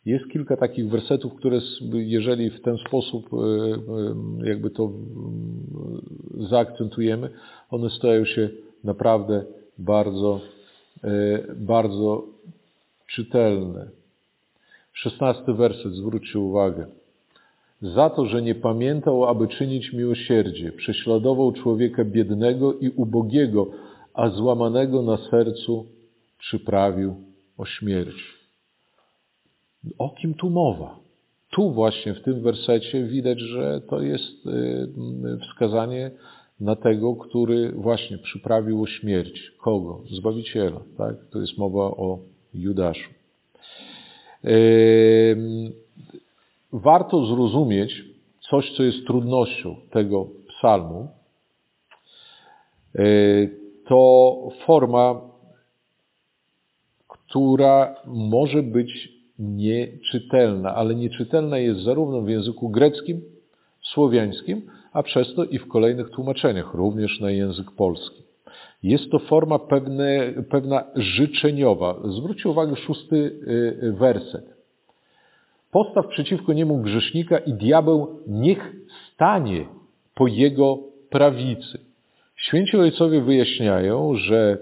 Jest 0.06 0.30
kilka 0.32 0.58
takich 0.58 0.90
wersetów, 0.90 1.36
które 1.36 1.60
jeżeli 1.94 2.50
w 2.50 2.62
ten 2.62 2.78
sposób 2.78 3.30
e, 3.34 3.38
e, 3.38 4.50
jakby 4.50 4.70
to 4.70 4.92
zaakcentujemy, 6.50 7.30
one 7.70 7.90
stają 7.90 8.26
się 8.26 8.50
naprawdę 8.84 9.46
bardzo, 9.78 10.42
e, 11.04 11.10
bardzo 11.56 12.24
czytelne. 13.08 13.90
Szesnasty 14.94 15.54
werset, 15.54 15.94
zwróćcie 15.94 16.40
uwagę. 16.40 16.86
Za 17.82 18.10
to, 18.10 18.26
że 18.26 18.42
nie 18.42 18.56
pamiętał, 18.56 19.26
aby 19.26 19.48
czynić 19.48 19.94
miłosierdzie, 19.94 20.72
prześladował 20.72 21.52
człowieka 21.52 22.06
biednego 22.06 22.74
i 22.74 22.90
ubogiego, 22.90 23.68
a 24.14 24.30
złamanego 24.30 25.02
na 25.02 25.18
sercu 25.18 25.86
przyprawił 26.40 27.16
o 27.58 27.66
śmierć. 27.66 28.39
O 29.98 30.10
kim 30.10 30.34
tu 30.34 30.50
mowa? 30.50 31.00
Tu 31.50 31.72
właśnie 31.72 32.14
w 32.14 32.24
tym 32.24 32.42
wersecie 32.42 33.04
widać, 33.04 33.40
że 33.40 33.82
to 33.82 34.02
jest 34.02 34.46
y, 34.46 35.40
wskazanie 35.42 36.12
na 36.60 36.76
tego, 36.76 37.16
który 37.16 37.72
właśnie 37.72 38.18
przyprawił 38.18 38.84
o 38.84 38.88
śmierć. 38.88 39.52
Kogo? 39.58 40.02
Zbawiciela. 40.12 40.80
Tak? 40.98 41.16
To 41.32 41.42
jest 41.42 41.58
mowa 41.58 41.84
o 41.84 42.20
Judaszu. 42.54 43.10
Warto 46.74 47.26
zrozumieć 47.26 48.04
coś, 48.50 48.72
co 48.78 48.84
jest 48.84 49.08
trudnością 49.08 49.76
tego 49.92 50.28
psalmu. 50.48 51.08
To 53.86 54.50
forma 54.66 55.30
która 57.30 57.96
może 58.06 58.64
być 58.64 59.19
nieczytelna, 59.40 60.76
ale 60.76 60.96
nieczytelna 60.96 61.58
jest 61.58 61.80
zarówno 61.80 62.22
w 62.22 62.30
języku 62.30 62.70
greckim, 62.70 63.22
słowiańskim, 63.82 64.62
a 64.94 65.04
przez 65.04 65.36
to 65.36 65.44
i 65.44 65.60
w 65.60 65.68
kolejnych 65.68 66.10
tłumaczeniach, 66.10 66.74
również 66.74 67.20
na 67.20 67.32
język 67.32 67.72
polski. 67.72 68.24
Jest 68.84 69.12
to 69.12 69.20
forma 69.20 69.60
pewne, 69.60 70.34
pewna 70.50 70.84
życzeniowa. 70.96 71.96
Zwróćcie 72.06 72.50
uwagę 72.50 72.76
szósty 72.76 73.16
y, 73.16 73.94
werset. 74.00 74.46
Postaw 75.72 76.08
przeciwko 76.08 76.54
niemu 76.54 76.78
grzesznika 76.78 77.38
i 77.38 77.54
diabeł 77.54 78.20
niech 78.28 78.76
stanie 79.14 79.66
po 80.16 80.28
jego 80.28 80.80
prawicy. 81.10 81.80
Święci 82.36 82.78
ojcowie 82.78 83.22
wyjaśniają, 83.22 84.16
że 84.16 84.58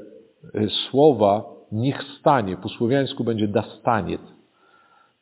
y, 0.56 0.70
słowa 0.70 1.44
niech 1.72 2.04
stanie, 2.20 2.58
po 2.58 2.70
słowiańsku 2.70 3.24
będzie 3.24 3.48
da 3.48 3.62
staniet. 3.80 4.37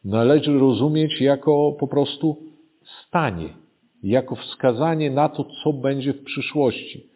Należy 0.06 0.60
rozumieć 0.60 1.22
jako 1.22 1.76
po 1.80 1.88
prostu 1.88 2.38
stanie, 3.08 3.49
jako 4.03 4.36
wskazanie 4.36 5.12
na 5.12 5.30
to, 5.30 5.45
co 5.64 5.74
będzie 5.74 6.14
w 6.14 6.24
przyszłości. 6.24 7.10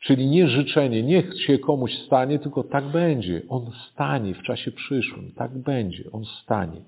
Czyli 0.00 0.26
nie 0.26 0.48
życzenie, 0.48 1.02
niech 1.02 1.40
się 1.40 1.58
komuś 1.58 1.94
stanie, 2.06 2.38
tylko 2.38 2.64
tak 2.64 2.84
będzie. 2.84 3.42
On 3.48 3.70
stanie 3.92 4.34
w 4.34 4.42
czasie 4.42 4.72
przyszłym. 4.72 5.32
Tak 5.36 5.58
będzie. 5.58 6.04
On 6.12 6.24
stanie. 6.42 6.80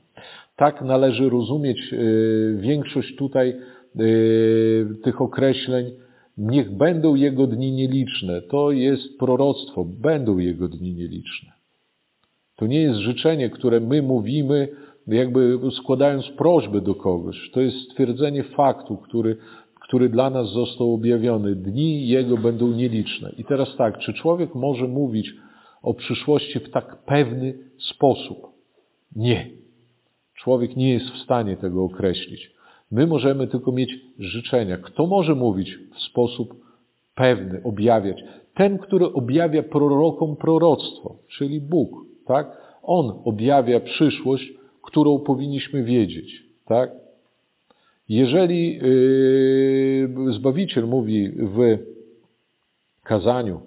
Tak 0.56 0.82
należy 0.82 1.30
rozumieć 1.30 1.92
y, 1.92 2.58
większość 2.60 3.16
tutaj 3.16 3.54
y, 4.00 4.86
tych 5.02 5.20
określeń 5.20 5.90
Niech 6.38 6.70
będą 6.70 7.14
jego 7.14 7.46
dni 7.46 7.72
nieliczne. 7.72 8.42
To 8.42 8.70
jest 8.70 9.18
proroctwo. 9.18 9.84
Będą 9.84 10.38
jego 10.38 10.68
dni 10.68 10.94
nieliczne. 10.94 11.52
To 12.56 12.66
nie 12.66 12.82
jest 12.82 12.98
życzenie, 12.98 13.50
które 13.50 13.80
my 13.80 14.02
mówimy, 14.02 14.68
jakby 15.08 15.58
składając 15.70 16.28
prośbę 16.28 16.80
do 16.80 16.94
kogoś. 16.94 17.50
To 17.50 17.60
jest 17.60 17.76
stwierdzenie 17.76 18.42
faktu, 18.42 18.96
który, 18.96 19.36
który 19.80 20.08
dla 20.08 20.30
nas 20.30 20.52
został 20.52 20.94
objawiony. 20.94 21.54
Dni 21.54 22.08
jego 22.08 22.36
będą 22.36 22.68
nieliczne. 22.68 23.32
I 23.38 23.44
teraz 23.44 23.76
tak, 23.76 23.98
czy 23.98 24.14
człowiek 24.14 24.54
może 24.54 24.88
mówić 24.88 25.34
o 25.82 25.94
przyszłości 25.94 26.58
w 26.58 26.70
tak 26.70 26.96
pewny 26.96 27.54
sposób? 27.78 28.46
Nie. 29.16 29.50
Człowiek 30.34 30.76
nie 30.76 30.92
jest 30.92 31.06
w 31.06 31.18
stanie 31.18 31.56
tego 31.56 31.84
określić. 31.84 32.50
My 32.90 33.06
możemy 33.06 33.46
tylko 33.46 33.72
mieć 33.72 33.90
życzenia. 34.18 34.76
Kto 34.76 35.06
może 35.06 35.34
mówić 35.34 35.78
w 35.94 36.00
sposób 36.00 36.54
pewny, 37.14 37.60
objawiać? 37.64 38.24
Ten, 38.54 38.78
który 38.78 39.12
objawia 39.12 39.62
prorokom 39.62 40.36
proroctwo, 40.36 41.16
czyli 41.28 41.60
Bóg, 41.60 41.90
tak? 42.26 42.56
On 42.82 43.12
objawia 43.24 43.80
przyszłość, 43.80 44.57
którą 44.88 45.18
powinniśmy 45.18 45.84
wiedzieć, 45.84 46.42
tak? 46.64 46.90
Jeżeli 48.08 48.74
yy, 48.76 50.32
Zbawiciel 50.32 50.86
mówi 50.86 51.28
w 51.28 51.78
kazaniu 53.02 53.60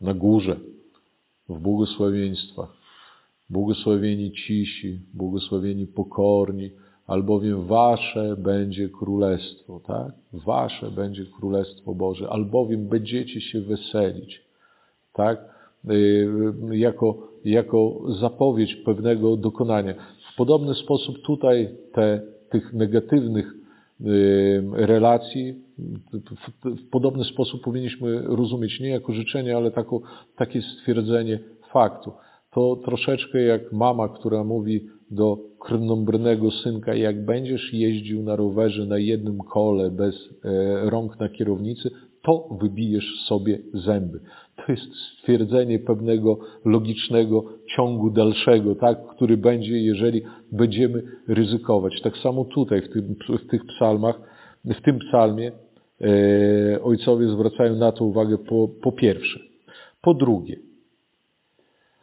na 0.00 0.14
górze, 0.14 0.56
w 1.48 1.58
błogosławieństwach, 1.58 2.68
błogosławieni 3.50 4.32
cisi, 4.32 5.00
błogosławieni 5.14 5.86
pokorni, 5.86 6.70
albowiem 7.06 7.66
wasze 7.66 8.36
będzie 8.36 8.88
królestwo, 8.88 9.80
tak? 9.86 10.12
Wasze 10.32 10.90
będzie 10.90 11.26
królestwo 11.26 11.94
Boże, 11.94 12.28
albowiem 12.30 12.88
będziecie 12.88 13.40
się 13.40 13.60
weselić, 13.60 14.42
tak? 15.12 15.38
Y, 15.90 16.28
jako, 16.70 17.28
jako 17.44 18.00
zapowiedź 18.20 18.74
pewnego 18.74 19.36
dokonania. 19.36 19.94
W 20.38 20.40
podobny 20.40 20.74
sposób 20.74 21.22
tutaj 21.22 21.68
te, 21.92 22.20
tych 22.50 22.72
negatywnych 22.72 23.54
y, 24.00 24.62
relacji 24.72 25.54
w 26.64 26.90
podobny 26.90 27.24
sposób 27.24 27.62
powinniśmy 27.62 28.22
rozumieć 28.22 28.80
nie 28.80 28.88
jako 28.88 29.12
życzenie, 29.12 29.56
ale 29.56 29.70
takie 30.36 30.62
stwierdzenie 30.62 31.38
faktu. 31.72 32.12
To 32.50 32.76
troszeczkę 32.76 33.42
jak 33.42 33.72
mama, 33.72 34.08
która 34.08 34.44
mówi 34.44 34.86
do 35.10 35.38
krnąbrnego 35.60 36.50
synka, 36.50 36.94
jak 36.94 37.24
będziesz 37.24 37.74
jeździł 37.74 38.22
na 38.22 38.36
rowerze 38.36 38.86
na 38.86 38.98
jednym 38.98 39.38
kole 39.38 39.90
bez 39.90 40.14
e, 40.44 40.90
rąk 40.90 41.20
na 41.20 41.28
kierownicy, 41.28 41.90
to 42.22 42.48
wybijesz 42.60 43.24
sobie 43.26 43.58
zęby. 43.74 44.20
To 44.66 44.72
jest 44.72 44.94
stwierdzenie 44.94 45.78
pewnego 45.78 46.38
logicznego 46.64 47.44
ciągu 47.76 48.10
dalszego, 48.10 48.74
tak, 48.74 49.06
który 49.06 49.36
będzie, 49.36 49.78
jeżeli 49.78 50.22
będziemy 50.52 51.02
ryzykować. 51.28 52.00
Tak 52.02 52.16
samo 52.16 52.44
tutaj, 52.44 52.82
w, 52.82 52.92
tym, 52.92 53.16
w 53.28 53.50
tych 53.50 53.66
psalmach, 53.66 54.20
w 54.64 54.82
tym 54.82 54.98
psalmie 54.98 55.52
e, 56.00 56.82
ojcowie 56.82 57.28
zwracają 57.28 57.76
na 57.76 57.92
to 57.92 58.04
uwagę 58.04 58.38
po, 58.38 58.68
po 58.82 58.92
pierwsze. 58.92 59.40
Po 60.00 60.14
drugie, 60.14 60.56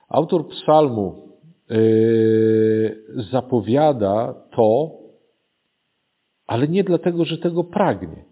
autor 0.09 0.47
psalmu 0.47 1.29
e, 1.69 1.75
zapowiada 3.31 4.35
to, 4.55 4.91
ale 6.47 6.67
nie 6.67 6.83
dlatego, 6.83 7.25
że 7.25 7.37
tego 7.37 7.63
pragnie, 7.63 8.25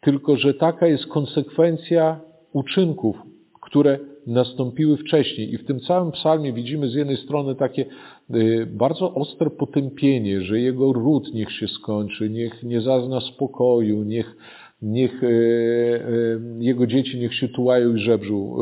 tylko 0.00 0.36
że 0.36 0.54
taka 0.54 0.86
jest 0.86 1.06
konsekwencja 1.06 2.20
uczynków, 2.52 3.16
które 3.60 3.98
nastąpiły 4.26 4.96
wcześniej. 4.96 5.54
I 5.54 5.58
w 5.58 5.66
tym 5.66 5.80
całym 5.80 6.12
psalmie 6.12 6.52
widzimy 6.52 6.88
z 6.88 6.94
jednej 6.94 7.16
strony 7.16 7.54
takie 7.54 7.86
y, 8.34 8.66
bardzo 8.66 9.14
ostre 9.14 9.50
potępienie, 9.50 10.40
że 10.40 10.60
jego 10.60 10.92
ród 10.92 11.34
niech 11.34 11.52
się 11.52 11.68
skończy, 11.68 12.30
niech 12.30 12.62
nie 12.62 12.80
zazna 12.80 13.20
spokoju, 13.20 14.02
niech, 14.02 14.36
niech 14.82 15.22
y, 15.22 15.26
y, 15.26 16.40
jego 16.58 16.86
dzieci 16.86 17.18
niech 17.18 17.34
się 17.34 17.48
tułają 17.48 17.94
i 17.94 17.98
żebrzą. 17.98 18.56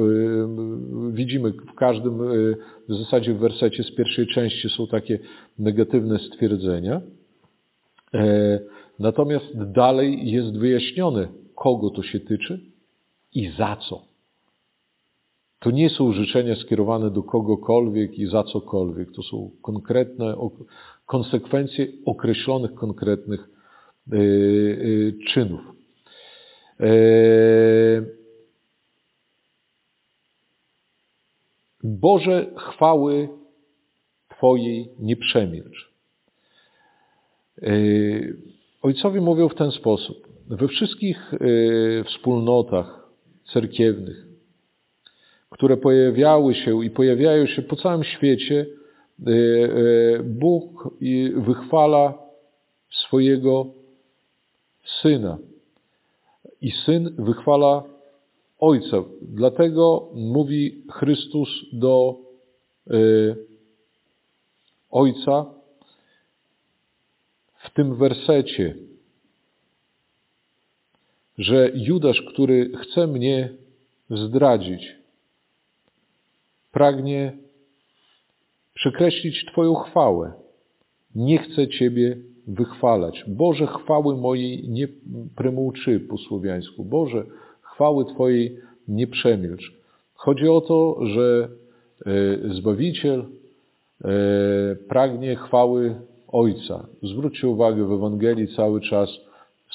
Widzimy 1.13 1.53
w 1.53 1.75
każdym, 1.75 2.19
w 2.89 2.95
zasadzie 2.95 3.35
w 3.35 3.39
wersecie 3.39 3.83
z 3.85 3.95
pierwszej 3.95 4.27
części 4.27 4.69
są 4.69 4.87
takie 4.87 5.19
negatywne 5.59 6.19
stwierdzenia. 6.19 7.01
E, 8.15 8.61
natomiast 8.99 9.63
dalej 9.73 10.31
jest 10.31 10.59
wyjaśnione, 10.59 11.29
kogo 11.55 11.91
to 11.91 12.03
się 12.03 12.21
tyczy 12.21 12.61
i 13.33 13.51
za 13.59 13.77
co. 13.77 14.09
To 15.59 15.71
nie 15.71 15.91
są 15.91 16.13
życzenia 16.13 16.57
skierowane 16.57 17.11
do 17.11 17.23
kogokolwiek 17.23 18.19
i 18.19 18.27
za 18.27 18.45
cokolwiek. 18.45 19.13
To 19.13 19.23
są 19.23 19.51
konkretne 19.63 20.35
konsekwencje 21.07 21.87
określonych 22.07 22.75
konkretnych 22.75 23.49
e, 24.13 24.17
e, 24.17 24.19
czynów. 25.29 25.61
E, 26.81 26.87
Boże 31.85 32.51
chwały 32.57 33.29
Twojej 34.29 34.89
nie 34.99 35.17
przemilcz. 35.17 35.89
Ojcowie 38.83 39.21
mówią 39.21 39.49
w 39.49 39.55
ten 39.55 39.71
sposób. 39.71 40.29
We 40.49 40.69
wszystkich 40.69 41.33
wspólnotach 42.05 42.98
cerkiewnych 43.53 44.29
które 45.51 45.77
pojawiały 45.77 46.55
się 46.55 46.85
i 46.85 46.91
pojawiają 46.91 47.47
się 47.47 47.63
po 47.63 47.77
całym 47.77 48.05
świecie, 48.05 48.67
e, 49.27 49.31
e, 49.31 50.23
Bóg 50.23 50.89
wychwala 51.37 52.19
swojego 52.91 53.67
Syna. 55.03 55.39
I 56.61 56.71
Syn 56.71 57.15
wychwala 57.19 57.83
Ojca. 58.59 58.97
Dlatego 59.23 60.09
mówi 60.15 60.83
Chrystus 60.93 61.49
do 61.73 62.17
e, 62.91 62.95
Ojca 64.91 65.47
w 67.59 67.75
tym 67.75 67.95
wersecie, 67.95 68.75
że 71.39 71.71
Judasz, 71.75 72.23
który 72.23 72.71
chce 72.77 73.07
mnie 73.07 73.49
zdradzić, 74.11 74.97
pragnie 76.73 77.33
przekreślić 78.75 79.45
Twoją 79.53 79.75
chwałę. 79.75 80.33
Nie 81.15 81.39
chcę 81.39 81.69
Ciebie 81.69 82.17
wychwalać. 82.47 83.25
Boże, 83.27 83.67
chwały 83.67 84.17
mojej 84.17 84.69
nie 84.69 84.89
prymuczy 85.37 86.01
po 86.01 86.19
słowiańsku. 86.19 86.85
Boże, 86.85 87.25
chwały 87.63 88.05
Twojej 88.05 88.57
nie 88.89 89.07
przemilcz. 89.07 89.73
Chodzi 90.15 90.49
o 90.49 90.61
to, 90.61 91.07
że 91.07 91.49
e, 92.07 92.55
Zbawiciel 92.55 93.21
e, 93.21 94.09
pragnie 94.89 95.37
chwały 95.37 95.95
Ojca. 96.29 96.87
Zwróćcie 97.03 97.49
uwagę, 97.49 97.85
w 97.85 97.93
Ewangelii 97.93 98.57
cały 98.57 98.81
czas 98.81 99.11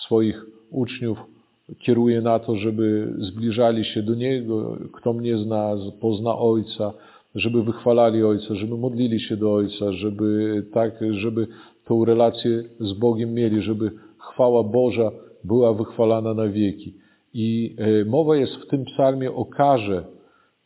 swoich 0.06 0.46
uczniów 0.72 1.33
kieruje 1.80 2.22
na 2.22 2.40
to, 2.40 2.56
żeby 2.56 3.14
zbliżali 3.18 3.86
się 3.86 4.04
do 4.04 4.16
Niego. 4.16 4.78
Kto 4.94 5.14
mnie 5.14 5.38
zna, 5.38 5.76
pozna 6.02 6.38
Ojca, 6.38 6.94
żeby 7.36 7.64
wychwalali 7.64 8.24
Ojca, 8.24 8.56
żeby 8.56 8.78
modlili 8.78 9.20
się 9.20 9.38
do 9.38 9.54
Ojca, 9.54 9.92
żeby 9.92 10.64
tak, 10.74 10.92
żeby 11.12 11.48
tą 11.86 12.06
relację 12.06 12.64
z 12.80 12.94
Bogiem 12.94 13.34
mieli, 13.34 13.62
żeby 13.62 13.92
chwała 14.18 14.64
Boża 14.64 15.12
była 15.44 15.74
wychwalana 15.74 16.34
na 16.34 16.48
wieki. 16.48 16.94
I 17.34 17.76
e, 17.78 18.06
mowa 18.06 18.36
jest 18.36 18.56
w 18.56 18.68
tym 18.68 18.86
psalmie 18.86 19.32
o 19.32 19.46
karze, 19.46 20.04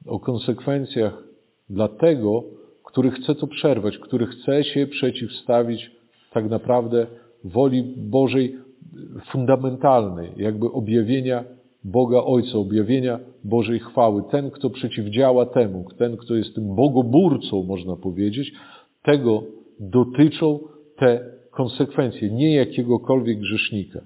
o 0.05 0.19
konsekwencjach 0.19 1.23
dla 1.69 1.87
tego, 1.87 2.43
który 2.83 3.11
chce 3.11 3.35
to 3.35 3.47
przerwać, 3.47 3.97
który 3.97 4.25
chce 4.25 4.63
się 4.63 4.87
przeciwstawić 4.87 5.91
tak 6.33 6.49
naprawdę 6.49 7.07
woli 7.43 7.83
Bożej 7.97 8.66
fundamentalnej, 9.31 10.31
jakby 10.37 10.71
objawienia 10.71 11.43
Boga 11.83 12.23
Ojca, 12.23 12.57
objawienia 12.57 13.19
Bożej 13.43 13.79
chwały. 13.79 14.23
Ten, 14.31 14.51
kto 14.51 14.69
przeciwdziała 14.69 15.45
temu, 15.45 15.85
ten, 15.97 16.17
kto 16.17 16.35
jest 16.35 16.55
tym 16.55 16.75
bogobórcą, 16.75 17.63
można 17.63 17.95
powiedzieć, 17.95 18.53
tego 19.03 19.43
dotyczą 19.79 20.59
te 20.95 21.37
konsekwencje, 21.51 22.31
nie 22.31 22.55
jakiegokolwiek 22.55 23.39
grzesznika. 23.39 23.99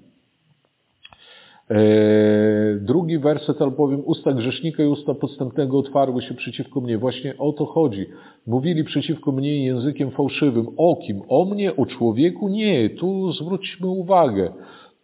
Eee, 1.70 2.80
drugi 2.80 3.18
werset, 3.18 3.62
albowiem 3.62 4.02
usta 4.04 4.32
grzesznika 4.32 4.82
i 4.82 4.86
usta 4.86 5.14
podstępnego 5.14 5.78
otwarły 5.78 6.22
się 6.22 6.34
przeciwko 6.34 6.80
mnie. 6.80 6.98
Właśnie 6.98 7.38
o 7.38 7.52
to 7.52 7.66
chodzi. 7.66 8.06
Mówili 8.46 8.84
przeciwko 8.84 9.32
mnie 9.32 9.64
językiem 9.64 10.10
fałszywym. 10.10 10.66
O 10.76 10.96
kim? 10.96 11.22
O 11.28 11.44
mnie? 11.44 11.76
O 11.76 11.86
człowieku? 11.86 12.48
Nie. 12.48 12.90
Tu 12.90 13.32
zwróćmy 13.32 13.88
uwagę. 13.88 14.52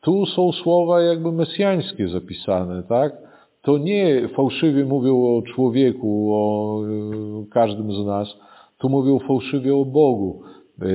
Tu 0.00 0.26
są 0.26 0.52
słowa 0.52 1.02
jakby 1.02 1.32
mesjańskie 1.32 2.09
zapisane, 2.09 2.82
tak? 2.82 3.12
To 3.62 3.78
nie 3.78 4.28
fałszywie 4.28 4.84
mówią 4.84 5.16
o 5.16 5.42
człowieku, 5.42 6.34
o 6.34 6.82
e, 6.84 7.46
każdym 7.50 7.92
z 7.92 8.06
nas. 8.06 8.28
Tu 8.78 8.88
mówią 8.88 9.18
fałszywie 9.18 9.76
o 9.76 9.84
Bogu. 9.84 10.42
E, 10.82 10.86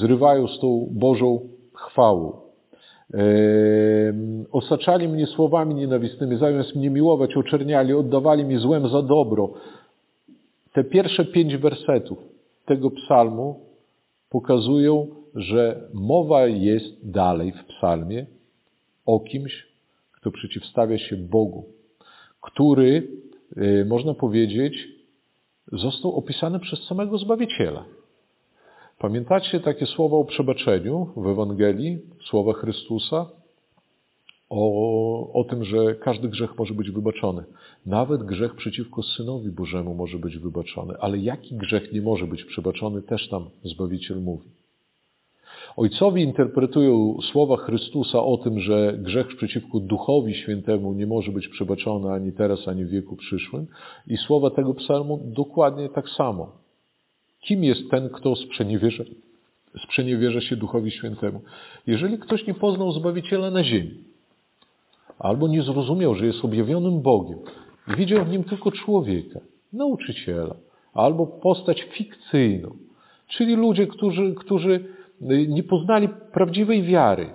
zrywają 0.00 0.48
z 0.48 0.60
tą 0.60 0.88
Bożą 0.90 1.40
chwałą. 1.74 2.47
E, 3.14 3.20
osaczali 4.52 5.08
mnie 5.08 5.26
słowami 5.26 5.74
nienawistnymi, 5.74 6.36
zamiast 6.36 6.76
mnie 6.76 6.90
miłować, 6.90 7.36
oczerniali, 7.36 7.92
oddawali 7.92 8.44
mi 8.44 8.58
złem 8.58 8.88
za 8.88 9.02
dobro. 9.02 9.54
Te 10.72 10.84
pierwsze 10.84 11.24
pięć 11.24 11.56
wersetów 11.56 12.18
tego 12.66 12.90
psalmu 12.90 13.60
pokazują, 14.30 15.06
że 15.34 15.88
mowa 15.94 16.46
jest 16.46 17.10
dalej 17.10 17.52
w 17.52 17.64
psalmie 17.64 18.26
o 19.06 19.20
kimś, 19.20 19.66
kto 20.12 20.30
przeciwstawia 20.30 20.98
się 20.98 21.16
Bogu, 21.16 21.64
który, 22.40 23.08
y, 23.56 23.84
można 23.88 24.14
powiedzieć, 24.14 24.88
został 25.72 26.16
opisany 26.16 26.60
przez 26.60 26.84
samego 26.84 27.18
Zbawiciela. 27.18 27.84
Pamiętacie 28.98 29.60
takie 29.60 29.86
słowa 29.86 30.16
o 30.16 30.24
przebaczeniu 30.24 31.06
w 31.16 31.26
Ewangelii, 31.26 31.98
słowa 32.30 32.52
Chrystusa? 32.52 33.26
O, 34.50 35.32
o 35.32 35.44
tym, 35.44 35.64
że 35.64 35.94
każdy 35.94 36.28
grzech 36.28 36.58
może 36.58 36.74
być 36.74 36.90
wybaczony. 36.90 37.44
Nawet 37.86 38.22
grzech 38.22 38.54
przeciwko 38.54 39.02
Synowi 39.02 39.50
Bożemu 39.50 39.94
może 39.94 40.18
być 40.18 40.38
wybaczony. 40.38 40.94
Ale 41.00 41.18
jaki 41.18 41.54
grzech 41.56 41.92
nie 41.92 42.02
może 42.02 42.26
być 42.26 42.44
przebaczony, 42.44 43.02
też 43.02 43.28
tam 43.28 43.50
Zbawiciel 43.64 44.22
mówi. 44.22 44.50
Ojcowie 45.76 46.22
interpretują 46.22 47.18
słowa 47.32 47.56
Chrystusa 47.56 48.24
o 48.24 48.36
tym, 48.36 48.60
że 48.60 48.98
grzech 48.98 49.26
przeciwko 49.36 49.80
Duchowi 49.80 50.34
Świętemu 50.34 50.92
nie 50.92 51.06
może 51.06 51.32
być 51.32 51.48
przebaczony 51.48 52.12
ani 52.12 52.32
teraz, 52.32 52.68
ani 52.68 52.84
w 52.84 52.90
wieku 52.90 53.16
przyszłym. 53.16 53.66
I 54.06 54.16
słowa 54.16 54.50
tego 54.50 54.74
psalmu 54.74 55.20
dokładnie 55.24 55.88
tak 55.88 56.08
samo. 56.08 56.67
Kim 57.40 57.64
jest 57.64 57.90
ten, 57.90 58.10
kto 58.10 58.36
sprzeniewierza, 58.36 59.04
sprzeniewierza 59.84 60.40
się 60.40 60.56
Duchowi 60.56 60.90
Świętemu? 60.90 61.40
Jeżeli 61.86 62.18
ktoś 62.18 62.46
nie 62.46 62.54
poznał 62.54 62.92
Zbawiciela 62.92 63.50
na 63.50 63.64
ziemi, 63.64 64.04
albo 65.18 65.48
nie 65.48 65.62
zrozumiał, 65.62 66.14
że 66.14 66.26
jest 66.26 66.44
objawionym 66.44 67.02
Bogiem 67.02 67.38
i 67.88 67.96
widział 67.96 68.24
w 68.24 68.30
nim 68.30 68.44
tylko 68.44 68.72
człowieka, 68.72 69.40
nauczyciela, 69.72 70.54
albo 70.94 71.26
postać 71.26 71.82
fikcyjną, 71.82 72.76
czyli 73.28 73.56
ludzie, 73.56 73.86
którzy, 73.86 74.34
którzy 74.34 74.84
nie 75.48 75.62
poznali 75.62 76.08
prawdziwej 76.32 76.82
wiary, 76.82 77.30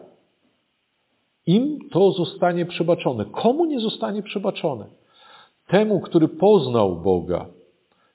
im 1.46 1.80
to 1.92 2.12
zostanie 2.12 2.66
przebaczone. 2.66 3.26
Komu 3.26 3.66
nie 3.66 3.80
zostanie 3.80 4.24
przebaczone? 4.24 4.86
Temu, 5.68 6.00
który 6.00 6.28
poznał 6.28 7.02
Boga, 7.02 7.46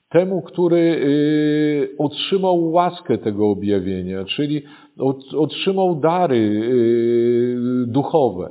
temu, 0.09 0.43
który 0.43 0.79
y, 0.79 1.97
otrzymał 1.99 2.71
łaskę 2.71 3.19
tego 3.19 3.51
objawienia, 3.51 4.25
czyli 4.25 4.63
otrzymał 5.37 6.01
dary 6.01 6.37
y, 6.37 7.57
duchowe, 7.87 8.51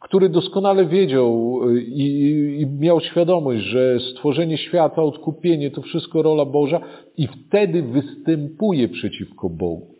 który 0.00 0.28
doskonale 0.28 0.86
wiedział 0.86 1.60
y, 1.68 1.82
i, 1.82 2.66
miał 2.80 3.00
świadomość, 3.00 3.60
że 3.60 4.00
stworzenie 4.00 4.58
świata, 4.58 5.02
odkupienie 5.02 5.70
to 5.70 5.82
wszystko 5.82 6.22
rola 6.22 6.44
Boża 6.44 6.80
i 7.16 7.26
wtedy 7.26 7.82
występuje 7.82 8.88
przeciwko 8.88 9.50
Bogu. 9.50 9.94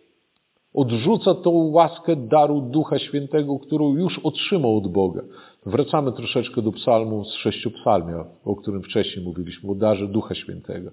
Odrzuca 0.74 1.34
tą 1.34 1.50
łaskę 1.50 2.16
daru 2.16 2.60
Ducha 2.60 2.98
Świętego, 2.98 3.58
którą 3.58 3.96
już 3.96 4.18
otrzymał 4.18 4.76
od 4.76 4.88
Boga. 4.88 5.22
Wracamy 5.66 6.12
troszeczkę 6.12 6.62
do 6.62 6.72
psalmu 6.72 7.24
z 7.24 7.34
sześciu 7.34 7.70
psalmia, 7.70 8.24
o 8.44 8.56
którym 8.56 8.82
wcześniej 8.82 9.24
mówiliśmy, 9.24 9.70
o 9.70 9.74
darze 9.74 10.08
Ducha 10.08 10.34
Świętego. 10.34 10.90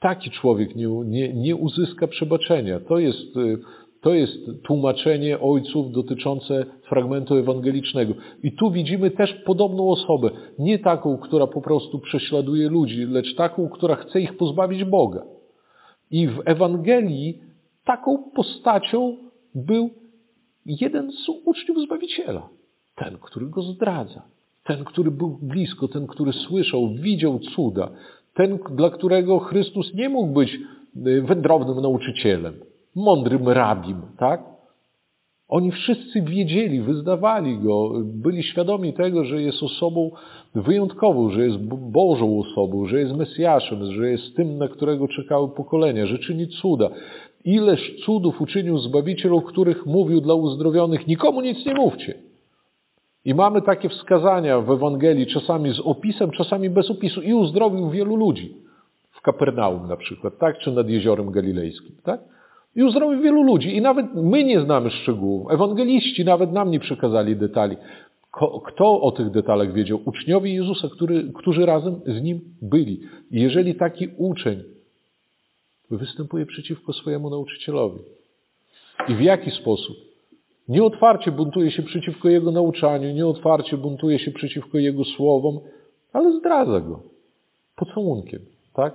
Taki 0.00 0.30
człowiek 0.30 0.76
nie, 0.76 0.86
nie, 0.86 1.34
nie 1.34 1.56
uzyska 1.56 2.06
przebaczenia. 2.06 2.80
To 2.80 2.98
jest 2.98 3.36
y, 3.36 3.58
to 4.00 4.14
jest 4.14 4.32
tłumaczenie 4.62 5.40
ojców 5.40 5.92
dotyczące 5.92 6.66
fragmentu 6.88 7.34
ewangelicznego. 7.36 8.14
I 8.42 8.52
tu 8.52 8.70
widzimy 8.70 9.10
też 9.10 9.32
podobną 9.32 9.90
osobę. 9.90 10.30
Nie 10.58 10.78
taką, 10.78 11.18
która 11.18 11.46
po 11.46 11.60
prostu 11.60 11.98
prześladuje 11.98 12.68
ludzi, 12.68 13.06
lecz 13.06 13.34
taką, 13.34 13.68
która 13.68 13.94
chce 13.94 14.20
ich 14.20 14.36
pozbawić 14.36 14.84
Boga. 14.84 15.22
I 16.10 16.28
w 16.28 16.40
Ewangelii 16.44 17.42
taką 17.84 18.30
postacią 18.34 19.16
był 19.54 19.90
jeden 20.66 21.12
z 21.12 21.28
uczniów 21.44 21.78
Zbawiciela. 21.78 22.48
Ten, 23.04 23.18
który 23.20 23.46
go 23.46 23.62
zdradza. 23.62 24.22
Ten, 24.64 24.84
który 24.84 25.10
był 25.10 25.38
blisko, 25.42 25.88
ten, 25.88 26.06
który 26.06 26.32
słyszał, 26.32 26.88
widział 26.88 27.38
cuda. 27.38 27.88
Ten, 28.34 28.58
dla 28.70 28.90
którego 28.90 29.38
Chrystus 29.38 29.94
nie 29.94 30.08
mógł 30.08 30.32
być 30.32 30.58
y, 31.06 31.22
wędrownym 31.22 31.80
nauczycielem 31.80 32.54
mądrym 32.94 33.48
rabim, 33.48 34.02
tak? 34.18 34.42
Oni 35.48 35.70
wszyscy 35.72 36.22
wiedzieli, 36.22 36.80
wyznawali 36.80 37.58
go, 37.58 37.92
byli 38.04 38.42
świadomi 38.42 38.92
tego, 38.92 39.24
że 39.24 39.42
jest 39.42 39.62
osobą 39.62 40.10
wyjątkową, 40.54 41.30
że 41.30 41.44
jest 41.44 41.58
Bożą 41.92 42.38
osobą, 42.38 42.86
że 42.86 43.00
jest 43.00 43.16
Mesjaszem, 43.16 43.92
że 43.92 44.10
jest 44.10 44.36
tym, 44.36 44.58
na 44.58 44.68
którego 44.68 45.08
czekały 45.08 45.48
pokolenia, 45.48 46.06
że 46.06 46.18
czyni 46.18 46.48
cuda. 46.48 46.88
Ileż 47.44 47.96
cudów 48.04 48.40
uczynił 48.40 48.78
Zbawiciel, 48.78 49.34
o 49.34 49.42
których 49.42 49.86
mówił 49.86 50.20
dla 50.20 50.34
uzdrowionych, 50.34 51.06
nikomu 51.06 51.40
nic 51.40 51.66
nie 51.66 51.74
mówcie. 51.74 52.29
I 53.24 53.34
mamy 53.34 53.62
takie 53.62 53.88
wskazania 53.88 54.60
w 54.60 54.70
Ewangelii, 54.70 55.26
czasami 55.26 55.74
z 55.74 55.80
opisem, 55.80 56.30
czasami 56.30 56.70
bez 56.70 56.90
opisu. 56.90 57.22
I 57.22 57.34
uzdrowił 57.34 57.90
wielu 57.90 58.16
ludzi. 58.16 58.54
W 59.12 59.20
Kapernaum 59.20 59.88
na 59.88 59.96
przykład, 59.96 60.38
tak? 60.38 60.58
Czy 60.58 60.72
nad 60.72 60.88
Jeziorem 60.88 61.30
Galilejskim, 61.30 61.96
tak? 62.02 62.20
I 62.76 62.82
uzdrowił 62.82 63.20
wielu 63.22 63.42
ludzi. 63.42 63.76
I 63.76 63.80
nawet 63.80 64.06
my 64.14 64.44
nie 64.44 64.60
znamy 64.60 64.90
szczegółów. 64.90 65.52
Ewangeliści 65.52 66.24
nawet 66.24 66.52
nam 66.52 66.70
nie 66.70 66.80
przekazali 66.80 67.36
detali. 67.36 67.76
Kto 68.66 69.00
o 69.00 69.12
tych 69.12 69.30
detalach 69.30 69.72
wiedział? 69.72 70.00
Uczniowie 70.04 70.54
Jezusa, 70.54 70.88
który, 70.88 71.32
którzy 71.34 71.66
razem 71.66 72.00
z 72.06 72.22
Nim 72.22 72.40
byli. 72.62 73.00
I 73.30 73.40
jeżeli 73.40 73.74
taki 73.74 74.08
uczeń 74.16 74.62
występuje 75.90 76.46
przeciwko 76.46 76.92
swojemu 76.92 77.30
nauczycielowi 77.30 77.98
i 79.08 79.14
w 79.14 79.20
jaki 79.20 79.50
sposób? 79.50 80.09
Nieotwarcie 80.68 81.32
buntuje 81.32 81.70
się 81.70 81.82
przeciwko 81.82 82.28
Jego 82.28 82.52
nauczaniu, 82.52 83.12
nieotwarcie 83.12 83.76
buntuje 83.76 84.18
się 84.18 84.30
przeciwko 84.30 84.78
Jego 84.78 85.04
słowom, 85.04 85.60
ale 86.12 86.38
zdradza 86.38 86.80
Go 86.80 87.02
pocałunkiem, 87.76 88.40
tak? 88.74 88.94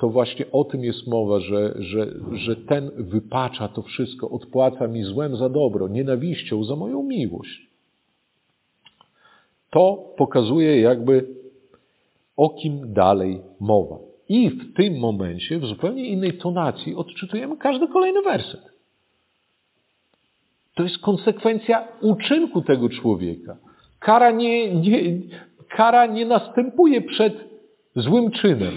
to 0.00 0.08
właśnie 0.08 0.52
o 0.52 0.64
tym 0.64 0.84
jest 0.84 1.06
mowa, 1.06 1.40
że, 1.40 1.74
że, 1.78 2.06
że 2.32 2.56
ten 2.56 2.90
wypacza 2.96 3.68
to 3.68 3.82
wszystko, 3.82 4.30
odpłaca 4.30 4.86
mi 4.88 5.02
złem 5.02 5.36
za 5.36 5.48
dobro, 5.48 5.88
nienawiścią 5.88 6.64
za 6.64 6.76
moją 6.76 7.02
miłość. 7.02 7.70
To 9.70 10.12
pokazuje 10.16 10.80
jakby 10.80 11.26
o 12.36 12.50
kim 12.50 12.92
dalej 12.92 13.40
mowa. 13.60 13.98
I 14.28 14.50
w 14.50 14.74
tym 14.74 14.98
momencie, 14.98 15.58
w 15.58 15.66
zupełnie 15.66 16.08
innej 16.08 16.38
tonacji, 16.38 16.94
odczytujemy 16.94 17.56
każdy 17.56 17.88
kolejny 17.88 18.22
werset. 18.22 18.69
To 20.80 20.84
jest 20.84 20.98
konsekwencja 20.98 21.88
uczynku 22.00 22.62
tego 22.62 22.88
człowieka. 22.88 23.56
Kara 23.98 24.30
nie, 24.30 24.74
nie, 24.74 25.00
kara 25.76 26.06
nie 26.06 26.26
następuje 26.26 27.02
przed 27.02 27.34
złym 27.96 28.30
czynem. 28.30 28.74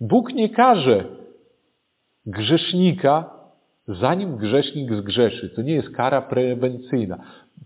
Bóg 0.00 0.32
nie 0.32 0.48
każe 0.48 1.04
grzesznika, 2.26 3.30
zanim 3.88 4.36
grzesznik 4.36 4.94
zgrzeszy. 4.94 5.50
To 5.50 5.62
nie 5.62 5.72
jest 5.72 5.90
kara 5.90 6.22
prewencyjna. 6.22 7.18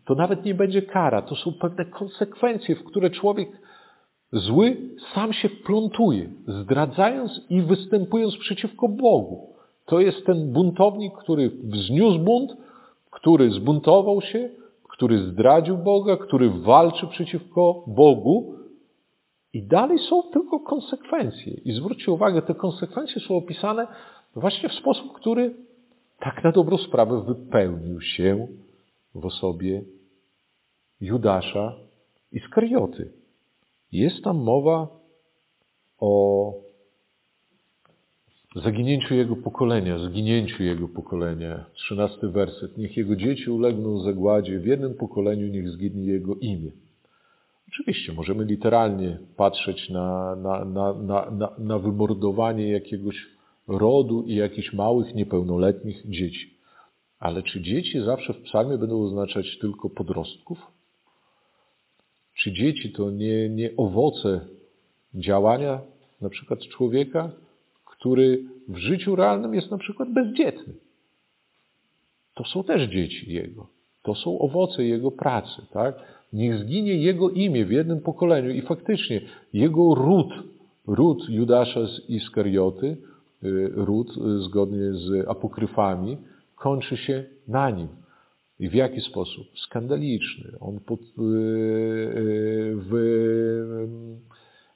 To 0.04 0.14
nawet 0.14 0.44
nie 0.44 0.54
będzie 0.54 0.82
kara. 0.82 1.22
To 1.22 1.36
są 1.36 1.52
pewne 1.52 1.84
konsekwencje, 1.84 2.76
w 2.76 2.84
które 2.84 3.10
człowiek 3.10 3.48
zły 4.32 4.76
sam 5.14 5.32
się 5.32 5.48
wplątuje, 5.48 6.30
zdradzając 6.48 7.40
i 7.50 7.62
występując 7.62 8.36
przeciwko 8.36 8.88
Bogu. 8.88 9.54
To 9.86 10.00
jest 10.00 10.26
ten 10.26 10.52
buntownik, 10.52 11.12
który 11.14 11.50
wzniósł 11.50 12.18
bunt, 12.18 12.69
który 13.10 13.50
zbuntował 13.50 14.20
się, 14.20 14.50
który 14.90 15.18
zdradził 15.18 15.78
Boga, 15.78 16.16
który 16.16 16.50
walczy 16.50 17.06
przeciwko 17.06 17.84
Bogu, 17.86 18.54
i 19.52 19.62
dalej 19.62 19.98
są 19.98 20.22
tylko 20.22 20.60
konsekwencje. 20.60 21.52
I 21.52 21.72
zwróćcie 21.72 22.12
uwagę, 22.12 22.42
te 22.42 22.54
konsekwencje 22.54 23.20
są 23.20 23.36
opisane 23.36 23.86
właśnie 24.36 24.68
w 24.68 24.74
sposób, 24.74 25.12
który 25.12 25.54
tak 26.18 26.44
na 26.44 26.52
dobrą 26.52 26.78
sprawę 26.78 27.24
wypełnił 27.24 28.00
się 28.00 28.46
w 29.14 29.26
osobie 29.26 29.82
Judasza 31.00 31.72
i 32.32 32.40
Skarioty. 32.40 33.12
Jest 33.92 34.24
tam 34.24 34.36
mowa 34.36 34.88
o 35.98 36.52
zaginięciu 38.56 39.14
jego 39.14 39.36
pokolenia, 39.36 39.98
zginięciu 39.98 40.62
jego 40.62 40.88
pokolenia. 40.88 41.64
Trzynasty 41.74 42.28
werset. 42.28 42.78
Niech 42.78 42.96
jego 42.96 43.16
dzieci 43.16 43.50
ulegną 43.50 43.98
zagładzie, 43.98 44.58
w 44.58 44.66
jednym 44.66 44.94
pokoleniu 44.94 45.48
niech 45.48 45.70
zginie 45.70 46.12
jego 46.12 46.34
imię. 46.34 46.70
Oczywiście 47.68 48.12
możemy 48.12 48.44
literalnie 48.44 49.18
patrzeć 49.36 49.90
na, 49.90 50.36
na, 50.36 50.64
na, 50.64 50.94
na, 51.30 51.50
na 51.58 51.78
wymordowanie 51.78 52.68
jakiegoś 52.68 53.26
rodu 53.68 54.22
i 54.22 54.34
jakichś 54.34 54.72
małych, 54.72 55.14
niepełnoletnich 55.14 56.10
dzieci. 56.10 56.54
Ale 57.18 57.42
czy 57.42 57.60
dzieci 57.60 58.00
zawsze 58.00 58.32
w 58.32 58.42
psalmie 58.42 58.78
będą 58.78 59.02
oznaczać 59.02 59.58
tylko 59.58 59.90
podrostków? 59.90 60.58
Czy 62.34 62.52
dzieci 62.52 62.92
to 62.92 63.10
nie, 63.10 63.48
nie 63.48 63.70
owoce 63.76 64.40
działania 65.14 65.80
na 66.20 66.28
przykład 66.28 66.60
człowieka, 66.60 67.30
który 68.00 68.44
w 68.68 68.76
życiu 68.76 69.16
realnym 69.16 69.54
jest 69.54 69.70
na 69.70 69.78
przykład 69.78 70.12
bezdzietny? 70.12 70.74
To 72.34 72.44
są 72.44 72.64
też 72.64 72.90
dzieci 72.90 73.32
jego. 73.32 73.66
To 74.02 74.14
są 74.14 74.38
owoce 74.38 74.84
jego 74.84 75.10
pracy, 75.10 75.62
tak? 75.72 75.94
Niech 76.32 76.58
zginie 76.58 76.94
jego 76.94 77.30
imię 77.30 77.64
w 77.64 77.70
jednym 77.70 78.00
pokoleniu 78.00 78.50
i 78.50 78.62
faktycznie 78.62 79.20
jego 79.52 79.94
ród, 79.94 80.28
ród 80.86 81.28
Judasza 81.28 81.86
z 81.86 82.10
Iskarioty, 82.10 82.86
y, 83.44 83.70
ród 83.74 84.16
y, 84.16 84.38
zgodnie 84.38 84.92
z 84.92 85.28
apokryfami, 85.28 86.16
kończy 86.56 86.96
się 86.96 87.24
na 87.48 87.70
nim. 87.70 87.88
I 88.58 88.68
w 88.68 88.74
jaki 88.74 89.00
sposób? 89.00 89.46
Skandaliczny. 89.58 90.52
On 90.60 90.80
pod, 90.80 91.00
y, 91.00 91.04
w, 92.76 92.90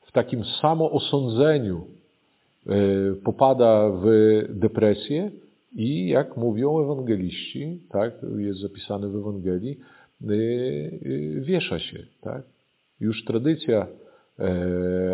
w 0.03 0.13
takim 0.13 0.45
samoosądzeniu 0.45 1.87
popada 3.25 3.91
w 3.91 4.07
depresję 4.49 5.31
I 5.77 6.09
jak 6.09 6.37
mówią 6.37 6.83
ewangeliści, 6.83 7.81
tak, 7.89 8.13
jest 8.37 8.61
zapisane 8.61 9.09
w 9.09 9.17
Ewangelii, 9.17 9.81
wiesza 11.41 11.79
się. 11.79 12.07
Tak? 12.21 12.43
Już 13.01 13.25
tradycja 13.25 13.87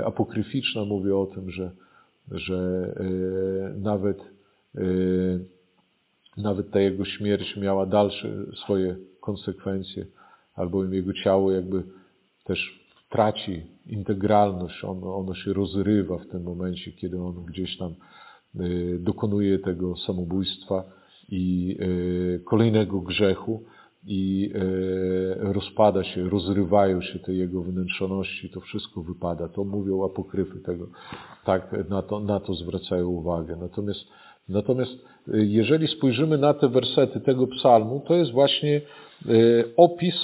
apokryficzna 0.05 0.85
mówi 0.85 1.13
o 1.13 1.27
tym, 1.27 1.51
że, 1.51 1.71
że 2.31 2.93
nawet 3.77 4.19
nawet 6.37 6.71
ta 6.71 6.81
jego 6.81 7.05
śmierć 7.05 7.57
miała 7.57 7.87
dalsze 7.87 8.29
swoje 8.65 8.97
konsekwencje, 9.21 10.07
albowiem 10.55 10.95
jego 10.95 11.13
ciało 11.13 11.53
jakby 11.53 11.83
też 12.45 12.80
traci 13.11 13.63
integralność, 13.87 14.85
ono, 14.85 15.17
ono 15.17 15.35
się 15.35 15.53
rozrywa 15.53 16.19
w 16.19 16.27
tym 16.27 16.43
momencie, 16.43 16.93
kiedy 16.93 17.23
on 17.23 17.45
gdzieś 17.45 17.79
tam 17.79 17.95
y, 18.61 18.99
dokonuje 19.01 19.59
tego 19.59 19.97
samobójstwa 19.97 20.85
i 21.29 21.77
y, 21.81 22.43
kolejnego 22.45 23.01
grzechu 23.01 23.65
i 24.07 24.51
y, 24.55 25.53
rozpada 25.53 26.05
się, 26.05 26.29
rozrywają 26.29 27.03
się 27.03 27.19
te 27.19 27.35
jego 27.35 27.63
wnętrzoności, 27.63 28.51
to 28.51 28.61
wszystko 28.61 29.03
wypada. 29.03 29.49
To 29.49 29.65
mówią 29.65 30.05
apokryfy 30.05 30.61
tego, 30.61 30.87
tak, 31.45 31.89
na 31.89 32.03
to, 32.03 32.21
na 32.21 32.41
to 32.41 32.55
zwracają 32.55 33.09
uwagę. 33.09 33.57
Natomiast 33.57 34.01
Natomiast 34.49 34.93
jeżeli 35.33 35.89
spojrzymy 35.89 36.39
na 36.39 36.55
te 36.55 36.69
wersety 36.69 37.21
tego 37.21 37.47
psalmu, 37.47 38.03
to 38.07 38.15
jest 38.15 38.33
właśnie 38.33 38.81
opis 39.77 40.15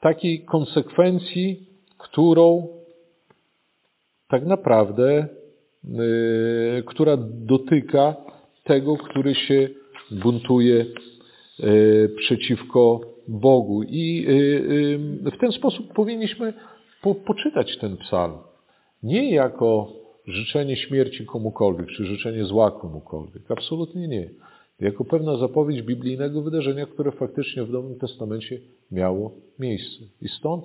takiej 0.00 0.44
konsekwencji, 0.44 1.69
którą 2.02 2.68
tak 4.28 4.46
naprawdę, 4.46 5.28
y, 6.78 6.82
która 6.86 7.16
dotyka 7.30 8.16
tego, 8.64 8.96
który 8.96 9.34
się 9.34 9.68
buntuje 10.10 10.86
przeciwko 12.16 13.00
Bogu. 13.28 13.82
I 13.82 14.26
w 15.24 15.38
ten 15.40 15.52
sposób 15.52 15.92
powinniśmy 15.94 16.54
poczytać 17.26 17.78
ten 17.78 17.96
psalm. 17.96 18.38
Nie 19.02 19.30
jako 19.30 19.92
życzenie 20.26 20.76
śmierci 20.76 21.26
komukolwiek, 21.26 21.86
czy 21.88 22.04
życzenie 22.04 22.44
zła 22.44 22.70
komukolwiek. 22.70 23.50
Absolutnie 23.50 24.08
nie. 24.08 24.30
Jako 24.80 25.04
pewna 25.04 25.36
zapowiedź 25.36 25.82
biblijnego 25.82 26.42
wydarzenia, 26.42 26.86
które 26.86 27.12
faktycznie 27.12 27.64
w 27.64 27.70
Nowym 27.70 27.98
Testamencie 27.98 28.58
miało 28.90 29.32
miejsce. 29.58 30.04
I 30.22 30.28
stąd 30.28 30.64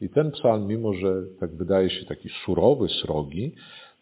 i 0.00 0.08
ten 0.08 0.30
psalm, 0.30 0.66
mimo 0.66 0.92
że 0.92 1.22
tak 1.40 1.56
wydaje 1.56 1.90
się 1.90 2.06
taki 2.06 2.28
surowy, 2.44 2.88
srogi, 2.88 3.54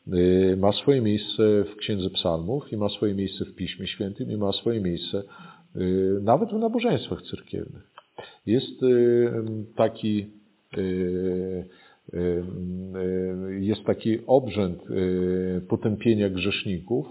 y, 0.09 0.57
ma 0.57 0.72
swoje 0.72 1.01
miejsce 1.01 1.64
w 1.64 1.76
Księdze 1.76 2.11
Psalmów 2.11 2.72
i 2.72 2.76
ma 2.76 2.88
swoje 2.88 3.14
miejsce 3.14 3.45
w 3.45 3.55
Piśmie 3.55 3.86
Świętym 3.86 4.30
i 4.30 4.36
ma 4.36 4.53
swoje 4.53 4.80
miejsce 4.80 5.22
y, 5.76 6.20
nawet 6.22 6.51
w 6.51 6.59
nabożeństwach 6.59 7.22
cerkiewnych. 7.22 7.90
Jest 8.47 8.82
y, 8.82 9.32
taki 9.76 10.26
jest 13.61 13.84
taki 13.84 14.18
obrzęd 14.26 14.82
potępienia 15.68 16.30
grzeszników 16.30 17.07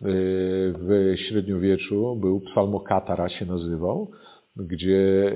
w 0.00 1.14
średniowieczu, 1.16 2.16
był 2.16 2.40
psalmokatara 2.40 3.28
się 3.28 3.46
nazywał, 3.46 4.10
gdzie 4.56 5.32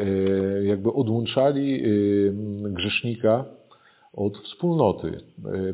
y, 0.60 0.64
jakby 0.66 0.92
odłączali 0.92 1.82
grzesznika 2.62 3.44
od 4.12 4.38
wspólnoty, 4.38 5.20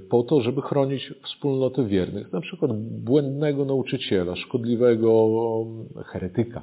po 0.09 0.23
to, 0.23 0.41
żeby 0.41 0.63
chronić 0.63 1.15
wspólnotę 1.25 1.87
wiernych. 1.87 2.33
Na 2.33 2.41
przykład 2.41 2.73
błędnego 2.81 3.65
nauczyciela, 3.65 4.37
szkodliwego 4.37 5.31
heretyka, 6.05 6.63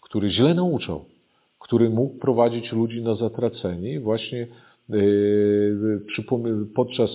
który 0.00 0.30
źle 0.30 0.54
nauczał, 0.54 1.04
który 1.58 1.90
mógł 1.90 2.18
prowadzić 2.18 2.72
ludzi 2.72 3.02
na 3.02 3.14
zatracenie. 3.14 4.00
Właśnie 4.00 4.46
podczas 6.74 7.10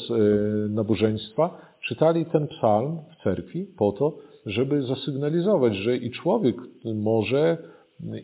nabożeństwa 0.70 1.62
czytali 1.88 2.26
ten 2.26 2.48
psalm 2.48 2.98
w 3.12 3.24
cerkwi 3.24 3.66
po 3.78 3.92
to, 3.92 4.18
żeby 4.46 4.82
zasygnalizować, 4.84 5.76
że 5.76 5.98
i 5.98 6.12
człowiek 6.12 6.56
może 6.96 7.58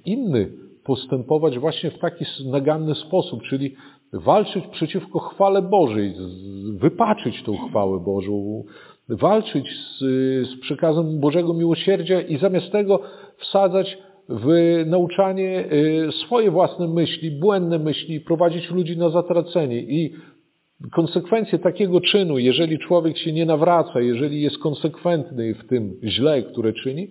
inny 0.05 0.51
postępować 0.85 1.59
właśnie 1.59 1.91
w 1.91 1.99
taki 1.99 2.25
naganny 2.51 2.95
sposób, 2.95 3.43
czyli 3.43 3.75
walczyć 4.13 4.67
przeciwko 4.67 5.19
chwale 5.19 5.61
Bożej, 5.61 6.15
wypaczyć 6.73 7.43
tą 7.43 7.57
chwałę 7.57 7.99
Bożą, 7.99 8.63
walczyć 9.09 9.67
z, 9.97 9.99
z 10.47 10.59
przekazem 10.61 11.19
Bożego 11.19 11.53
miłosierdzia 11.53 12.21
i 12.21 12.37
zamiast 12.37 12.71
tego 12.71 12.99
wsadzać 13.37 13.97
w 14.29 14.47
nauczanie 14.85 15.65
y, 15.71 16.11
swoje 16.25 16.51
własne 16.51 16.87
myśli, 16.87 17.31
błędne 17.31 17.79
myśli, 17.79 18.21
prowadzić 18.21 18.71
ludzi 18.71 18.97
na 18.97 19.09
zatracenie. 19.09 19.81
I 19.81 20.13
konsekwencje 20.91 21.59
takiego 21.59 22.01
czynu, 22.01 22.37
jeżeli 22.37 22.79
człowiek 22.79 23.17
się 23.17 23.33
nie 23.33 23.45
nawraca, 23.45 24.01
jeżeli 24.01 24.41
jest 24.41 24.57
konsekwentny 24.57 25.53
w 25.53 25.67
tym 25.67 25.99
źle, 26.03 26.43
które 26.43 26.73
czyni, 26.73 27.09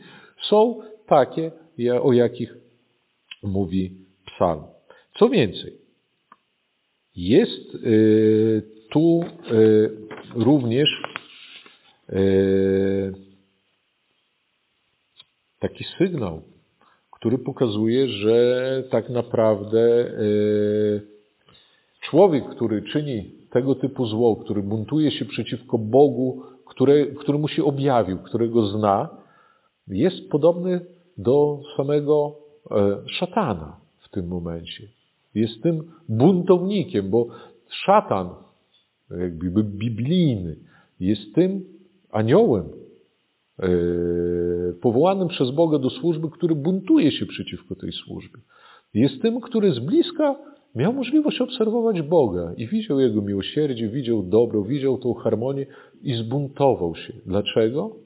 są 0.49 0.81
takie, 1.07 1.51
o 2.03 2.13
jakich 2.13 2.64
mówi 3.45 3.97
psalm. 4.27 4.63
Co 5.19 5.29
więcej, 5.29 5.73
jest 7.17 7.75
y, 7.75 8.63
tu 8.91 9.25
y, 9.53 9.91
również 10.35 11.03
taki 15.61 15.85
sygnał, 15.99 16.43
który 17.11 17.39
pokazuje, 17.39 18.09
że 18.09 18.85
tak 18.91 19.11
naprawdę 19.11 20.13
człowiek, 22.01 22.45
który 22.49 22.83
czyni 22.83 23.33
tego 23.51 23.75
typu 23.75 24.07
zło, 24.07 24.37
który 24.37 24.63
buntuje 24.63 25.11
się 25.11 25.25
przeciwko 25.25 25.79
Bogu, 25.79 26.43
które, 26.67 27.07
który 27.07 27.39
mu 27.39 27.49
się 27.49 27.65
objawił, 27.65 28.19
którego 28.19 28.67
zna, 28.67 29.09
jest 29.89 30.31
podobny 30.31 30.81
do 31.19 31.61
samego 31.77 32.44
szatana 33.07 33.77
w 33.99 34.09
tym 34.09 34.29
momencie. 34.29 34.89
Jest 35.35 35.63
tym 35.63 35.93
buntownikiem, 36.09 37.11
bo 37.11 37.27
szatan, 37.69 38.31
jakby 39.11 39.65
biblijny, 39.65 40.57
jest 41.01 41.35
tym 41.35 41.65
aniołem, 42.11 42.65
E, 43.63 43.69
powołanym 44.81 45.29
przez 45.29 45.51
Boga 45.51 45.79
do 45.79 45.91
służby, 45.91 46.31
który 46.31 46.55
buntuje 46.55 47.13
się 47.13 47.27
przeciwko 47.27 47.75
tej 47.75 47.93
służbie. 47.93 48.41
Jest 48.95 49.23
tym, 49.23 49.41
który 49.41 49.75
z 49.75 49.79
bliska 49.79 50.37
miał 50.75 50.93
możliwość 50.93 51.41
obserwować 51.41 52.03
Boga 52.03 52.53
i 52.57 52.67
widział 52.67 53.01
Jego 53.01 53.23
miłosierdzie, 53.23 53.89
widział 53.89 54.23
dobro, 54.23 54.63
widział 54.63 54.99
tą 54.99 55.15
harmonię 55.15 55.67
i 56.03 56.15
zbuntował 56.15 56.95
się. 56.95 57.13
Dlaczego? 57.27 57.97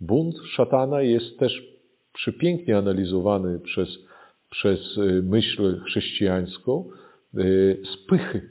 Bunt 0.00 0.36
szatana 0.56 1.02
jest 1.02 1.38
też 1.38 1.71
przepięknie 2.12 2.78
analizowany 2.78 3.60
przez, 3.60 3.88
przez 4.50 4.98
e, 4.98 5.22
myśl 5.22 5.80
chrześcijańską 5.80 6.90
z 7.84 7.96
pychy. 8.08 8.48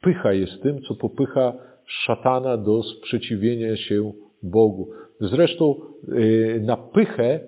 Pycha 0.00 0.32
jest 0.32 0.62
tym, 0.62 0.82
co 0.82 0.94
popycha 0.94 1.52
szatana 1.86 2.56
do 2.56 2.82
sprzeciwienia 2.82 3.76
się 3.76 4.12
Bogu. 4.42 4.90
Zresztą 5.20 5.80
y, 6.08 6.60
na 6.64 6.76
pychę 6.76 7.40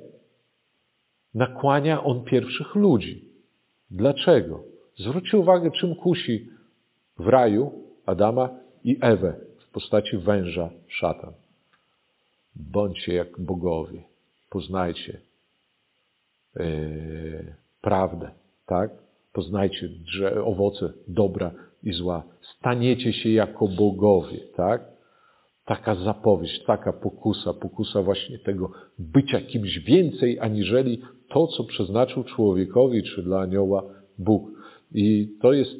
nakłania 1.34 2.04
on 2.04 2.24
pierwszych 2.24 2.74
ludzi. 2.74 3.24
Dlaczego? 3.90 4.64
Zwróćcie 4.98 5.38
uwagę, 5.38 5.70
czym 5.70 5.94
kusi 5.94 6.48
w 7.18 7.26
raju 7.26 7.72
Adama 8.06 8.48
i 8.84 8.98
Ewę 9.00 9.34
w 9.58 9.70
postaci 9.72 10.18
węża 10.18 10.70
szatan. 10.88 11.32
Bądźcie 12.56 13.14
jak 13.14 13.40
bogowie. 13.40 14.02
Poznajcie 14.54 15.20
yy, 16.56 17.54
prawdę, 17.80 18.30
tak? 18.66 18.90
Poznajcie 19.32 19.88
drze, 19.88 20.44
owoce 20.44 20.92
dobra 21.08 21.50
i 21.82 21.92
zła. 21.92 22.22
Staniecie 22.58 23.12
się 23.12 23.30
jako 23.30 23.68
bogowie, 23.68 24.38
tak? 24.56 24.94
taka 25.64 25.94
zapowiedź, 25.94 26.64
taka 26.66 26.92
pokusa, 26.92 27.52
pokusa 27.52 28.02
właśnie 28.02 28.38
tego 28.38 28.70
bycia 28.98 29.40
kimś 29.40 29.78
więcej, 29.78 30.40
aniżeli 30.40 31.02
to, 31.28 31.46
co 31.46 31.64
przeznaczył 31.64 32.24
człowiekowi 32.24 33.02
czy 33.02 33.22
dla 33.22 33.40
anioła 33.40 33.82
Bóg. 34.18 34.50
I 34.92 35.28
to 35.42 35.52
jest, 35.52 35.74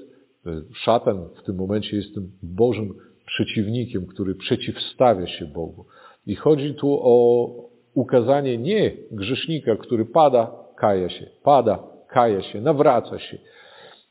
e, 0.46 0.62
szatan 0.72 1.28
w 1.42 1.42
tym 1.42 1.56
momencie 1.56 1.96
jest 1.96 2.14
tym 2.14 2.32
Bożym 2.42 2.94
przeciwnikiem, 3.26 4.06
który 4.06 4.34
przeciwstawia 4.34 5.26
się 5.26 5.46
Bogu. 5.46 5.84
I 6.26 6.34
chodzi 6.34 6.74
tu 6.74 6.98
o 7.02 7.48
ukazanie 7.94 8.58
nie 8.58 8.92
grzesznika, 9.10 9.76
który 9.76 10.04
pada, 10.04 10.50
kaja 10.76 11.08
się, 11.08 11.26
pada, 11.42 11.78
kaja 12.08 12.42
się, 12.42 12.60
nawraca 12.60 13.18
się, 13.18 13.38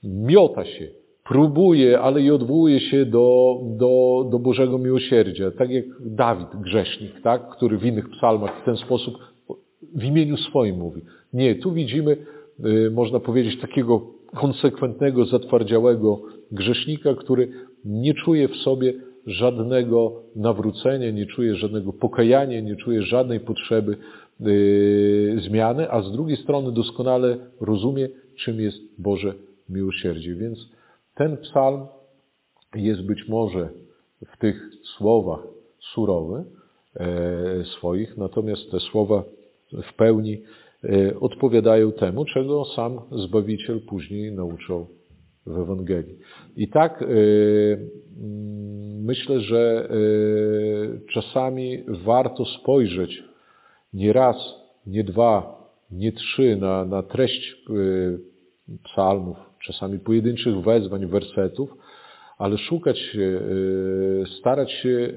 miota 0.04 0.66
się, 0.66 0.88
próbuje, 1.24 2.00
ale 2.00 2.22
i 2.22 2.32
odwołuje 2.32 2.80
się 2.80 3.06
do, 3.06 3.58
do, 3.78 4.26
do 4.32 4.40
Bożego 4.40 4.78
miłosierdzia. 4.78 5.52
Tak 5.52 5.70
jak 5.70 5.86
Dawid, 6.00 6.48
grzesznik, 6.62 7.22
tak? 7.22 7.50
który 7.50 7.78
w 7.78 7.86
innych 7.86 8.10
psalmach 8.10 8.62
w 8.62 8.66
ten 8.66 8.78
sposób 8.78 9.18
w 9.96 10.04
imieniu 10.04 10.38
swoim 10.38 10.78
mówi. 10.78 11.02
Nie, 11.34 11.56
tu 11.56 11.72
widzimy, 11.72 12.18
można 12.92 13.20
powiedzieć, 13.20 13.62
takiego 13.62 14.02
konsekwentnego, 14.36 15.26
zatwardziałego 15.26 16.22
grzesznika, 16.52 17.14
który 17.16 17.52
nie 17.86 18.14
czuje 18.14 18.48
w 18.48 18.56
sobie 18.56 18.94
żadnego 19.28 20.22
nawrócenia, 20.36 21.12
nie 21.12 21.26
czuje 21.26 21.56
żadnego 21.56 21.94
pokajania, 21.94 22.60
nie 22.60 22.76
czuje 22.76 23.02
żadnej 23.02 23.40
potrzeby 23.40 23.98
yy, 24.40 25.42
zmiany, 25.42 25.92
a 25.92 26.02
z 26.02 26.12
drugiej 26.12 26.38
strony 26.38 26.72
doskonale 26.72 27.38
rozumie, 27.62 28.10
czym 28.36 28.60
jest 28.60 28.78
Boże 28.98 29.34
miłosierdzie. 29.70 30.36
Więc 30.36 30.70
ten 31.16 31.38
psalm 31.38 31.86
jest 32.76 33.02
być 33.02 33.28
może 33.28 33.70
w 34.26 34.38
tych 34.38 34.70
słowach 34.98 35.40
surowy 35.94 36.44
e, 36.96 37.66
swoich, 37.78 38.18
natomiast 38.18 38.72
te 38.72 38.80
słowa 38.80 39.24
w 39.92 39.94
pełni 39.94 40.42
e, 40.84 41.20
odpowiadają 41.20 41.92
temu, 41.92 42.26
czego 42.26 42.66
sam 42.66 43.00
Zbawiciel 43.12 43.82
później 43.82 44.32
nauczał 44.32 44.88
w 45.46 45.60
Ewangelii. 45.60 46.18
I 46.56 46.68
tak 46.68 47.02
e, 47.02 47.06
mm, 47.06 49.04
myślę, 49.04 49.40
że 49.40 49.90
czasami 51.14 51.84
warto 51.88 52.46
spojrzeć 52.46 53.24
nie 53.94 54.14
raz, 54.14 54.36
nie 54.88 55.04
dwa, 55.04 55.64
nie 55.92 56.12
trzy 56.12 56.56
na, 56.56 56.86
na 56.86 57.04
treść 57.04 57.64
psalmów, 58.84 59.38
czasami 59.66 60.00
pojedynczych 60.00 60.62
wezwań, 60.62 61.06
wersetów, 61.06 61.70
ale 62.38 62.58
szukać, 62.58 63.18
starać 64.40 64.72
się 64.72 65.14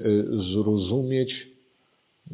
zrozumieć 0.53 1.56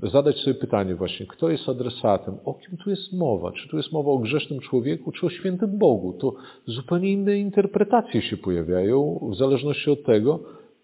zadać 0.02 0.38
sobie 0.38 0.54
pytanie 0.54 0.96
właśnie, 0.96 1.26
kto 1.26 1.50
jest 1.50 1.70
adresatem, 1.70 2.38
o 2.46 2.54
kim 2.54 2.78
tu 2.78 2.90
jest 2.90 3.14
mowa? 3.14 3.52
Czy 3.52 3.70
tu 3.70 3.78
jest 3.78 3.92
mowa 3.92 4.12
o 4.12 4.18
grzesznym 4.18 4.60
człowieku, 4.60 5.12
czy 5.12 5.26
o 5.26 5.30
świętym 5.30 5.78
Bogu? 5.78 6.14
To 6.14 6.34
zupełnie 6.66 7.12
inne 7.12 7.38
interpretacje 7.38 8.22
się 8.22 8.38
pojawiają 8.38 9.28
w 9.32 9.36
zależności 9.36 9.92
od 9.92 10.04
tego, 10.04 10.40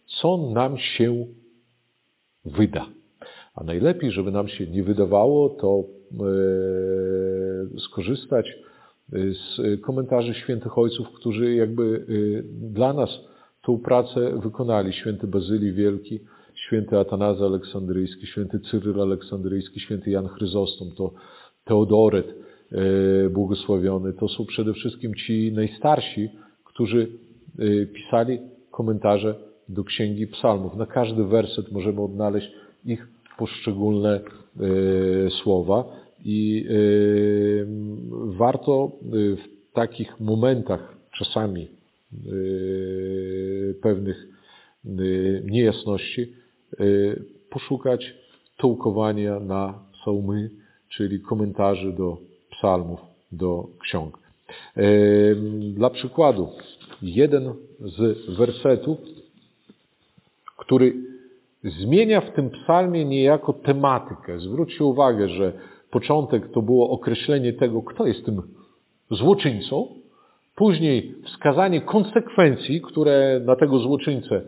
co 0.05 0.37
nam 0.37 0.77
się 0.77 1.25
wyda. 2.45 2.85
A 3.55 3.63
najlepiej, 3.63 4.11
żeby 4.11 4.31
nam 4.31 4.47
się 4.47 4.67
nie 4.67 4.83
wydawało, 4.83 5.49
to 5.49 5.83
e, 6.13 7.79
skorzystać 7.79 8.55
z 9.11 9.81
komentarzy 9.81 10.33
świętych 10.33 10.77
ojców, 10.77 11.11
którzy 11.11 11.55
jakby 11.55 12.05
e, 12.09 12.43
dla 12.71 12.93
nas 12.93 13.09
tą 13.61 13.79
pracę 13.79 14.39
wykonali. 14.39 14.93
Święty 14.93 15.27
Bazylii 15.27 15.73
Wielki, 15.73 16.19
święty 16.67 16.97
Atanazy 16.97 17.45
Aleksandryjski, 17.45 18.27
święty 18.27 18.59
Cyryl 18.59 19.01
Aleksandryjski, 19.01 19.79
święty 19.79 20.11
Jan 20.11 20.27
Chryzostom, 20.27 20.91
to 20.91 21.13
Teodoret 21.63 22.35
e, 22.71 23.29
błogosławiony, 23.29 24.13
to 24.13 24.27
są 24.27 24.45
przede 24.45 24.73
wszystkim 24.73 25.15
ci 25.15 25.51
najstarsi, 25.51 26.29
którzy 26.65 27.07
e, 27.59 27.85
pisali 27.85 28.39
komentarze 28.71 29.35
do 29.69 29.83
Księgi 29.83 30.27
Psalmów. 30.27 30.75
Na 30.75 30.85
każdy 30.85 31.23
werset 31.23 31.71
możemy 31.71 32.01
odnaleźć 32.01 32.51
ich 32.85 33.07
poszczególne 33.37 34.19
e, 34.19 34.21
słowa 35.29 35.83
i 36.25 36.65
warto 38.37 38.91
w 39.11 39.73
takich 39.73 40.19
momentach 40.19 40.97
czasami 41.17 41.67
pewnych 43.81 44.27
niejasności 45.43 46.33
poszukać 47.49 48.13
tołkowania 48.57 49.39
na 49.39 49.79
psalmy, 49.93 50.49
czyli 50.89 51.19
komentarzy 51.19 51.93
do 51.93 52.17
psalmów, 52.51 52.99
do 53.31 53.67
ksiąg. 53.79 54.19
Y, 54.77 55.35
dla 55.73 55.89
przykładu, 55.89 56.49
jeden 57.01 57.53
z 57.79 58.29
wersetów, 58.37 58.97
który 60.57 60.93
zmienia 61.63 62.21
w 62.21 62.31
tym 62.31 62.49
psalmie 62.49 63.05
niejako 63.05 63.53
tematykę. 63.53 64.39
Zwróćcie 64.39 64.83
uwagę, 64.83 65.29
że 65.29 65.53
początek 65.91 66.51
to 66.51 66.61
było 66.61 66.89
określenie 66.89 67.53
tego, 67.53 67.81
kto 67.81 68.07
jest 68.07 68.25
tym 68.25 68.41
złoczyńcą, 69.11 69.87
później 70.55 71.15
wskazanie 71.25 71.81
konsekwencji, 71.81 72.81
które 72.81 73.41
na 73.45 73.55
tego 73.55 73.79
złoczyńcę 73.79 74.41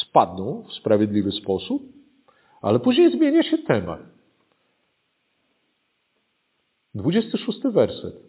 spadną 0.00 0.64
w 0.68 0.72
sprawiedliwy 0.72 1.32
sposób, 1.32 1.82
ale 2.62 2.80
później 2.80 3.12
zmienia 3.12 3.42
się 3.42 3.58
temat. 3.58 4.00
26 6.94 7.60
werset. 7.62 8.28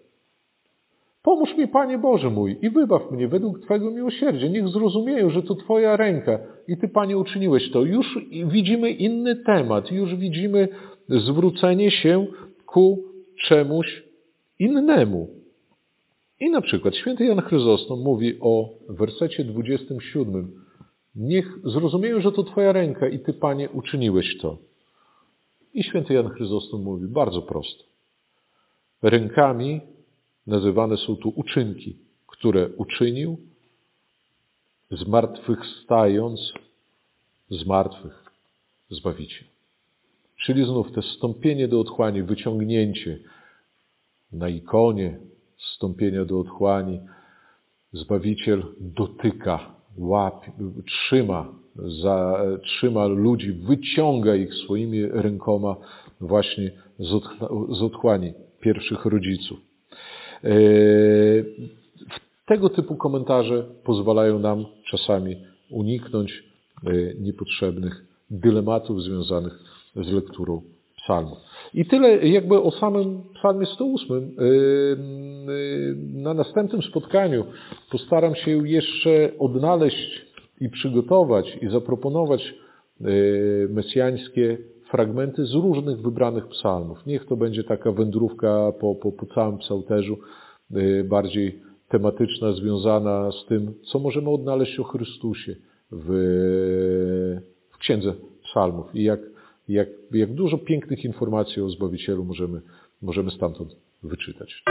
Pomóż 1.24 1.58
mi, 1.58 1.68
Panie 1.68 1.98
Boże 1.98 2.30
mój, 2.30 2.58
i 2.62 2.70
wybaw 2.70 3.12
mnie 3.12 3.28
według 3.28 3.60
Twojego 3.60 3.92
miłosierdzia. 3.92 4.48
Niech 4.48 4.68
zrozumieją, 4.68 5.30
że 5.30 5.44
to 5.44 5.56
Twoja 5.56 5.98
ręka 5.98 6.40
i 6.68 6.78
Ty, 6.78 6.88
Panie, 6.88 7.18
uczyniłeś 7.18 7.72
to. 7.72 7.84
Już 7.84 8.20
widzimy 8.46 8.92
inny 8.92 9.36
temat, 9.36 9.92
już 9.92 10.16
widzimy 10.16 10.68
zwrócenie 11.10 11.92
się 11.92 12.28
ku 12.66 13.04
czemuś 13.48 14.04
innemu. 14.60 15.28
I 16.40 16.50
na 16.50 16.62
przykład 16.62 16.96
święty 16.96 17.26
Jan 17.26 17.42
Chryzostom 17.42 18.00
mówi 18.00 18.38
o 18.42 18.70
wersecie 18.90 19.44
27. 19.44 20.52
Niech 21.16 21.60
zrozumieją, 21.64 22.22
że 22.22 22.32
to 22.32 22.44
Twoja 22.44 22.72
ręka 22.72 23.08
i 23.08 23.20
Ty, 23.20 23.34
Panie, 23.34 23.70
uczyniłeś 23.70 24.38
to. 24.38 24.58
I 25.74 25.84
święty 25.84 26.14
Jan 26.14 26.30
Chryzostom 26.30 26.84
mówi 26.84 27.08
bardzo 27.08 27.42
prosto. 27.42 27.84
Rękami 29.02 29.82
nazywane 30.48 30.98
są 30.98 31.16
tu 31.16 31.30
uczynki, 31.30 31.98
które 32.28 32.70
uczynił, 32.70 33.38
zmartwychwstając 34.92 36.54
z 37.50 37.66
martwych 37.66 38.26
Zbawiciel. 38.90 39.48
Czyli 40.46 40.66
znów 40.66 40.92
te 40.92 41.02
stąpienie 41.02 41.68
do 41.68 41.80
otchłani, 41.80 42.24
wyciągnięcie 42.24 43.20
na 44.32 44.50
ikonie 44.50 45.20
stąpienia 45.76 46.26
do 46.26 46.40
otchłani, 46.40 47.00
Zbawiciel 47.94 48.64
dotyka 48.80 49.79
łapie, 49.98 50.52
trzyma, 50.86 51.48
za, 51.76 52.42
trzyma 52.64 53.08
ludzi, 53.08 53.54
wyciąga 53.54 54.36
ich 54.36 54.54
swoimi 54.54 55.06
rękoma 55.06 55.76
właśnie 56.22 56.72
z 57.70 57.82
otchłani 57.82 58.34
pierwszych 58.62 59.06
rodziców. 59.06 59.60
E, 60.44 60.50
tego 62.46 62.70
typu 62.70 62.96
komentarze 62.96 63.66
pozwalają 63.84 64.40
nam 64.40 64.66
czasami 64.92 65.36
uniknąć 65.70 66.44
e, 66.84 66.92
niepotrzebnych 67.20 68.06
dylematów 68.30 69.04
związanych 69.04 69.60
z 69.96 70.12
lekturą 70.12 70.62
I 71.74 71.86
tyle 71.86 72.28
jakby 72.28 72.62
o 72.62 72.72
samym 72.72 73.22
psalmie 73.34 73.66
108. 73.66 74.18
Yy, 74.18 74.98
yy, 75.48 75.96
na 76.14 76.34
następnym 76.34 76.82
spotkaniu 76.82 77.46
postaram 77.92 78.36
się 78.36 78.68
jeszcze 78.68 79.32
odnaleźć 79.40 80.26
i 80.62 80.70
przygotować 80.70 81.58
i 81.62 81.70
zaproponować 81.70 82.54
yy, 83.00 83.68
mesjańskie 83.70 84.58
fragmenty 84.92 85.46
z 85.46 85.54
różnych 85.54 86.02
wybranych 86.02 86.48
psalmów. 86.48 87.06
Niech 87.06 87.26
to 87.26 87.38
będzie 87.38 87.64
taka 87.64 87.92
wędrówka 87.92 88.72
po, 88.80 88.96
po, 88.96 89.12
po 89.12 89.26
całym 89.26 89.58
psalterzu, 89.58 90.18
bardziej 91.04 91.62
tematyczna, 91.90 92.54
związana 92.54 93.32
z 93.32 93.46
tym, 93.46 93.74
co 93.92 94.00
możemy 94.00 94.30
odnaleźć 94.30 94.80
o 94.80 94.84
Chrystusie 94.84 95.56
w, 95.92 96.08
w 97.72 97.78
Księdze 97.78 98.14
Psalmów 98.44 98.96
i 98.96 99.04
jak 99.04 99.20
jak, 99.70 99.88
jak 100.12 100.34
dużo 100.34 100.58
pięknych 100.58 101.06
informacji 101.06 101.62
o 101.62 101.70
Zbawicielu 101.70 102.26
możemy, 102.26 102.62
możemy 103.02 103.32
stamtąd 103.32 103.76
wyczytać. 104.04 104.64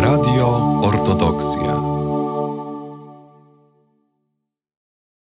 Radio 0.00 0.80
Ortodoks. 0.82 1.47